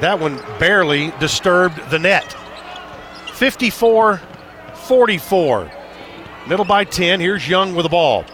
[0.00, 2.36] That one barely disturbed the net.
[3.34, 4.20] 54
[4.74, 5.72] 44.
[6.48, 7.20] Middle by 10.
[7.20, 8.24] Here's Young with the ball.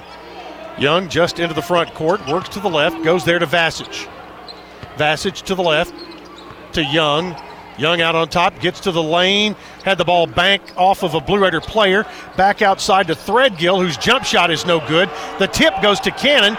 [0.79, 4.09] Young just into the front court, works to the left, goes there to Vasic.
[4.97, 5.95] Vasic to the left
[6.73, 7.35] to Young.
[7.79, 9.55] Young out on top, gets to the lane,
[9.85, 13.97] had the ball bank off of a Blue Raider player, back outside to Threadgill, whose
[13.97, 15.11] jump shot is no good.
[15.39, 16.57] The tip goes to Cannon,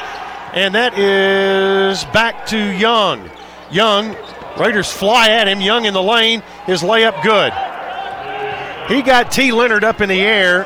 [0.53, 3.29] and that is back to Young.
[3.71, 4.15] Young,
[4.59, 5.61] Raiders fly at him.
[5.61, 7.53] Young in the lane, his layup good.
[8.87, 9.51] He got T.
[9.51, 10.65] Leonard up in the air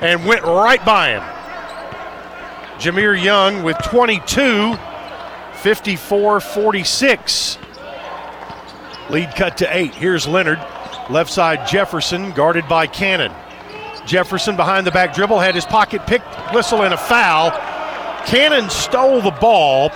[0.00, 1.22] and went right by him.
[2.78, 4.76] Jahmir Young with 22,
[5.54, 7.58] 54 46.
[9.10, 9.94] Lead cut to eight.
[9.94, 10.58] Here's Leonard.
[11.10, 13.32] Left side, Jefferson, guarded by Cannon.
[14.06, 17.50] Jefferson behind the back dribble, had his pocket picked, whistle, and a foul.
[18.26, 19.90] Cannon stole the ball.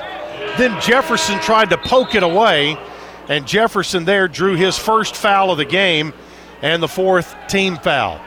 [0.59, 2.77] Then Jefferson tried to poke it away,
[3.29, 6.13] and Jefferson there drew his first foul of the game
[6.63, 8.21] and the fourth team foul.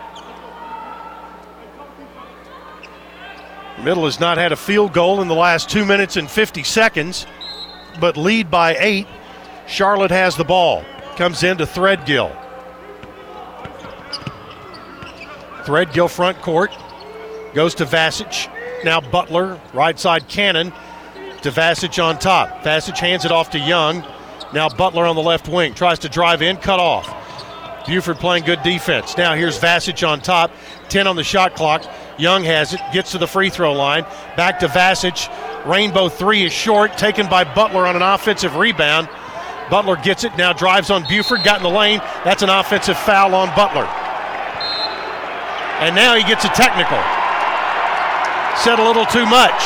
[3.83, 7.25] Middle has not had a field goal in the last two minutes and 50 seconds,
[7.99, 9.07] but lead by eight.
[9.71, 10.83] Charlotte has the ball.
[11.15, 12.35] Comes into Threadgill.
[15.63, 16.71] Threadgill front court.
[17.53, 18.51] Goes to Vasic.
[18.83, 20.73] Now Butler, right side Cannon
[21.41, 22.63] to Vasic on top.
[22.63, 24.03] Vasic hands it off to Young.
[24.53, 25.73] Now Butler on the left wing.
[25.73, 27.07] Tries to drive in, cut off.
[27.87, 29.17] Buford playing good defense.
[29.17, 30.51] Now here's Vasic on top.
[30.89, 31.85] 10 on the shot clock.
[32.19, 34.03] Young has it, gets to the free throw line.
[34.35, 35.29] Back to Vasic.
[35.65, 39.07] Rainbow three is short, taken by Butler on an offensive rebound.
[39.71, 41.99] Butler gets it, now drives on Buford, got in the lane.
[42.25, 43.87] That's an offensive foul on Butler.
[45.79, 46.99] And now he gets a technical.
[48.59, 49.61] Said a little too much.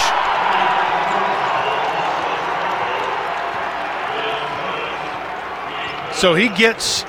[6.13, 7.01] So he gets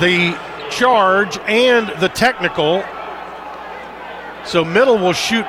[0.00, 0.38] the
[0.70, 2.84] charge and the technical.
[4.44, 5.46] So Middle will shoot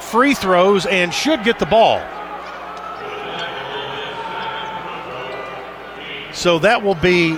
[0.00, 2.02] free throws and should get the ball.
[6.44, 7.36] So that will be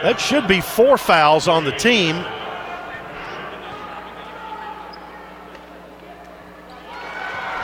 [0.00, 2.16] that should be four fouls on the team.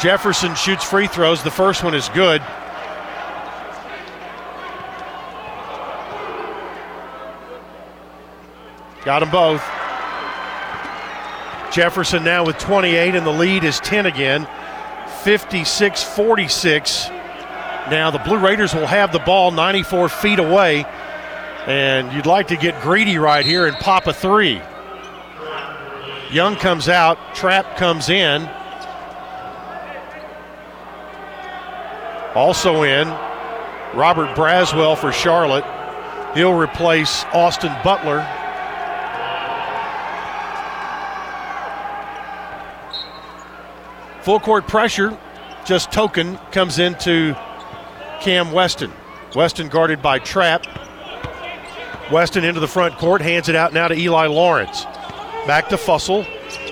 [0.03, 1.43] Jefferson shoots free throws.
[1.43, 2.43] The first one is good.
[9.07, 9.63] Got them both.
[11.73, 14.47] Jefferson now with 28, and the lead is 10 again.
[15.23, 17.18] 56 46.
[17.91, 20.85] Now the Blue Raiders will have the ball 94 feet away,
[21.67, 24.61] and you'd like to get greedy right here and pop a three.
[26.31, 28.43] Young comes out, Trapp comes in.
[32.35, 33.09] Also in,
[33.95, 35.65] Robert Braswell for Charlotte.
[36.35, 38.21] He'll replace Austin Butler.
[44.21, 45.17] Full court pressure,
[45.65, 47.35] just token, comes into
[48.21, 48.93] Cam Weston.
[49.35, 50.67] Weston guarded by Trapp.
[52.11, 54.85] Weston into the front court, hands it out now to Eli Lawrence.
[55.47, 56.25] Back to Fussell.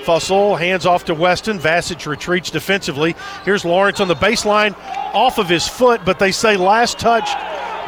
[0.05, 1.59] Fussell hands off to Weston.
[1.59, 3.15] Vasich retreats defensively.
[3.45, 4.77] Here's Lawrence on the baseline,
[5.13, 7.29] off of his foot, but they say last touch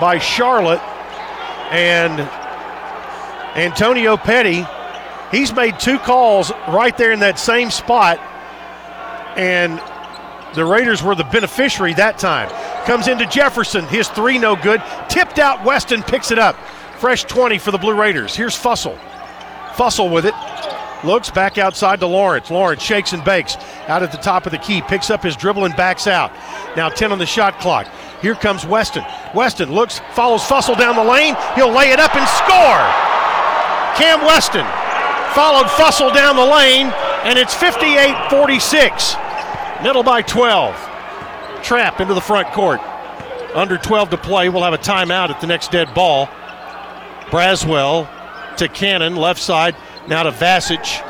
[0.00, 0.82] by Charlotte.
[1.70, 2.20] And
[3.56, 4.66] Antonio Petty,
[5.30, 8.18] he's made two calls right there in that same spot.
[9.36, 9.80] And
[10.54, 12.48] the Raiders were the beneficiary that time.
[12.86, 13.86] Comes into Jefferson.
[13.86, 14.82] His three no good.
[15.08, 15.64] Tipped out.
[15.64, 16.56] Weston picks it up.
[16.98, 18.34] Fresh 20 for the Blue Raiders.
[18.34, 18.98] Here's Fussell.
[19.74, 20.34] Fussell with it.
[21.04, 22.50] Looks back outside to Lawrence.
[22.50, 23.56] Lawrence shakes and bakes
[23.86, 24.82] out at the top of the key.
[24.82, 26.32] Picks up his dribble and backs out.
[26.76, 27.86] Now 10 on the shot clock.
[28.20, 29.04] Here comes Weston.
[29.34, 31.36] Weston looks, follows Fussell down the lane.
[31.54, 32.82] He'll lay it up and score.
[33.94, 34.66] Cam Weston
[35.34, 36.86] followed Fussell down the lane,
[37.22, 39.27] and it's 58 46.
[39.82, 40.74] Middle by 12.
[41.62, 42.80] Trapp into the front court.
[43.54, 44.48] Under 12 to play.
[44.48, 46.26] We'll have a timeout at the next dead ball.
[47.30, 48.08] Braswell
[48.56, 49.76] to Cannon, left side.
[50.08, 51.04] Now to Vasich.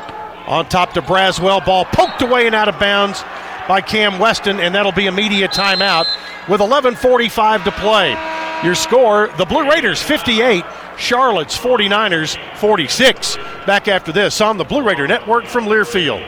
[0.47, 1.65] On top to Braswell.
[1.65, 3.23] Ball poked away and out of bounds
[3.67, 6.05] by Cam Weston, and that'll be immediate timeout
[6.47, 8.17] with 11.45 to play.
[8.63, 10.63] Your score the Blue Raiders 58,
[10.97, 13.37] Charlotte's 49ers 46.
[13.65, 16.27] Back after this on the Blue Raider Network from Learfield.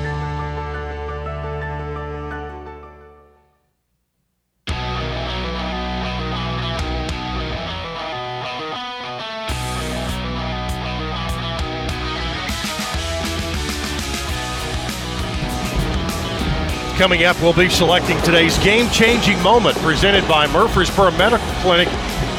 [17.01, 21.87] Coming up, we'll be selecting today's game changing moment presented by Murfreesboro Medical Clinic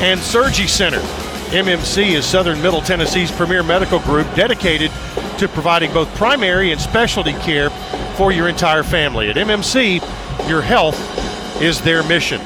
[0.00, 1.00] and Surgery Center.
[1.50, 4.92] MMC is Southern Middle Tennessee's premier medical group dedicated
[5.38, 7.70] to providing both primary and specialty care
[8.14, 9.30] for your entire family.
[9.30, 9.98] At MMC,
[10.48, 10.96] your health
[11.60, 12.40] is their mission.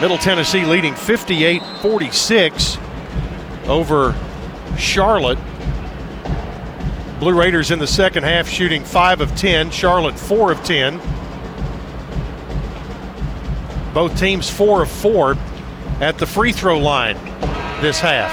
[0.00, 2.78] Middle Tennessee leading 58 46
[3.68, 4.12] over
[4.76, 5.38] Charlotte.
[7.24, 11.00] Blue Raiders in the second half shooting 5 of 10, Charlotte 4 of 10.
[13.94, 15.34] Both teams 4 of 4
[16.02, 17.16] at the free throw line
[17.80, 18.30] this half.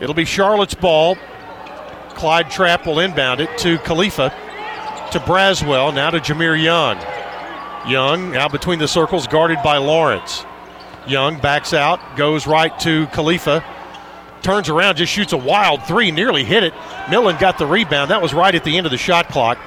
[0.00, 1.18] It'll be Charlotte's ball.
[2.14, 4.30] Clyde Trapp will inbound it to Khalifa,
[5.12, 6.96] to Braswell, now to Jahmir Young.
[7.86, 10.46] Young out between the circles, guarded by Lawrence.
[11.06, 13.62] Young backs out, goes right to Khalifa
[14.46, 16.72] turns around, just shoots a wild three, nearly hit it.
[17.10, 18.12] Millen got the rebound.
[18.12, 19.58] That was right at the end of the shot clock.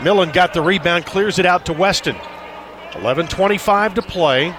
[0.00, 2.14] Millen got the rebound, clears it out to Weston.
[2.92, 4.54] 11.25 to play.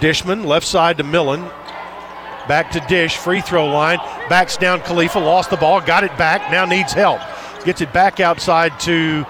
[0.00, 1.40] Dishman, left side to Millen.
[2.48, 3.96] Back to Dish, free throw line.
[4.28, 7.20] Backs down Khalifa, lost the ball, got it back, now needs help.
[7.64, 9.24] Gets it back outside to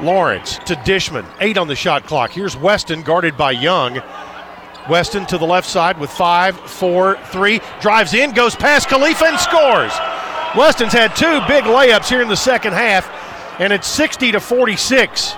[0.00, 1.26] Lawrence to Dishman.
[1.40, 2.30] Eight on the shot clock.
[2.30, 4.00] Here's Weston guarded by Young.
[4.88, 7.60] Weston to the left side with five, four, three.
[7.80, 9.92] Drives in, goes past Khalifa and scores.
[10.56, 13.08] Weston's had two big layups here in the second half,
[13.60, 15.34] and it's 60 to 46.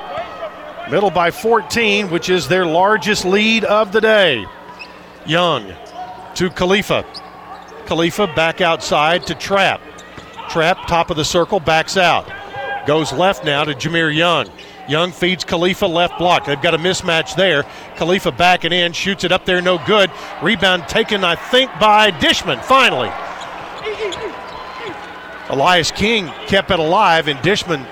[0.90, 4.46] Middle by 14, which is their largest lead of the day.
[5.26, 5.72] Young
[6.34, 7.04] to Khalifa.
[7.86, 9.80] Khalifa back outside to Trapp.
[10.48, 12.30] Trapp, top of the circle, backs out.
[12.86, 14.48] Goes left now to Jahmir Young.
[14.88, 16.44] Young feeds Khalifa left block.
[16.44, 17.64] They've got a mismatch there.
[17.96, 20.10] Khalifa backing in, shoots it up there, no good.
[20.42, 23.10] Rebound taken, I think, by Dishman, finally.
[25.48, 27.86] Elias King kept it alive, and Dishman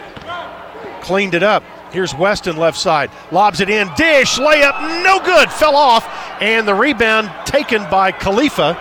[1.02, 1.62] cleaned it up.
[1.92, 3.10] Here's Weston left side.
[3.30, 3.88] Lobs it in.
[3.96, 5.50] Dish, layup, no good.
[5.50, 6.06] Fell off.
[6.40, 8.76] And the rebound taken by Khalifa.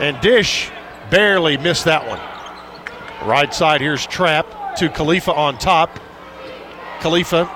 [0.00, 0.70] And Dish
[1.10, 2.20] barely missed that one.
[3.28, 6.00] Right side, here's Trap to Khalifa on top.
[7.00, 7.50] Khalifa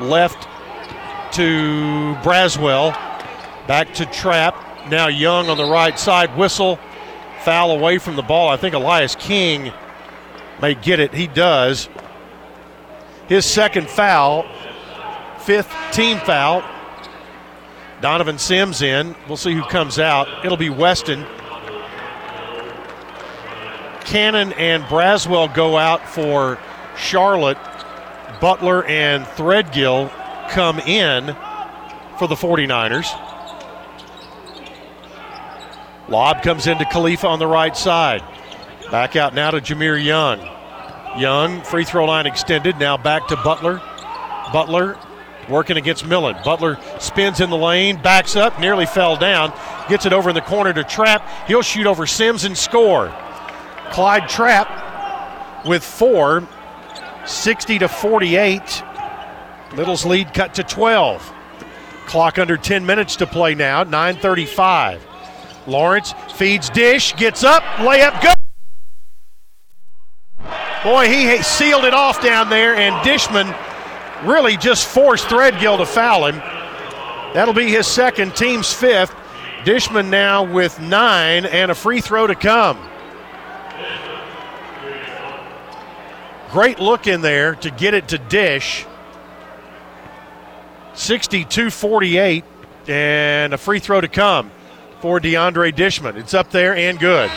[0.00, 0.48] left
[1.34, 2.92] to Braswell.
[3.66, 4.88] Back to Trapp.
[4.88, 6.36] Now Young on the right side.
[6.36, 6.78] Whistle.
[7.44, 8.48] Foul away from the ball.
[8.48, 9.72] I think Elias King
[10.60, 11.14] may get it.
[11.14, 11.88] He does.
[13.28, 14.46] His second foul,
[15.38, 16.64] fifth team foul.
[18.00, 19.14] Donovan Sims in.
[19.26, 20.44] We'll see who comes out.
[20.44, 21.26] It'll be Weston.
[24.00, 26.58] Cannon and Braswell go out for
[26.96, 27.58] Charlotte.
[28.40, 30.10] Butler and Threadgill
[30.50, 31.34] come in
[32.18, 33.06] for the 49ers.
[36.08, 38.22] Lob comes into Khalifa on the right side.
[38.90, 40.40] Back out now to Jahmir Young.
[41.18, 42.78] Young, free throw line extended.
[42.78, 43.82] Now back to Butler.
[44.52, 44.96] Butler
[45.48, 46.36] working against Millen.
[46.44, 49.52] Butler spins in the lane, backs up, nearly fell down,
[49.88, 51.26] gets it over in the corner to Trapp.
[51.46, 53.14] He'll shoot over Sims and score.
[53.90, 56.46] Clyde Trapp with four,
[57.28, 58.82] 60 to 48.
[59.76, 61.32] Middle's lead cut to 12.
[62.06, 65.06] Clock under 10 minutes to play now, 935.
[65.66, 68.32] Lawrence feeds Dish, gets up, layup, go.
[70.82, 73.54] Boy, he sealed it off down there, and Dishman
[74.24, 76.36] really just forced Threadgill to foul him.
[77.34, 79.14] That'll be his second, team's fifth.
[79.64, 82.78] Dishman now with nine and a free throw to come.
[86.50, 88.86] Great look in there to get it to Dish.
[90.94, 92.44] 62 48,
[92.88, 94.50] and a free throw to come
[95.00, 96.16] for DeAndre Dishman.
[96.16, 97.30] It's up there and good.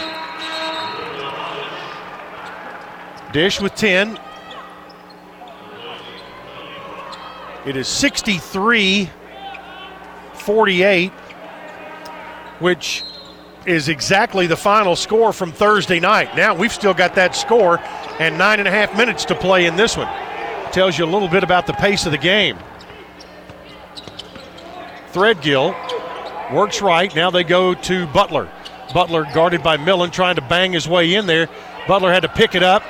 [3.34, 4.20] Dish with 10.
[7.66, 9.10] It is 63
[10.34, 11.12] 48,
[12.60, 13.04] which
[13.66, 16.36] is exactly the final score from Thursday night.
[16.36, 17.80] Now we've still got that score
[18.20, 20.08] and nine and a half minutes to play in this one.
[20.72, 22.58] Tells you a little bit about the pace of the game.
[25.12, 25.76] Threadgill
[26.54, 27.14] works right.
[27.16, 28.50] Now they go to Butler.
[28.94, 31.50] Butler guarded by Millen, trying to bang his way in there.
[31.88, 32.84] Butler had to pick it up,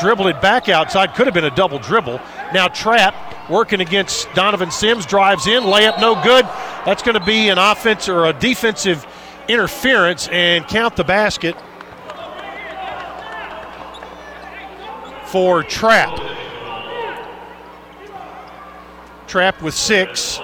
[0.00, 1.14] dribble it back outside.
[1.14, 2.20] Could have been a double dribble.
[2.52, 6.44] Now Trapp working against Donovan Sims, drives in, layup no good.
[6.84, 9.06] That's going to be an offense or a defensive
[9.48, 11.56] interference and count the basket
[15.34, 16.16] for Trapp.
[19.26, 20.38] Trapp with six.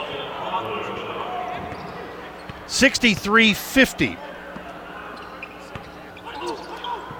[2.66, 4.16] 63 50.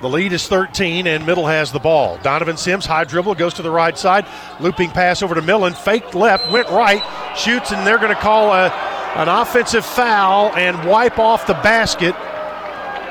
[0.01, 2.19] The lead is 13, and Middle has the ball.
[2.25, 4.27] Donovan Sims, high dribble, goes to the right side.
[4.59, 5.75] Looping pass over to Millen.
[5.75, 7.01] Faked left, went right,
[7.37, 8.69] shoots, and they're going to call a,
[9.15, 12.17] an offensive foul and wipe off the basket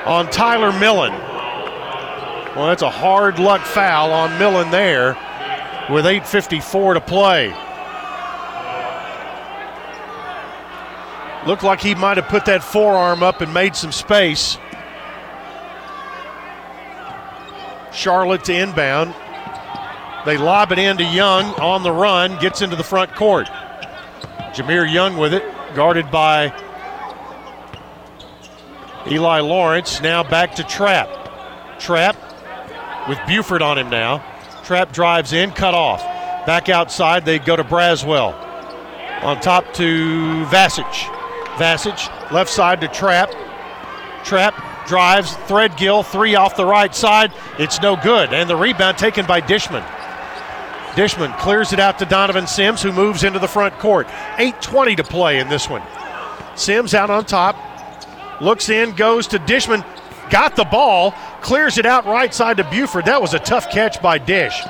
[0.06, 1.29] on Tyler Millen.
[2.60, 5.14] Well, that's a hard luck foul on Millen there
[5.90, 7.54] with 8.54 to play.
[11.48, 14.58] Looked like he might have put that forearm up and made some space.
[17.94, 19.16] Charlotte to inbound.
[20.26, 23.48] They lob it in to Young on the run, gets into the front court.
[24.52, 25.46] Jahmir Young with it,
[25.76, 26.54] guarded by
[29.10, 30.02] Eli Lawrence.
[30.02, 31.80] Now back to Trapp.
[31.80, 32.29] Trapp
[33.10, 34.24] with Buford on him now.
[34.64, 36.02] Trapp drives in, cut off.
[36.46, 38.34] Back outside, they go to Braswell.
[39.24, 41.10] On top to Vasich.
[41.58, 43.32] Vasich, left side to Trapp.
[44.24, 47.34] Trapp drives, Threadgill, three off the right side.
[47.58, 48.32] It's no good.
[48.32, 49.84] And the rebound taken by Dishman.
[50.94, 54.08] Dishman clears it out to Donovan Sims, who moves into the front court.
[54.38, 55.84] 8.20 to play in this one.
[56.56, 57.56] Sims out on top,
[58.42, 59.84] looks in, goes to Dishman,
[60.30, 63.06] got the ball, clears it out right side to Buford.
[63.06, 64.62] That was a tough catch by Dish.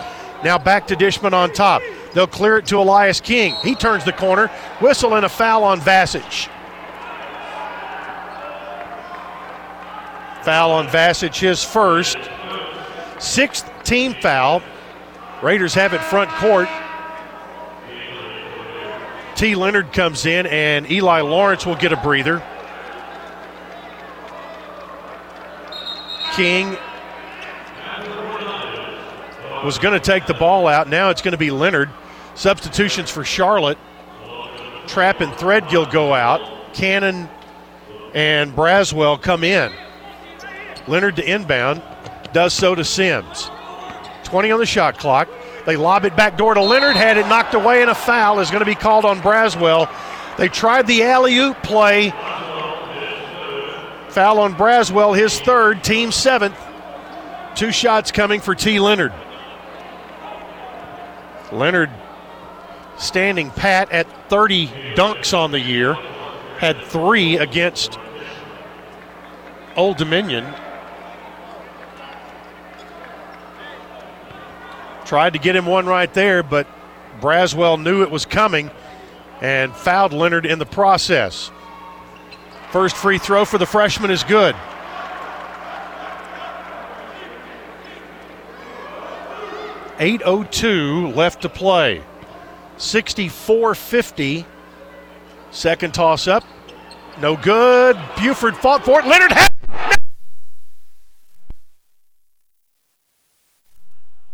[0.44, 1.82] Now back to Dishman on top.
[2.14, 3.56] They'll clear it to Elias King.
[3.64, 4.48] He turns the corner.
[4.80, 6.48] Whistle and a foul on Vasich.
[10.44, 12.18] Foul on Vasich, his first.
[13.20, 14.62] Sixth team foul.
[15.44, 16.70] Raiders have it front court.
[19.36, 19.56] T.
[19.56, 22.44] Leonard comes in, and Eli Lawrence will get a breather.
[26.34, 26.78] King
[29.64, 30.88] was going to take the ball out.
[30.88, 31.90] Now it's going to be Leonard.
[32.36, 33.78] Substitutions for Charlotte.
[34.88, 36.74] Trapp and Threadgill go out.
[36.74, 37.30] Cannon
[38.14, 39.72] and Braswell come in.
[40.88, 41.82] Leonard to inbound,
[42.34, 43.50] does so to Sims.
[44.24, 45.28] 20 on the shot clock.
[45.66, 48.50] They lob it back door to Leonard, had it knocked away, and a foul is
[48.50, 49.90] going to be called on Braswell.
[50.38, 52.14] They tried the alley oop play.
[54.10, 56.58] Foul on Braswell, his third, team seventh.
[57.56, 58.80] Two shots coming for T.
[58.80, 59.14] Leonard.
[61.52, 61.90] Leonard
[62.98, 65.94] standing pat at 30 dunks on the year,
[66.58, 67.98] had three against
[69.76, 70.46] Old Dominion.
[75.06, 76.68] Tried to get him one right there, but
[77.20, 78.70] Braswell knew it was coming
[79.42, 81.52] and fouled Leonard in the process.
[82.72, 84.56] First free throw for the freshman is good.
[89.98, 92.04] Eight oh two left to play.
[92.78, 94.46] 64-50.
[95.52, 96.44] Second toss up.
[97.20, 98.00] No good.
[98.18, 99.06] Buford fought for it.
[99.06, 99.52] Leonard had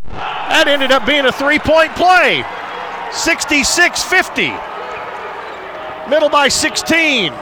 [0.05, 2.43] That ended up being a three point play.
[3.11, 4.53] 66 50.
[6.09, 7.33] Middle by 16.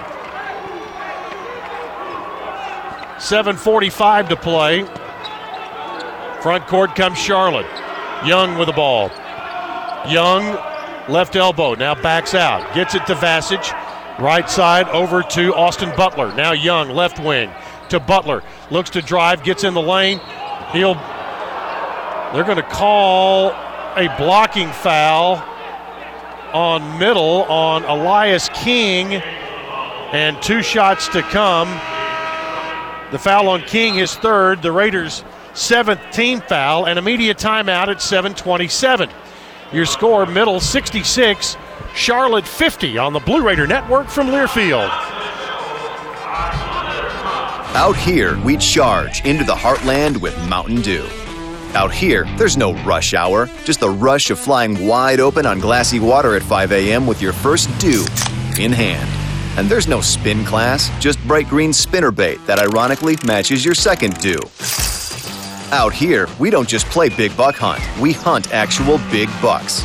[3.24, 4.84] 7.45 to play.
[6.42, 7.66] Front court comes Charlotte.
[8.26, 9.08] Young with the ball.
[10.10, 10.58] Young,
[11.08, 12.76] left elbow, now backs out.
[12.76, 13.72] Gets it to Vasich.
[14.20, 16.36] Right side over to Austin Butler.
[16.36, 17.50] Now Young, left wing
[17.88, 18.44] to Butler.
[18.70, 20.20] Looks to drive, gets in the lane.
[20.74, 20.96] He'll
[22.34, 23.52] they're going to call
[23.96, 25.36] a blocking foul
[26.54, 29.14] on middle on Elias King,
[30.12, 31.70] and two shots to come.
[33.14, 34.64] The foul on King, his third.
[34.64, 35.24] The Raiders'
[35.54, 39.08] seventh team foul, and immediate timeout at 7:27.
[39.72, 41.56] Your score: middle 66,
[41.94, 44.90] Charlotte 50 on the Blue Raider Network from Learfield.
[47.76, 51.06] Out here, we charge into the heartland with Mountain Dew.
[51.76, 56.00] Out here, there's no rush hour, just the rush of flying wide open on glassy
[56.00, 57.06] water at 5 a.m.
[57.06, 58.08] with your first dew
[58.60, 59.23] in hand.
[59.58, 64.40] And there's no spin class, just bright green spinnerbait that ironically matches your second dew.
[65.72, 69.84] Out here, we don't just play big buck hunt, we hunt actual big bucks.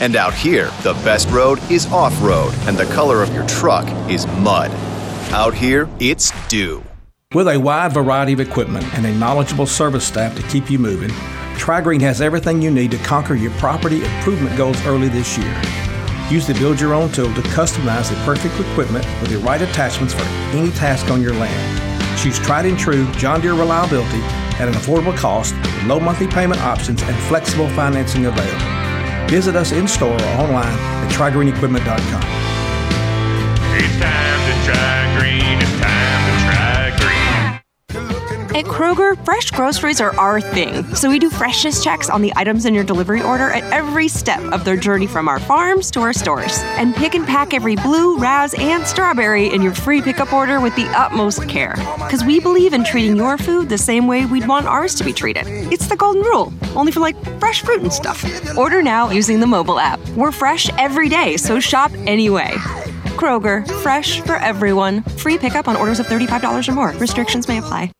[0.00, 3.86] And out here, the best road is off road, and the color of your truck
[4.10, 4.70] is mud.
[5.32, 6.82] Out here, it's dew.
[7.34, 11.10] With a wide variety of equipment and a knowledgeable service staff to keep you moving,
[11.56, 15.62] TriGreen has everything you need to conquer your property improvement goals early this year.
[16.30, 20.14] Use the Build Your Own tool to customize the perfect equipment with the right attachments
[20.14, 20.22] for
[20.56, 22.18] any task on your land.
[22.18, 24.22] Choose tried and true John Deere reliability
[24.58, 25.54] at an affordable cost,
[25.86, 29.28] low monthly payment options and flexible financing available.
[29.28, 32.22] Visit us in store or online at TriGreenEquipment.com.
[33.76, 35.43] It's time to try green.
[38.54, 42.66] At Kroger, fresh groceries are our thing, so we do freshness checks on the items
[42.66, 46.12] in your delivery order at every step of their journey from our farms to our
[46.12, 46.60] stores.
[46.78, 50.76] And pick and pack every blue, raz, and strawberry in your free pickup order with
[50.76, 51.74] the utmost care.
[51.96, 55.12] Because we believe in treating your food the same way we'd want ours to be
[55.12, 55.48] treated.
[55.72, 58.24] It's the golden rule, only for like fresh fruit and stuff.
[58.56, 59.98] Order now using the mobile app.
[60.10, 62.52] We're fresh every day, so shop anyway.
[63.18, 65.02] Kroger, fresh for everyone.
[65.18, 66.92] Free pickup on orders of $35 or more.
[66.92, 67.90] Restrictions may apply.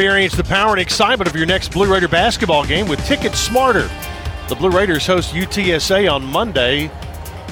[0.00, 3.86] Experience the power and excitement of your next Blue Raider basketball game with Ticket Smarter.
[4.48, 6.90] The Blue Raiders host UTSA on Monday,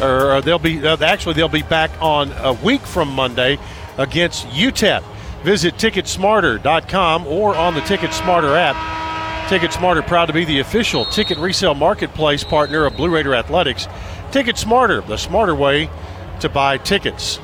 [0.01, 3.59] or they'll be uh, actually they'll be back on a week from Monday
[3.99, 5.03] against UTEP.
[5.43, 9.51] Visit Ticketsmarter.com or on the Ticket Smarter app.
[9.51, 13.87] Ticket Smarter proud to be the official ticket resale marketplace partner of Blue Raider Athletics.
[14.31, 15.91] Ticket Smarter, the smarter way
[16.41, 17.41] to buy tickets.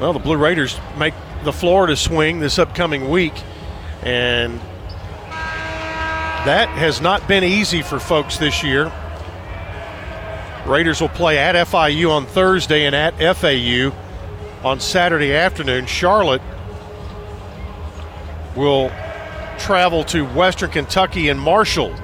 [0.00, 1.14] Well, the Blue Raiders make
[1.44, 3.34] the Florida swing this upcoming week,
[4.02, 4.58] and
[6.44, 8.92] that has not been easy for folks this year.
[10.66, 13.92] Raiders will play at FIU on Thursday and at FAU
[14.64, 15.86] on Saturday afternoon.
[15.86, 16.42] Charlotte
[18.56, 18.90] will
[19.58, 21.94] travel to Western Kentucky and Marshall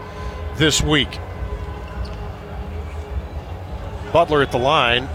[0.57, 1.19] this week.
[4.13, 5.09] Butler at the line.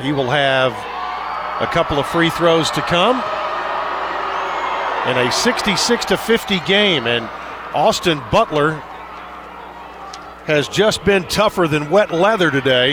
[0.00, 0.72] He will have
[1.60, 3.16] a couple of free throws to come
[5.08, 7.28] in a 66 to 50 game and
[7.74, 8.72] Austin Butler
[10.46, 12.92] has just been tougher than wet leather today.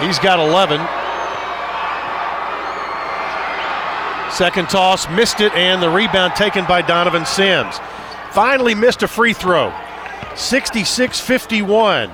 [0.00, 0.80] He's got 11.
[4.30, 7.78] Second toss, missed it, and the rebound taken by Donovan Sims.
[8.32, 9.72] Finally missed a free throw.
[10.34, 12.10] 66 51.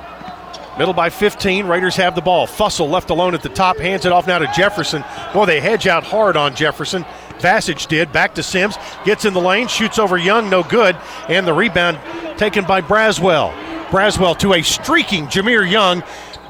[0.79, 1.67] Middle by 15.
[1.67, 2.47] Raiders have the ball.
[2.47, 3.77] Fussell left alone at the top.
[3.77, 5.05] Hands it off now to Jefferson.
[5.35, 7.05] Boy, they hedge out hard on Jefferson.
[7.39, 8.11] Vasich did.
[8.11, 8.77] Back to Sims.
[9.05, 9.69] Gets in the lane.
[9.69, 10.49] Shoots over Young.
[10.49, 10.97] No good.
[11.29, 11.99] And the rebound
[12.39, 13.53] taken by Braswell.
[13.89, 16.03] Braswell to a streaking Jahmir Young.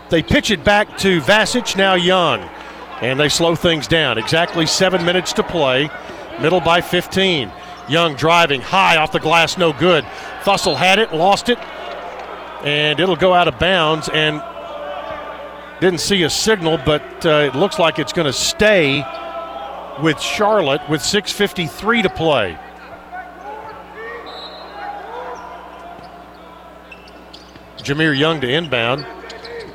[0.09, 1.77] They pitch it back to Vasich.
[1.77, 2.49] Now Young.
[3.01, 4.19] And they slow things down.
[4.19, 5.90] Exactly seven minutes to play.
[6.40, 7.51] Middle by 15.
[7.89, 9.59] Young driving high off the glass.
[9.59, 10.05] No good.
[10.44, 11.12] Fussell had it.
[11.12, 11.59] Lost it
[12.65, 14.09] and it'll go out of bounds.
[14.09, 14.43] And
[15.83, 19.05] didn't see a signal, but uh, it looks like it's going to stay
[20.01, 22.57] with Charlotte with 6:53 to play.
[27.79, 29.05] Jahmir Young to inbound.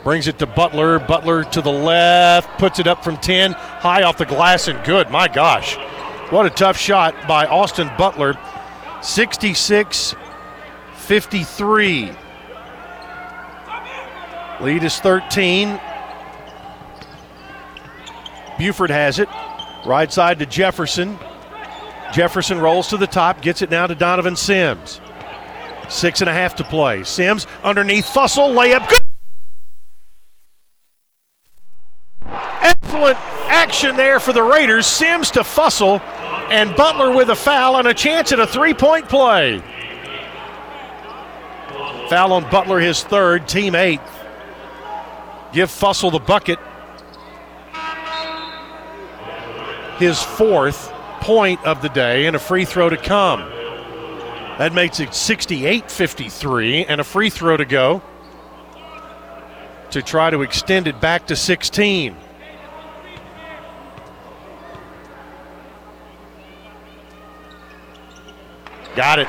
[0.06, 1.00] Brings it to Butler.
[1.00, 2.58] Butler to the left.
[2.58, 3.52] Puts it up from 10.
[3.52, 5.10] High off the glass and good.
[5.10, 5.76] My gosh.
[6.30, 8.38] What a tough shot by Austin Butler.
[9.02, 10.16] 66
[10.96, 12.12] 53.
[14.60, 15.80] Lead is 13.
[18.58, 19.30] Buford has it.
[19.86, 21.20] Right side to Jefferson.
[22.12, 25.00] Jefferson rolls to the top, gets it now to Donovan Sims.
[25.90, 27.04] Six and a half to play.
[27.04, 28.90] Sims underneath Fussell, layup.
[28.90, 29.02] Good.
[32.62, 33.18] Excellent
[33.50, 34.88] action there for the Raiders.
[34.88, 36.02] Sims to Fussell,
[36.50, 39.60] and Butler with a foul and a chance at a three point play.
[42.10, 44.16] Foul on Butler, his third, team eighth
[45.58, 46.60] give Fussell the bucket.
[49.98, 53.40] His fourth point of the day and a free throw to come.
[54.60, 58.04] That makes it 68 53 and a free throw to go
[59.90, 62.16] to try to extend it back to 16.
[68.96, 69.28] Got it.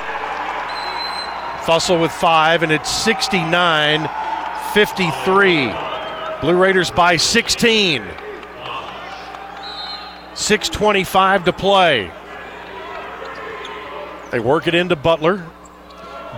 [1.64, 4.10] Fussell with five, and it's 69
[4.74, 5.87] 53.
[6.40, 8.02] Blue Raiders by 16.
[10.34, 12.12] 6.25 to play.
[14.30, 15.44] They work it into Butler.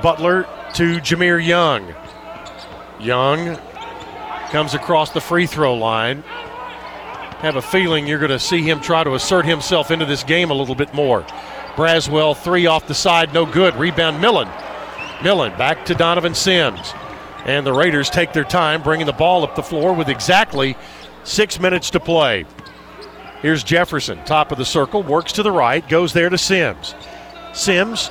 [0.02, 0.44] Butler
[0.74, 1.94] to Jahmir Young.
[2.98, 3.58] Young
[4.50, 6.22] comes across the free throw line.
[7.40, 10.50] Have a feeling you're going to see him try to assert himself into this game
[10.50, 11.22] a little bit more.
[11.74, 13.74] Braswell, three off the side, no good.
[13.76, 14.48] Rebound, Millen.
[15.22, 16.94] Millen back to Donovan Sims.
[17.44, 20.76] And the Raiders take their time bringing the ball up the floor with exactly
[21.24, 22.44] six minutes to play.
[23.42, 26.94] Here's Jefferson, top of the circle, works to the right, goes there to Sims.
[27.54, 28.10] Sims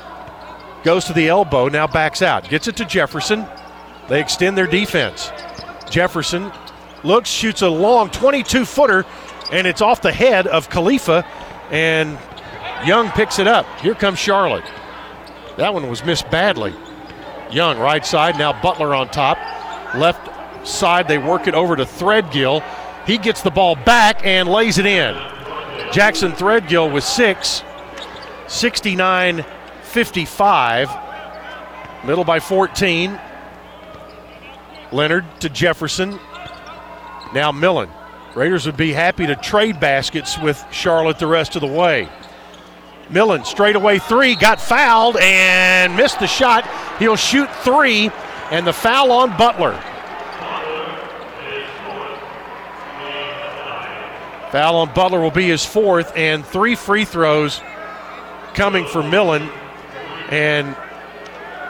[0.84, 3.46] goes to the elbow, now backs out, gets it to Jefferson.
[4.08, 5.32] They extend their defense.
[5.90, 6.52] Jefferson
[7.04, 9.06] looks, shoots a long 22 footer,
[9.52, 11.26] and it's off the head of Khalifa,
[11.70, 12.18] and
[12.86, 13.66] Young picks it up.
[13.82, 14.64] Here comes Charlotte.
[15.58, 16.74] That one was missed badly.
[17.52, 18.38] Young, right side.
[18.38, 19.38] Now Butler on top.
[19.96, 22.64] Left side, they work it over to Threadgill.
[23.06, 25.16] He gets the ball back and lays it in.
[25.92, 27.64] Jackson Threadgill with six.
[28.48, 29.46] 69
[29.84, 30.90] 55.
[32.06, 33.20] Middle by 14.
[34.92, 36.20] Leonard to Jefferson.
[37.34, 37.90] Now Millen.
[38.36, 42.08] Raiders would be happy to trade baskets with Charlotte the rest of the way.
[43.10, 46.68] Millen straight away three, got fouled and missed the shot.
[47.00, 48.12] He'll shoot three,
[48.52, 49.74] and the foul on Butler.
[54.52, 57.62] Foul on Butler will be his fourth, and three free throws
[58.54, 59.50] coming for Millen.
[60.30, 60.76] And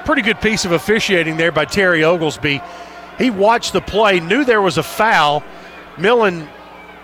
[0.06, 2.62] pretty good piece of officiating there by Terry Oglesby.
[3.18, 5.44] He watched the play, knew there was a foul.
[5.98, 6.48] Millen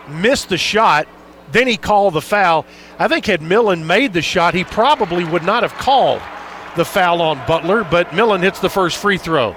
[0.07, 1.07] missed the shot,
[1.52, 2.66] then he called the foul.
[2.97, 6.22] I think had Millen made the shot, he probably would not have called
[6.76, 9.55] the foul on Butler, but Millen hits the first free throw.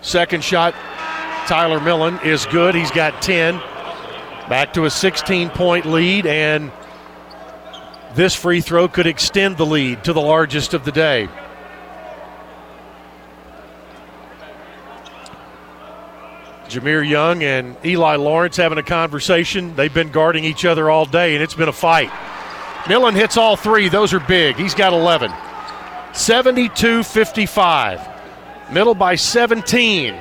[0.00, 0.74] Second shot,
[1.46, 2.74] Tyler Millen is good.
[2.74, 3.58] He's got 10.
[4.48, 6.70] Back to a 16 point lead, and
[8.14, 11.28] this free throw could extend the lead to the largest of the day.
[16.68, 19.74] Jahmir Young and Eli Lawrence having a conversation.
[19.76, 22.10] They've been guarding each other all day, and it's been a fight.
[22.88, 23.88] Millen hits all three.
[23.88, 24.56] Those are big.
[24.56, 25.32] He's got 11.
[26.12, 28.00] 72 55.
[28.72, 30.14] Middle by 17.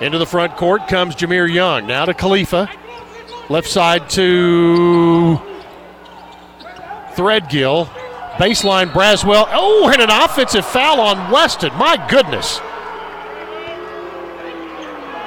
[0.00, 1.86] Into the front court comes Jahmir Young.
[1.86, 2.70] Now to Khalifa.
[3.48, 5.40] Left side to
[7.14, 7.86] Threadgill.
[8.36, 9.48] Baseline Braswell.
[9.50, 11.72] Oh, and an offensive foul on Weston.
[11.74, 12.60] My goodness.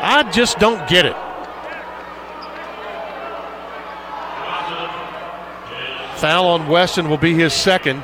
[0.02, 1.16] I just don't get it.
[6.20, 8.04] Foul on Weston will be his second.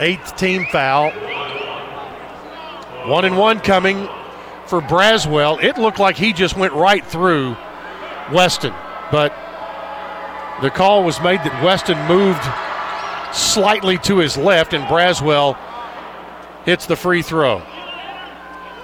[0.00, 1.10] Eighth team foul.
[3.08, 4.08] One and one coming
[4.66, 5.62] for Braswell.
[5.62, 7.56] It looked like he just went right through
[8.32, 8.74] Weston,
[9.10, 9.32] but
[10.60, 12.42] the call was made that Weston moved
[13.34, 15.56] slightly to his left, and Braswell
[16.64, 17.62] hits the free throw.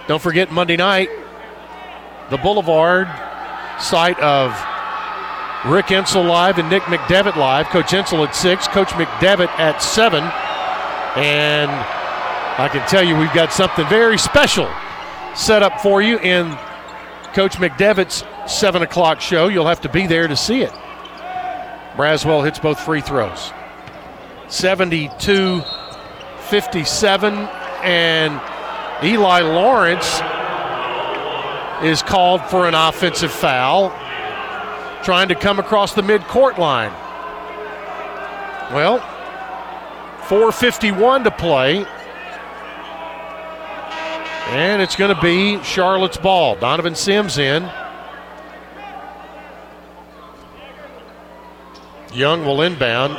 [0.07, 1.11] Don't forget Monday night,
[2.31, 3.09] the Boulevard
[3.79, 4.51] site of
[5.67, 7.67] Rick Insell live and Nick McDevitt live.
[7.69, 10.23] Coach Ensel at six, Coach McDevitt at seven.
[11.17, 14.71] And I can tell you we've got something very special
[15.35, 16.57] set up for you in
[17.35, 19.49] Coach McDevitt's seven o'clock show.
[19.49, 20.73] You'll have to be there to see it.
[21.97, 23.53] Braswell hits both free throws.
[24.49, 25.63] 72
[26.49, 27.35] 57.
[27.83, 28.41] And
[29.03, 30.21] Eli Lawrence
[31.83, 33.91] is called for an offensive foul,
[35.03, 36.93] trying to come across the mid-court line.
[38.73, 39.01] Well,
[40.29, 41.85] 4.51 to play.
[44.49, 46.55] And it's going to be Charlotte's ball.
[46.57, 47.71] Donovan Sims in.
[52.13, 53.19] Young will inbound.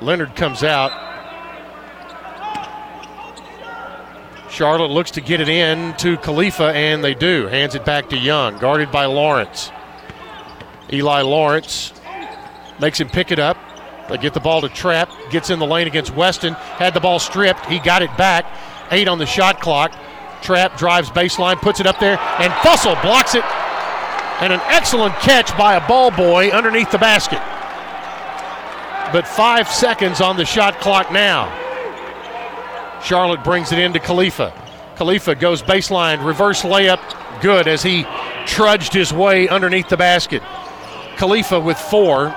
[0.00, 1.09] Leonard comes out.
[4.60, 7.46] Charlotte looks to get it in to Khalifa, and they do.
[7.46, 9.72] Hands it back to Young, guarded by Lawrence.
[10.92, 11.94] Eli Lawrence
[12.78, 13.56] makes him pick it up.
[14.10, 17.18] They get the ball to Trapp, gets in the lane against Weston, had the ball
[17.18, 17.64] stripped.
[17.64, 18.44] He got it back.
[18.90, 19.94] Eight on the shot clock.
[20.42, 23.44] Trapp drives baseline, puts it up there, and Fussell blocks it.
[24.42, 27.40] And an excellent catch by a ball boy underneath the basket.
[29.10, 31.69] But five seconds on the shot clock now.
[33.02, 34.52] Charlotte brings it into Khalifa.
[34.96, 37.00] Khalifa goes baseline, reverse layup,
[37.40, 38.04] good as he
[38.46, 40.42] trudged his way underneath the basket.
[41.16, 42.34] Khalifa with four.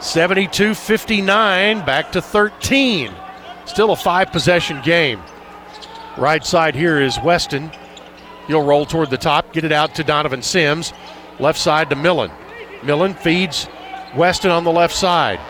[0.00, 3.10] 72 59, back to 13.
[3.64, 5.20] Still a five possession game.
[6.18, 7.70] Right side here is Weston.
[8.46, 10.92] He'll roll toward the top, get it out to Donovan Sims.
[11.40, 12.30] Left side to Millen.
[12.82, 13.66] Millen feeds
[14.14, 15.40] Weston on the left side.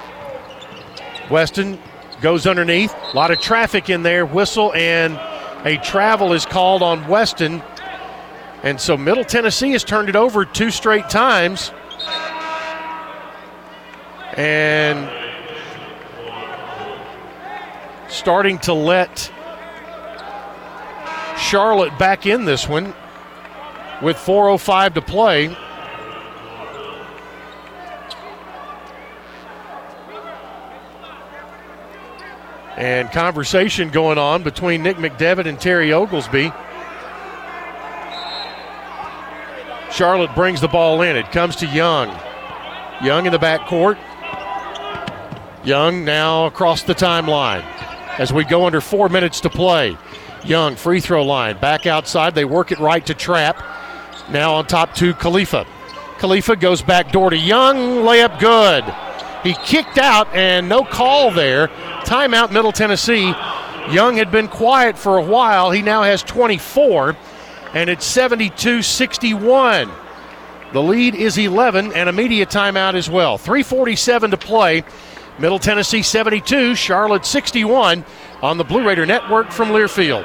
[1.31, 1.79] Weston
[2.21, 2.95] goes underneath.
[3.13, 4.25] A lot of traffic in there.
[4.27, 5.15] Whistle and
[5.67, 7.63] a travel is called on Weston.
[8.63, 11.71] And so Middle Tennessee has turned it over two straight times.
[14.37, 15.11] And
[18.09, 19.31] starting to let
[21.37, 22.95] Charlotte back in this one
[24.03, 25.57] with 4.05 to play.
[32.77, 36.53] And conversation going on between Nick McDevitt and Terry Oglesby.
[39.93, 41.17] Charlotte brings the ball in.
[41.17, 42.09] It comes to Young.
[43.03, 43.97] Young in the back court.
[45.65, 47.63] Young now across the timeline
[48.19, 49.97] as we go under four minutes to play.
[50.45, 52.35] Young, free throw line, back outside.
[52.35, 53.57] They work it right to Trapp.
[54.31, 55.67] Now on top to Khalifa.
[56.19, 58.85] Khalifa goes back door to Young, layup good.
[59.45, 61.69] He kicked out and no call there.
[62.05, 63.35] Timeout, Middle Tennessee.
[63.91, 65.71] Young had been quiet for a while.
[65.71, 67.15] He now has 24,
[67.75, 69.91] and it's 72 61.
[70.73, 73.37] The lead is 11 and a media timeout as well.
[73.39, 74.83] 347 to play.
[75.39, 78.05] Middle Tennessee 72, Charlotte 61
[78.43, 80.25] on the Blue Raider Network from Learfield.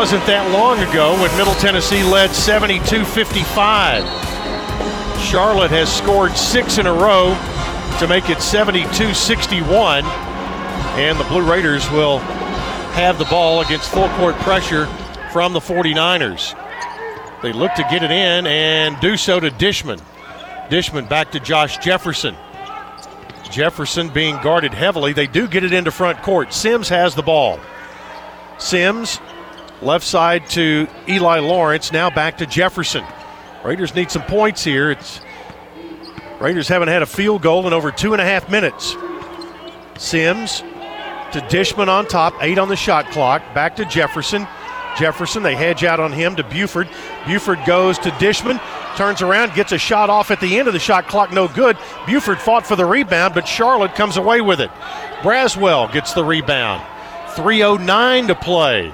[0.00, 4.02] Wasn't that long ago when Middle Tennessee led 72 55.
[5.20, 7.36] Charlotte has scored six in a row
[7.98, 10.02] to make it 72 61.
[10.96, 12.16] And the Blue Raiders will
[12.96, 14.86] have the ball against full court pressure
[15.34, 16.56] from the 49ers.
[17.42, 20.00] They look to get it in and do so to Dishman.
[20.70, 22.34] Dishman back to Josh Jefferson.
[23.50, 25.12] Jefferson being guarded heavily.
[25.12, 26.54] They do get it into front court.
[26.54, 27.60] Sims has the ball.
[28.56, 29.20] Sims
[29.82, 31.92] Left side to Eli Lawrence.
[31.92, 33.04] Now back to Jefferson.
[33.64, 34.90] Raiders need some points here.
[34.90, 35.20] It's
[36.40, 38.96] Raiders haven't had a field goal in over two and a half minutes.
[39.98, 40.60] Sims
[41.32, 43.42] to Dishman on top, eight on the shot clock.
[43.54, 44.46] Back to Jefferson.
[44.98, 46.88] Jefferson, they hedge out on him to Buford.
[47.26, 48.60] Buford goes to Dishman,
[48.96, 51.78] turns around, gets a shot off at the end of the shot clock, no good.
[52.06, 54.70] Buford fought for the rebound, but Charlotte comes away with it.
[55.22, 56.82] Braswell gets the rebound.
[57.34, 58.92] 3.09 to play.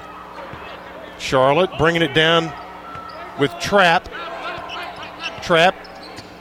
[1.19, 2.51] Charlotte bringing it down
[3.39, 4.09] with Trapp.
[5.41, 5.75] Trapp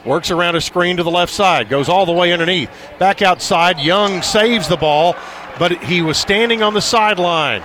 [0.05, 2.71] works around a screen to the left side, goes all the way underneath.
[2.99, 5.17] Back outside, Young saves the ball,
[5.59, 7.63] but he was standing on the sideline.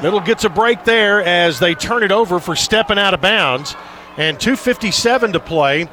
[0.00, 3.74] Middle gets a break there as they turn it over for stepping out of bounds.
[4.16, 5.88] And 2.57 to play.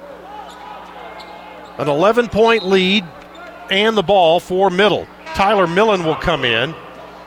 [1.78, 3.04] An 11 point lead
[3.70, 5.08] and the ball for Middle.
[5.34, 6.74] Tyler Millen will come in,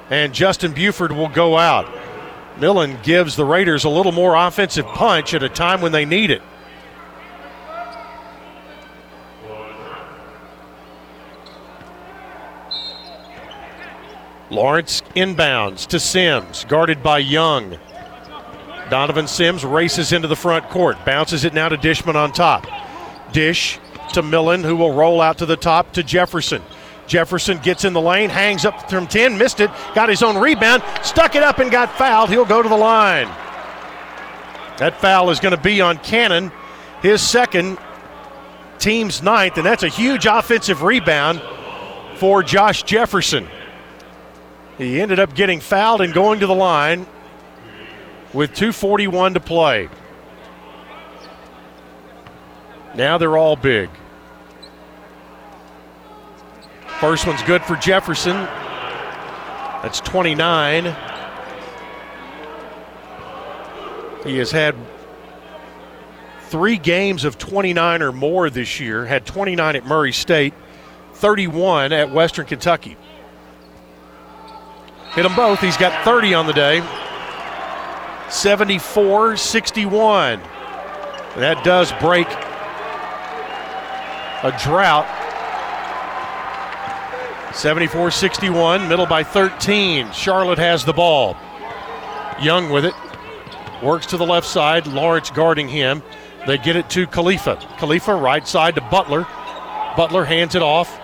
[0.09, 1.86] and Justin Buford will go out.
[2.59, 6.30] Millen gives the Raiders a little more offensive punch at a time when they need
[6.30, 6.43] it.
[14.51, 17.78] Lawrence inbounds to Sims, guarded by Young.
[18.89, 22.66] Donovan Sims races into the front court, bounces it now to Dishman on top.
[23.32, 23.78] Dish
[24.14, 26.62] to Millen, who will roll out to the top to Jefferson.
[27.09, 30.82] Jefferson gets in the lane, hangs up from 10, missed it, got his own rebound,
[31.03, 32.30] stuck it up and got fouled.
[32.30, 33.27] He'll go to the line.
[34.77, 36.53] That foul is going to be on Cannon,
[37.03, 37.78] his second,
[38.78, 41.43] team's ninth, and that's a huge offensive rebound
[42.16, 43.48] for Josh Jefferson.
[44.77, 47.06] He ended up getting fouled and going to the line
[48.32, 49.88] with 2.41 to play.
[52.95, 53.90] Now they're all big.
[57.01, 58.35] First one's good for Jefferson.
[59.82, 60.85] That's 29.
[64.24, 64.74] He has had
[66.48, 70.54] three games of 29 or more this year, had 29 at Murray State,
[71.14, 72.96] 31 at Western Kentucky.
[75.12, 75.60] Hit them both.
[75.60, 76.82] He's got 30 on the day.
[78.28, 80.40] 74 61.
[81.36, 82.27] That does break
[84.43, 85.06] a drought
[87.59, 90.12] 74 61, middle by 13.
[90.12, 91.37] Charlotte has the ball.
[92.40, 92.95] Young with it.
[93.82, 94.87] Works to the left side.
[94.87, 96.01] Lawrence guarding him.
[96.46, 97.56] They get it to Khalifa.
[97.78, 99.27] Khalifa right side to Butler.
[99.96, 101.01] Butler hands it off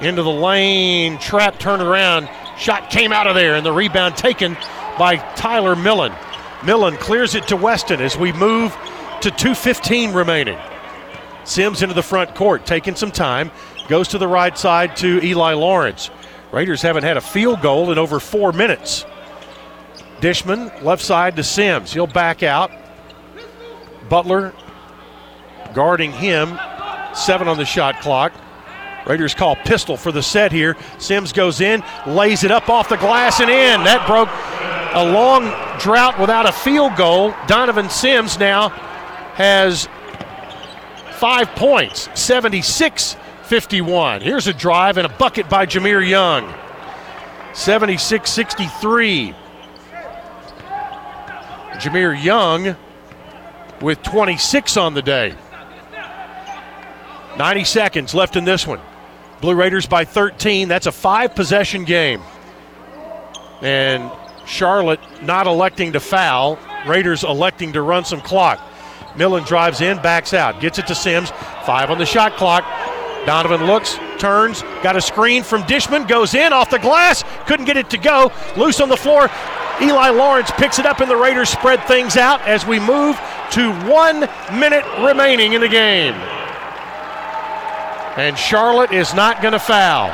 [0.00, 1.18] into the lane.
[1.18, 2.28] Trapp turn around.
[2.56, 4.56] Shot came out of there, and the rebound taken
[4.96, 6.12] by Tyler Millen.
[6.64, 8.70] Millen clears it to Weston as we move
[9.22, 10.58] to 2.15 remaining.
[11.42, 13.50] Sims into the front court, taking some time.
[13.90, 16.10] Goes to the right side to Eli Lawrence.
[16.52, 19.04] Raiders haven't had a field goal in over four minutes.
[20.20, 21.92] Dishman, left side to Sims.
[21.92, 22.70] He'll back out.
[24.08, 24.54] Butler
[25.74, 26.56] guarding him.
[27.14, 28.32] Seven on the shot clock.
[29.08, 30.76] Raiders call pistol for the set here.
[30.98, 33.82] Sims goes in, lays it up off the glass and in.
[33.82, 34.28] That broke
[34.94, 35.46] a long
[35.80, 37.34] drought without a field goal.
[37.48, 38.68] Donovan Sims now
[39.34, 39.88] has
[41.18, 43.16] five points, 76
[43.50, 44.20] 51.
[44.20, 46.54] Here's a drive and a bucket by Jahmir Young.
[47.52, 49.34] 76 63.
[51.72, 52.76] Jahmir Young
[53.80, 55.34] with 26 on the day.
[57.38, 58.80] 90 seconds left in this one.
[59.40, 60.68] Blue Raiders by 13.
[60.68, 62.22] That's a five possession game.
[63.62, 64.12] And
[64.46, 66.56] Charlotte not electing to foul.
[66.86, 68.60] Raiders electing to run some clock.
[69.16, 71.30] Millen drives in, backs out, gets it to Sims.
[71.66, 72.64] Five on the shot clock.
[73.26, 77.76] Donovan looks, turns, got a screen from Dishman, goes in off the glass, couldn't get
[77.76, 78.32] it to go.
[78.56, 79.30] Loose on the floor.
[79.82, 83.18] Eli Lawrence picks it up, and the Raiders spread things out as we move
[83.52, 84.20] to one
[84.58, 86.14] minute remaining in the game.
[88.16, 90.08] And Charlotte is not going to foul.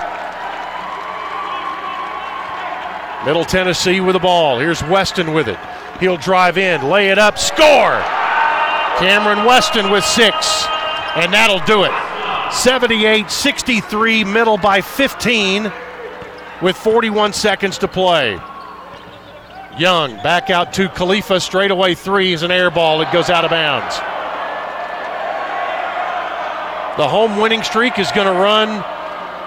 [3.25, 4.59] Middle Tennessee with the ball.
[4.59, 5.59] Here's Weston with it.
[5.99, 8.01] He'll drive in, lay it up, score.
[8.99, 10.67] Cameron Weston with six,
[11.17, 12.16] and that'll do it.
[12.53, 15.73] 78 63, middle by 15
[16.63, 18.39] with 41 seconds to play.
[19.79, 23.03] Young back out to Khalifa, straightaway three is an air ball.
[23.03, 23.97] It goes out of bounds.
[26.97, 28.83] The home winning streak is going to run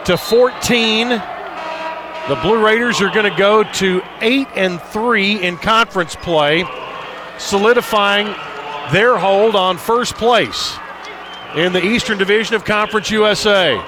[0.06, 1.10] to 14.
[1.10, 6.66] The Blue Raiders are going to go to 8 and 3 in conference play,
[7.40, 8.28] solidifying
[8.92, 10.78] their hold on first place
[11.56, 13.82] in the Eastern Division of Conference USA.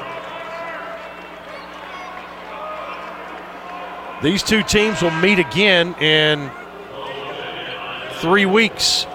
[4.24, 6.52] These two teams will meet again in
[8.20, 9.06] three weeks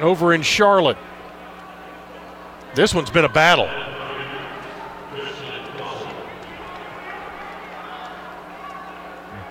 [0.00, 0.98] over in Charlotte.
[2.74, 3.68] This one's been a battle.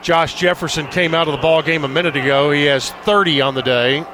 [0.01, 2.51] Josh Jefferson came out of the ball game a minute ago.
[2.51, 4.05] He has 30 on the day.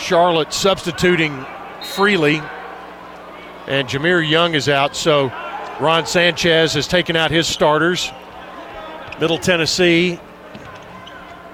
[0.00, 1.44] Charlotte substituting
[1.94, 2.42] freely,
[3.66, 4.96] and Jahmir Young is out.
[4.96, 5.28] So
[5.80, 8.10] Ron Sanchez has taken out his starters.
[9.20, 10.18] Middle Tennessee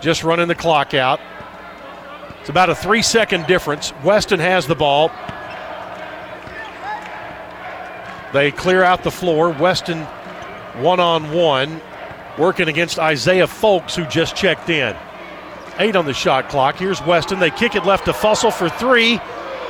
[0.01, 1.21] just running the clock out.
[2.41, 3.93] It's about a three second difference.
[4.05, 5.11] Weston has the ball.
[8.33, 9.51] They clear out the floor.
[9.51, 10.03] Weston
[10.83, 11.81] one on one,
[12.39, 14.95] working against Isaiah Folkes, who just checked in.
[15.79, 16.77] Eight on the shot clock.
[16.77, 17.39] Here's Weston.
[17.39, 19.21] They kick it left to Fussell for three,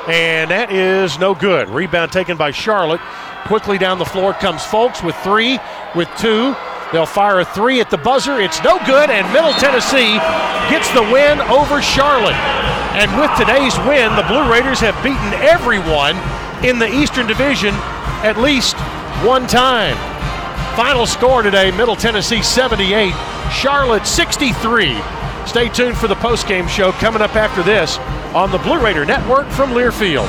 [0.07, 1.69] and that is no good.
[1.69, 3.01] Rebound taken by Charlotte.
[3.47, 5.59] Quickly down the floor comes Folkes with three,
[5.97, 6.55] with two.
[6.93, 8.41] They'll fire a three at the buzzer.
[8.41, 10.15] It's no good, and Middle Tennessee
[10.71, 12.39] gets the win over Charlotte.
[12.95, 16.15] And with today's win, the Blue Raiders have beaten everyone
[16.65, 17.75] in the Eastern Division
[18.23, 18.77] at least
[19.27, 19.97] one time.
[20.77, 23.13] Final score today Middle Tennessee 78,
[23.51, 25.01] Charlotte 63.
[25.47, 27.99] Stay tuned for the postgame show coming up after this
[28.35, 30.27] on the Blue Raider Network from Learfield.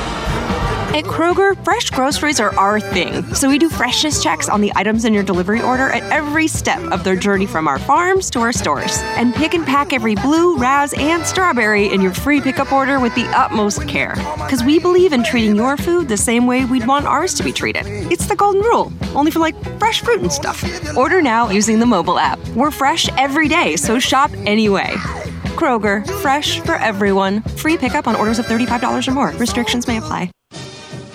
[0.88, 3.22] At Kroger, fresh groceries are our thing.
[3.34, 6.80] So we do freshness checks on the items in your delivery order at every step
[6.90, 8.98] of their journey from our farms to our stores.
[9.18, 13.14] And pick and pack every blue, raz, and strawberry in your free pickup order with
[13.14, 14.14] the utmost care.
[14.38, 17.52] Because we believe in treating your food the same way we'd want ours to be
[17.52, 17.82] treated.
[18.10, 20.64] It's the golden rule, only for like fresh fruit and stuff.
[20.96, 22.38] Order now using the mobile app.
[22.56, 24.94] We're fresh every day, so shop anyway.
[25.54, 27.42] Kroger, fresh for everyone.
[27.42, 29.30] Free pickup on orders of $35 or more.
[29.32, 30.30] Restrictions may apply.